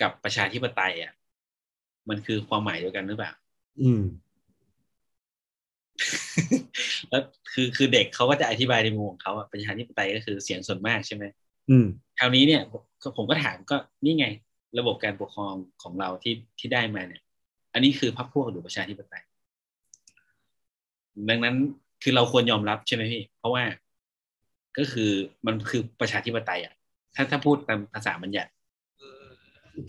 [0.00, 1.12] กับประชาธิปไตยอะ
[2.08, 3.32] มันคือความหมายเดียวกันหรือเปล่า
[3.82, 4.02] อืม
[7.10, 7.22] แล้ว
[7.52, 11.24] คือคือเด็กเขาก็จะอธิบายในมุมของเขาอะประชาธิปไตยก็คือเสียงส่วนมากใช่ไหม
[11.70, 11.86] อืม
[12.18, 12.82] คราวนี้เนี่ยผม
[13.16, 14.26] ผมก็ถามก็นี่ไง
[14.78, 17.22] ระบบการปกครองของเราที่ที่ได้มาเนี่ย
[17.72, 19.22] อันนี้คือพรรคพวกหรือประชาธิปไตย
[21.28, 21.56] ดังนั้น
[22.02, 23.64] คือเราควรยอมรับใช่ไหมพี่เพราะว่า
[24.78, 25.10] ก็คือ
[25.46, 26.74] มันคือประชาธิปไตยอะ
[27.14, 28.50] ถ้าถ้าพูดตามภาษาบัญญัติ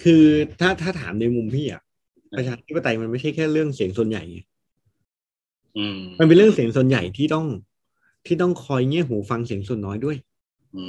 [0.03, 0.23] คือ
[0.59, 1.81] ถ้าถ้าถามในมุมพี่อะ
[2.37, 4.50] ประชาธิปไตยมันไม่ใช่แค่เรื่องเสียงส่วนใหญ่ไงอื
[5.95, 7.45] มมันเป็นเรื่องเสียงส่วนใหญ่ที่ต้อง
[8.25, 10.17] ที่ต้องคอยเงี่ยหูฟังเสียงส่วนน้อยด้วย
[10.75, 10.85] อื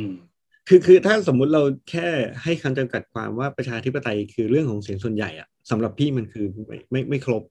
[0.00, 0.02] ม
[0.68, 2.08] คือคือถ้าสมมุติเราแค่
[2.42, 7.42] ให้คำจำกัดความว่าประชาธิปไตยคือเรื่องของเสียงส่วนใหญ่อะสำหรับพี่มันคือไม่ไม่ไม่ครบ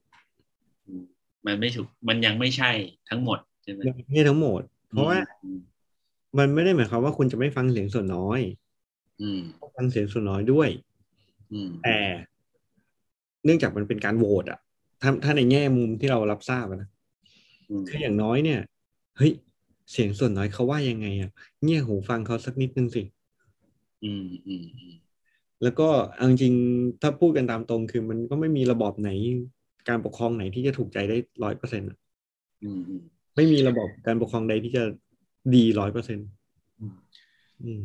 [1.46, 2.70] มันไม่ถูกมันยังไม่ใช่
[3.10, 4.60] ทั้งหมดใช่ไหมมันไม่ใช่ทั้งหมด
[4.90, 5.58] เพราะว่าอืม
[6.38, 8.40] มันไม่ได้หมายความว่าคุณจะไม่ฟังเสียงส่วนน้อย
[9.22, 9.40] อืม
[9.76, 10.68] ฟังเสียงส่วนน้อยด้วย
[11.52, 11.96] อืมแต่
[13.44, 14.58] เนื่องจากมันเป็นการโหวตอะ
[15.02, 16.88] ถ้าถ้าในแง่มุมที่เรารับทราบอะนะ
[17.70, 18.60] อืมคืออย่างน้อยเนี่ย
[19.18, 19.32] เฮ้ย
[19.90, 21.30] เสียงส่วนน้อยเขาว่ายังไงอะ
[21.64, 23.02] เงี่ยหูฟังเขาสักนิดนึงสิ
[24.04, 24.94] อืมอืมอืม
[25.62, 29.10] แล้วก็เอาจริงๆถ้าพูดกันตามตรงคือมันก็ไม่มีระบอบไหน
[29.88, 31.88] การปกครองไหนที่จะถูกใจได้ร้อยเปอร์เซ็นต์
[32.64, 33.02] อืมอืม
[33.36, 34.82] ไม่มีระบบการปกครองใดที่จะ
[35.54, 36.28] ดีร้อยเปอร์เซ็นต์
[36.80, 36.94] อืม
[37.64, 37.84] อืม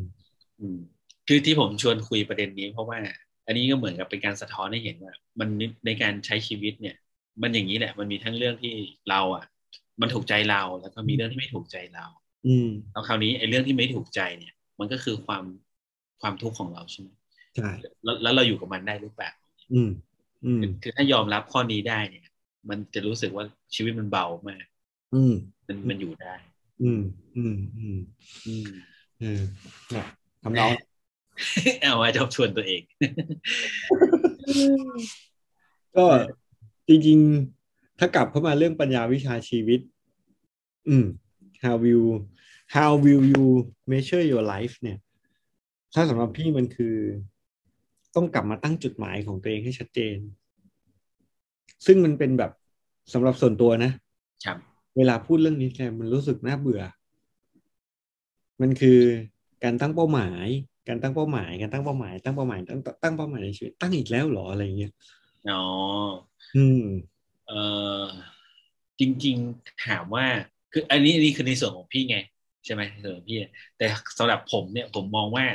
[0.59, 0.77] อืม
[1.27, 2.97] คือที่ผมชวนคุยประเด็นนี้เพราะว่า
[3.45, 5.49] อันนี้ก็เหมือนกับเป็นการสะท้อนให้เห็นว่า มัน
[5.85, 6.95] ในการใช้ชีวิตเนี่ย
[7.41, 8.73] มันอย่างนี้แหละ มันมีทั้งเรื่องที่
[9.09, 9.45] เราอะ
[10.01, 12.05] มันถูกใจเราแล้วก็มีเรื่องที่ไม่ถูกใจเรา
[12.47, 15.43] อืมแล้วคราวนี้ไอ้เรื่องที่ไม่ถูกใจเนี่ย มันก็คือความ
[16.21, 17.09] ความทุกข์ของเราใช่ไหม
[17.55, 17.69] ใช่
[18.03, 19.31] แล้วแล้วเราอยู่กับมันได้หรือเปล่า
[19.73, 19.89] อืม
[20.45, 22.27] อืมคือคือถ้ายอมรับข้อนี้ได้เนี่ย
[22.69, 24.65] มันจะรู้สึกว่าชีวิตมันเบามาก
[25.15, 25.33] อืม
[25.67, 26.35] มันมันอยู่ได้
[26.83, 27.01] อืม
[27.37, 27.99] อืม อืม
[28.47, 28.67] อืม
[29.19, 29.41] เออ
[29.91, 30.05] เนี่ย
[30.43, 30.67] ทำเรา
[31.81, 32.81] เอามาจบชวนตัวเอง
[35.95, 36.05] ก็
[36.87, 39.79] จริงๆ ถ้ากลับเข้ามาเรื่องปัญญาวิชาชีวิต
[40.87, 41.05] อืม
[41.63, 42.07] how will
[42.75, 43.45] how will you
[43.91, 44.97] measure your life เนี่ย
[45.93, 46.95] ถ้าสำหรับพี่มันคือ
[48.15, 50.17] ต้องกลับมาตั้งจุดหมายของตัวเองให้ชัดเจน
[51.85, 52.51] ซึ่งมันเป็นแบบ
[53.13, 53.91] สำหรับส่วนตัวนะ
[54.45, 54.57] ครับ
[54.97, 56.81] เวลาพูดเรื่องนี้แกมันรู้สึกน่าเบื่อ
[58.61, 58.99] มันคือ
[59.63, 60.45] การตั้งเป้าหมาย
[60.87, 64.93] การตั้งเป้าหมาย การตั้งเป้าหมาย ตั้งเป้าหมาย ตั้งตั้งเป้าหมายในชีวิต ตั้งอีกแล้วเหรออะไรเงี้ย
[65.45, 65.55] อ๋อ
[66.55, 66.81] อืม
[67.47, 68.25] เออ
[68.99, 70.25] จริง ๆ ถามว่า
[70.71, 72.17] คือ อันนี้อันนี้คือในส่วนของพี่ไง
[72.65, 73.37] ใช่ไหมในส่วนของพี่
[73.77, 73.85] แต่
[74.17, 75.45] สำหรับผมเนี่ยผมมองว่า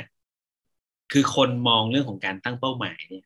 [1.11, 3.23] คือคนมองเรื่องของการตั้งเป้าหมายเนี่ย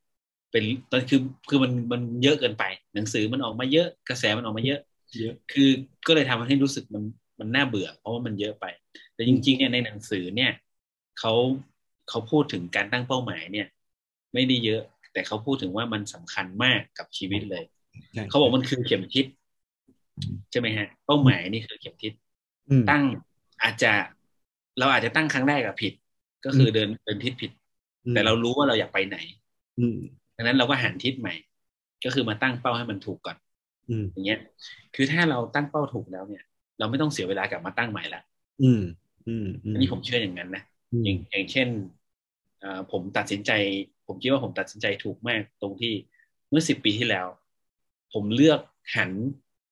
[0.52, 2.64] ไปเป็นตอนคือคือมันมันเยอะเกินไป
[2.96, 4.80] หนังสือมันออกมาเยอะกระแสมันออกมาเยอะ
[5.20, 5.70] เยอะ คือ
[6.08, 7.04] ก็เลยทำให้รู้สึกมัน
[7.40, 8.66] มันน่าเบื่อ เพราะว่ามันเยอะไป
[9.14, 10.52] แต่จริง ๆ เนี่ยในหนังสือเนี่ย
[11.20, 11.32] เขา
[12.10, 13.68] เขาพูดถึงการตั้งเป้าหมายเนี่ย
[14.34, 14.82] ไม่ได้เยอะ
[15.16, 17.64] แต่เขาพูดถึงว่ามันสำคัญมากกับชีวิตเลย
[18.14, 19.26] ใช่เขาบอกมันคือเข็มทิศ
[20.52, 22.14] ใช่ไหมฮะ เป้าหมายนี่คือเข็มทิศ
[22.70, 23.04] อืมตั้ง
[23.64, 23.92] อาจจะ
[24.80, 25.94] เราอาจจะตั้งครั้งแรกอะผิด
[26.46, 27.52] ก็คือเดินเดินทิศผิด
[28.12, 29.18] แต่เรารู้ว่าเราอยากไปไหน
[29.80, 29.98] อืม
[30.36, 31.34] ดังนั้นเราก็หันทิศใหม่
[32.06, 33.38] ก็คือมาตั้งเป้าให้มันถูกก่อน
[33.90, 34.40] อืมอย่างเงี้ย
[34.96, 36.44] คือถ้าเราตั้งเป้าถูกแล้วเนี่ย
[36.80, 38.22] เราไม่ต้องเสียเวลากลับมาตั้งใหม่ละ
[38.64, 38.82] อืม
[39.28, 40.64] อืมอืมอันนี้ผมเชื่ออย่างนั้นนะ
[40.94, 41.68] อืมอย่างอย่างเช่น
[42.60, 43.52] เอ่อผมตัดสินใจ
[44.08, 45.94] ผมคิดว่าผมตัดสินใจถูกมากตรงที่
[46.50, 47.28] เมื่อสิบปีที่แล้ว
[48.14, 48.60] ผมเลือก
[48.96, 49.12] หัน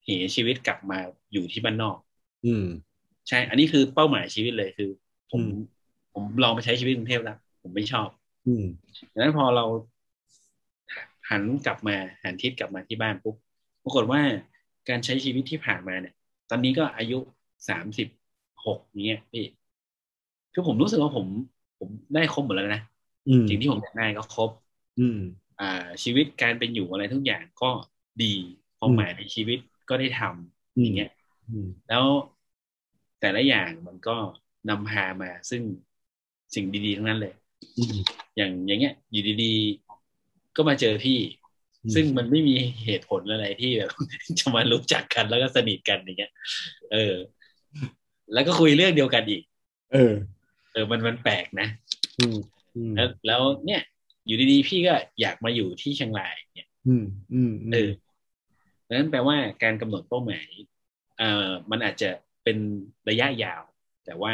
[0.03, 0.99] เหชีวิตกลับมา
[1.33, 1.97] อยู่ที่บ้านนอก
[2.45, 2.65] อืม
[3.27, 4.89] ใช่ อันนี้คือเป้าหมายชีวิตเลยคือ
[5.31, 5.51] ผมอืม
[6.13, 8.09] ผมลองไปใช้ชีวิตกรุงเทพแล้ว ผมไม่ชอบ
[8.47, 8.65] อืม
[9.11, 9.65] ดังนั้นพอเรา
[11.29, 13.35] หันกลับมาหันทิศกลับมาที่บ้านปุ๊บ
[13.83, 14.21] ปรากฏว่า
[14.89, 16.13] การใช้ชีวิตที่ผ่านมาเนี่ย
[16.49, 17.17] ตอนนี้ก็อายุ
[17.69, 18.07] สามสิบ
[18.65, 19.45] หกเนี้ยพี่
[20.53, 21.25] คือผมรู้สึกว่าผม
[21.79, 22.92] ผมได้ครบหมดแล้วนะอืม
[23.49, 24.49] สิ่งที่ผมอยากได้ก็ครบ
[24.99, 25.19] อืม
[25.59, 27.69] อ่า ชีวิตการเป็นอยู่อะไรทุกอย่างก็
[28.23, 28.33] ดี
[28.77, 29.59] ความหมายในชีวิต
[29.89, 31.11] ก็ได้ทำอย่างเงี้ย
[31.49, 32.05] อืมแล้ว
[33.21, 34.15] แต่ละอย่างมันก็
[34.69, 35.61] นำพามาซึ่ง
[36.55, 37.33] สิ่งดีๆทั้งนั้นเลย
[37.77, 37.95] อืม
[38.37, 41.19] อย่างอย่างเงี้ย อยู่ดีๆก็มาเจอพี่
[41.83, 42.55] อืมซึ่งมันไม่มี
[42.85, 43.91] เหตุผลอะไรที่แบบ
[44.39, 46.33] จะมารู้จักกันแล้วก็สนิทกันอย่างเงี้ย
[46.91, 47.15] เออ
[48.33, 49.43] แล้วก็คุยเรื่องเดียวกันอีก
[49.93, 50.13] เออ
[50.73, 51.67] เออ มันมันแปลกนะ
[52.19, 52.37] อืมอืม
[52.95, 53.81] แล้วแล้วเนี่ย
[54.25, 57.03] อยู่ดีๆพี่ก็อยากมาอยู่ที่เชียงรายเนี่ย อืม
[57.33, 57.89] อืมเออ
[58.87, 60.49] ดังนั้นแปลว่าการกำหนดเป้าหมาย
[61.17, 62.09] เอ่อมันอาจจะ
[62.43, 62.57] เป็น
[63.09, 63.63] ระยะยาว
[64.05, 64.33] แต่ว่า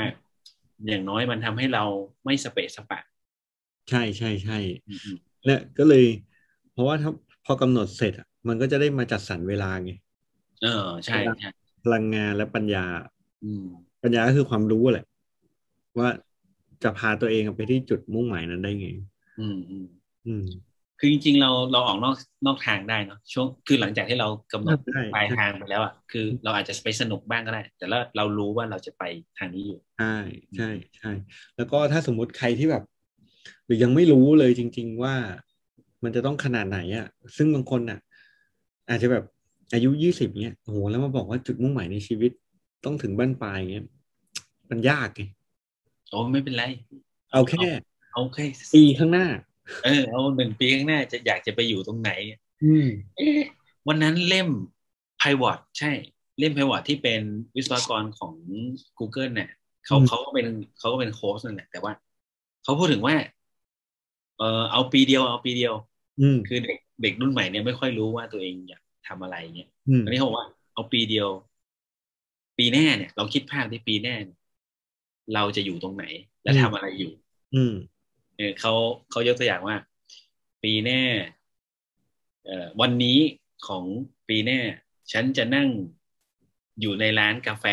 [0.89, 1.83] อย่างน้อยมันทำให้เรา
[2.25, 2.99] ไม่สเปะสปะ
[3.89, 6.03] ใช่ใช่ใช่อืมเนี่ยก็เลย
[6.71, 7.11] เพราะว่าถ้า
[7.45, 11.49] พอกำหนดเสร็จอะมันก็จะได้มาจัดสรรเวลาไงๆเออใช่ใช่
[11.83, 12.85] พลังงานและปัญญา
[13.43, 13.65] อืม
[14.03, 15.05] ปัญญาก็คือความรู้แหละ
[15.99, 16.09] ว่า
[16.83, 18.87] จะพาตัวเองไปที่จุดมุ่งหมายนั้นได้ไง
[19.39, 19.87] อืมอืม
[20.27, 20.45] อืม
[20.99, 22.15] คือจริงๆเราเราออกนอก
[22.45, 29.03] นอกทางได้เนาะช่วงคือหลังจากที่เรากำหนดใช่ปลายทางไปแล้วอะคือเราอาจจะไปสนุกบ้างก็ได้ แต่ละเรารู้ว่าเราจะไป
[29.37, 30.17] ทางนี้อยู่ใช่
[30.57, 31.11] ใช่ใช่
[31.55, 32.83] แล้วก็ถ้าสมมุติใครที่แบบ
[33.65, 35.15] หรือยังไม่รู้เลยจริง ๆว่า
[36.03, 37.07] มันจะต้องขนาดไหนอะ
[37.37, 37.99] ซึ่งบางคนอะ
[38.89, 39.23] อาจจะแบบ
[39.73, 42.31] อายุยี่สิบเนี้ยโอ้โหแล้วมาบอกว่าจุดมุ่งหมายในชีวิต
[42.85, 43.85] ต้องถึงบ้านปลายเงี้ย
[44.69, 45.21] มันยากไง
[46.09, 46.63] โอ้ไม่เป็นไร
[47.31, 47.67] เอาแค่
[48.13, 49.27] เอาแค่ปีข้างหน้า
[49.83, 52.11] เออเอาหนึ่งปีข้างหน้าจะอยากจะไปอยู่ตรงไหน
[52.63, 52.87] อืม
[53.17, 53.39] เอ๊ะ
[53.87, 54.49] วันนั้นเล่ม
[55.21, 55.91] Pivot ใช่
[56.39, 57.21] เล่ม Pivot ที่เป็น
[57.55, 58.33] วิศวกรของ
[58.99, 59.49] Google เนี่ย
[59.85, 60.47] เขาอืมเขาก็เป็น
[60.79, 61.93] เขาก็เป็นโค้ชนั่นแหละแต่ว่า
[62.63, 63.15] เขาพูดถึงว่า
[64.37, 65.73] เออเอาปีเดียวเอาปีเดียว
[66.21, 71.29] อืมคือเด็กเด็กรุ่นใหม่เนี่ยไม่ค่อยรู้ว่าตัวเองอยากทำอะไรเงี้ยอืมอันนี้เขาบอกว่า เอาปีเดียว
[72.57, 74.38] ปีแน่เนี่ย เราคิดภาพที่ปีแน่เนี่ย
[75.33, 76.05] เราจะอยู่ตรงไหน
[76.43, 77.13] และทำอะไรอยู่
[77.55, 77.73] อืม
[78.37, 78.73] เออเขา
[79.11, 79.77] เขายกตัวอย่างว่า
[80.63, 81.01] ปีแน่
[82.45, 83.17] เอ่อวันนี้
[83.67, 83.83] ของ
[84.27, 84.59] ปีแน่
[85.11, 85.69] ฉันจะนั่ง
[86.81, 87.65] อยู่ในร้านกาแฟ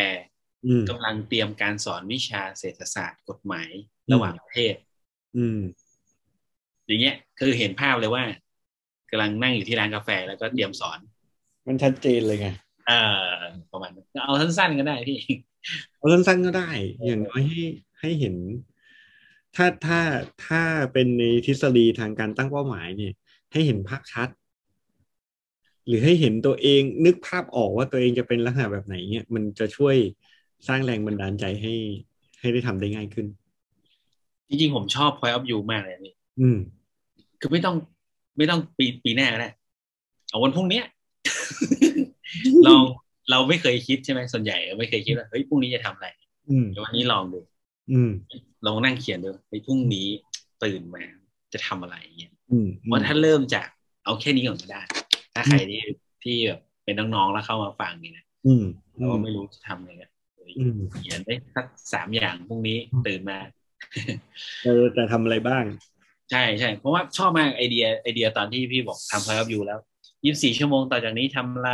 [0.65, 3.69] อืมกำลังเตรียมการสอนวิชาเศรษฐศาสตร์กฎหมาย
[4.11, 4.75] ระหว่างประเทศ
[5.37, 5.59] อืม
[6.87, 8.23] อย่างเงี้ย คือเห็นภาพเลยว่า
[9.11, 10.99] กำลังนั่งอยู่ที่ร้านกาแฟแล้วก็เตรียมสอน
[11.67, 12.47] มันชัดเจนเลยไง
[12.87, 12.99] เอ่
[13.31, 13.33] อ
[13.71, 15.19] ประมาณนั้นเอาสั้นๆก็ได้พี่
[15.97, 16.69] เอาสั้นๆก็ได้
[17.05, 17.61] อย่างน้อยให้
[17.99, 18.35] ให้เห็น
[19.55, 19.99] ถ้าถ้า
[20.45, 20.61] ถ้า
[20.93, 23.13] เป็นในทฤษฎีทางการตั้งเป้าหมายเนี่ย
[23.51, 24.29] ให้เห็นภาพชัด
[25.87, 29.95] หรือให้เห็นตัวเองนึกภาพออกว่าตัวเองจะเป็นลักษณะแบบไหนเนี่ยมันจะช่วย
[30.67, 31.73] สร้างแรงบันดาลใจให้
[32.39, 33.25] ให้ได้ทำได้ง่ายขึ้น
[34.47, 36.57] จริงๆ ผมชอบ point of view มากเลยพี่อืม
[37.39, 37.75] คือไม่ต้อง
[38.37, 39.49] ไม่ต้องปีปีหน้าก็ได้
[40.29, 40.85] เอาวันพรุ่งเนี้ย
[42.67, 42.83] ลอง
[43.31, 46.07] เราไม่เคยคิดใช่ไหมส่วนใหญ่ไม่เคยคิดว่าเฮ้ยพรุ่งนี้จะทำอะไร
[46.49, 47.39] อืมเดี๋ยววันนี้ลองดู
[47.91, 48.11] อืม
[48.65, 50.07] ลองนั่งเขียนดูเฮ้ยพรุ่งนี้
[50.63, 51.03] ตื่นมา
[51.53, 53.67] จะทำอะไรอย่างเงี้ยอืมว่าถ้าเริ่มจาก
[54.03, 54.81] เอาแค่นี้ก่อนก็ได้
[55.33, 55.81] ถ้าใครที่
[56.23, 58.63] ที่แบบเป็นน้องๆแล้วเข้ามาฟังเนี่ยนะอืม
[58.93, 63.37] แต่ว่าไม่รู้จะทำอะไรกันเฮ้ยอืมเขียนได้สักสามอย่างพรุ่งนี้ตื่นมา
[64.63, 65.63] เราจะทำอะไรบ้าง
[66.31, 69.79] ใช่ใช่เพราะว่าชอบมากไอเดียไอเดียตอนที่พี่บอกทำพายอยู่แล้ว
[70.23, 71.71] ยี่สิบสี่ชั่วโมงต่อจากนี้ทำอะไร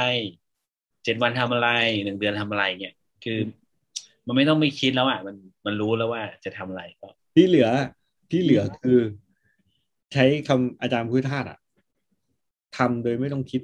[1.04, 1.70] เจ็ดวันทำอะไร
[2.04, 3.40] หนึ่งเดือนทำอะไรเงี้ยคือ
[4.28, 5.36] มันไม่ต้องไม่คิดแล้วอะมัน
[5.66, 7.70] มันรู้แล้วว่าจะทำอะไรก็ ที่เหลือ
[8.32, 9.00] ที่เหลือคือ
[10.14, 11.60] ใช้คำอาจารย์พุทธทาสอะ
[12.78, 13.62] ทำโดยไม่ต้องคิด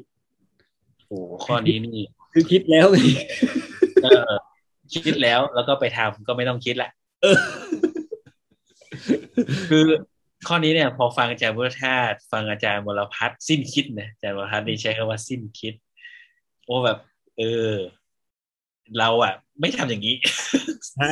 [1.08, 2.98] โอ้โหข้อนี้นี่คือคิดแล้วไง
[4.04, 4.32] เออ
[4.94, 6.90] คิดแล้วแล้วก็ไปทำก็ไม่ต้องคิดละ
[7.22, 7.38] เออ
[9.70, 9.86] คือ
[10.48, 15.74] ข้อนี้เนี่ย พอฟังอาจารย์บุรธาตุฟังอาจารย์มรพัฒน์สิ้นคิดนะอาจารย์มรพัฒน์นี่ใช้คำว่าสิ้นคิด
[16.66, 16.98] โอ้แบบ
[17.40, 17.76] เออ
[18.98, 20.16] เราอะ ไม่ทำอย่างนี้
[20.94, 21.10] ใช่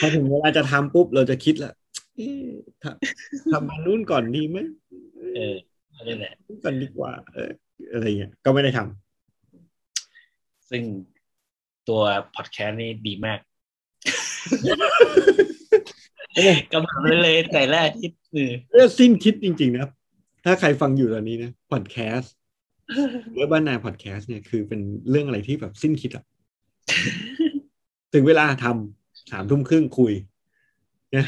[0.00, 1.72] พอถึงเวลาจะทำปุ๊บเราจะคิดละ
[2.16, 2.48] เอ๊ะ
[2.82, 4.58] ทำทำมานู่นก่อนดีไหม
[5.34, 5.56] เออ
[6.06, 7.50] นั่นแหละนู่นก่อนดีกว่า เออ
[7.92, 10.82] อะไรเงี้ยก็ไม่ได้ทำซึ่ง
[11.88, 12.02] ตัว
[12.34, 13.38] พอดแคสต์นี่ดีมาก
[16.72, 19.90] กำลังเลยเลยแต่ละอาทิตย์เออเรื่องสิ้นคิดจริง ๆ นะครับ
[20.44, 22.34] ถ้าใครฟังอยู่ตอนนี้นะพอดแคสต์
[23.34, 24.80] หรือบ้านนาพอดแคสต์เนี่ยคือเป็น
[25.10, 26.24] เรื่องอะไรที่แบบสิ้นคิดอะ
[28.14, 30.12] ถึงเวลาทำสามทุ่มครึ่งคุย
[31.16, 31.24] นะ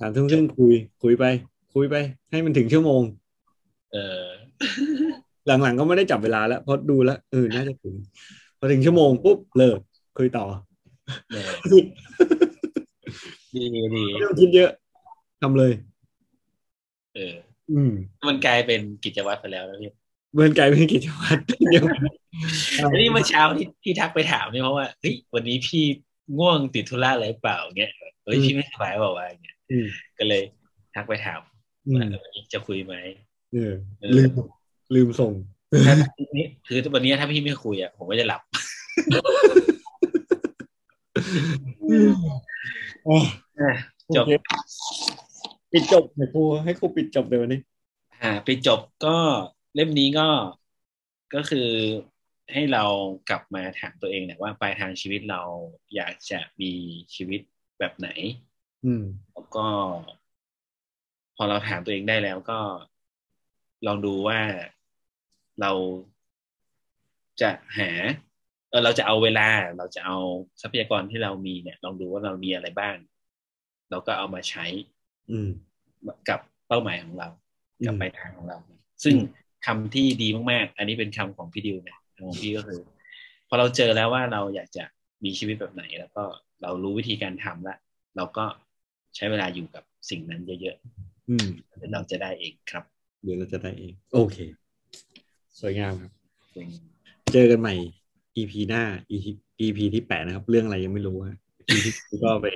[0.00, 1.24] สามทุ่มครึ่งคุย คุยไป
[1.74, 1.96] คุยไป
[2.30, 3.02] ให้มันถึงชั่วโมง
[3.92, 4.26] เออ
[5.46, 7.94] หลังๆก็ไม่ได้จับเวลาแล้วเพราะดูแล้วเออน่าจะถึง
[8.58, 9.78] พอถึงชั่วโมงปุ๊บเลิก
[10.18, 10.44] คุยต่อ
[11.32, 11.50] เออ
[13.54, 13.82] ดีดี
[14.12, 14.70] ไม่ต้องคิดเยอะ
[15.42, 15.72] ทำเลย
[17.14, 17.34] เออ
[17.72, 17.92] อืม
[18.28, 19.92] มันกลายเป็นกิจวัตรไปแล้วนะพี่
[20.34, 22.02] เหมือนกลายเป็นกิจวัตรเดียวกัน
[22.92, 25.84] อันนี้เมื่อเช้าที่ที่ทักไปถามเนี่ยเพราะว่าเฮ้ยวันนี้พี่
[26.38, 27.92] ง่วงติดธุระอะไรเปล่าเงี้ย
[28.24, 29.86] เฮ้ยพี่ไม่สบายเปล่าวะเงี้ยอืม
[30.18, 30.42] ก็เลย
[30.94, 31.40] ทักไปถาม
[31.86, 32.94] อืมว่าวันนี้จะคุยไหม
[33.52, 34.30] เออเออลืม
[34.94, 35.32] ลืมส่ง
[35.86, 35.94] ถ้า
[36.36, 38.40] นี่คือวันนี้ถ้าพี่ไม่คุยอะผมก็จะหลับ
[43.08, 43.18] อ๋อ
[44.16, 44.30] จบโอเค
[45.72, 47.60] ปิดจบให้ครูให้ครูปิดจบเลยวันนี้
[48.22, 49.16] อ่าไปจบก็
[49.74, 50.28] เล่มนี้ก็
[51.34, 51.68] ก็คือ
[52.52, 52.84] ให้เรา
[53.28, 55.42] กลับมาถามตัวเองเนี่ยว่าปลายทางชีวิตเรา
[55.94, 56.72] อยากจะมี
[57.14, 57.40] ชีวิต
[57.78, 58.08] แบบไหน
[58.84, 59.66] อืมแล้วก็
[61.36, 62.60] พอเราถามตัวเองได้แล้วก็
[63.86, 64.40] ลองดูว่า
[65.60, 65.72] เรา
[67.40, 67.90] จะหา
[68.70, 69.48] เออเราจะเอาเวลา
[69.78, 70.16] เราจะเอา
[70.60, 72.96] ทรัพยากรที่เรามีเนี่ย ลองดูว่าเรามีอะไรบ้าง
[73.90, 74.64] เราก็เอามาใช้
[75.30, 75.48] อืม
[76.28, 77.28] กับเป้าหมายของเรา
[77.80, 78.58] อืมกับปลายทางของเรา
[79.04, 79.14] ซึ่ง
[79.64, 82.80] คำที่ดีมากๆ อันนี้เป็นคำของพี่ดิวนะของพี่ก็คือ
[83.48, 84.84] พอเราเจอแล้วว่าเราอยากจะ
[85.24, 86.24] มีชีวิตแบบไหน แล้วก็
[86.62, 87.78] เรารู้วิธีการทำแล้ว
[88.16, 88.44] เราก็
[89.16, 90.76] ใช้เวลาอยู่กับสิ่งนั้นเยอะ
[91.28, 92.84] อืมๆเดี๋ยวเราจะได้เองครับ
[93.22, 94.36] เดี๋ยวเราจะได้เอง โอเค
[95.60, 96.12] สวยงามครับ
[96.54, 96.66] ซึ่ง
[97.32, 97.74] เจอกันใหม่
[98.36, 99.24] EP หน้า EP
[99.60, 101.38] EP ที่แปดนะครับ เรื่องอะไรยังไม่รู้ฮะ
[101.70, 101.86] EP
[102.24, 102.48] ก็ไป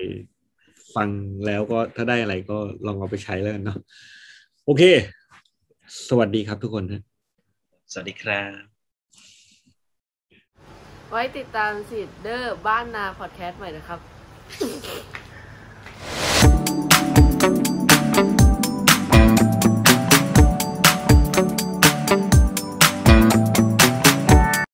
[0.97, 1.09] ฟัง
[1.47, 3.79] แล้วก็ถ้าได้อะไรก็ลองเอาไปใช้แล้วกันเนาะ
[4.67, 4.83] โอเค
[6.09, 7.03] สวัสดีครับทุกคนนะ
[7.93, 8.62] สวัสดีครับ
[11.11, 14.01] ไว้ติดตามสิเดอร์บ้านนาพอดแคสต์ใหม่นะครับ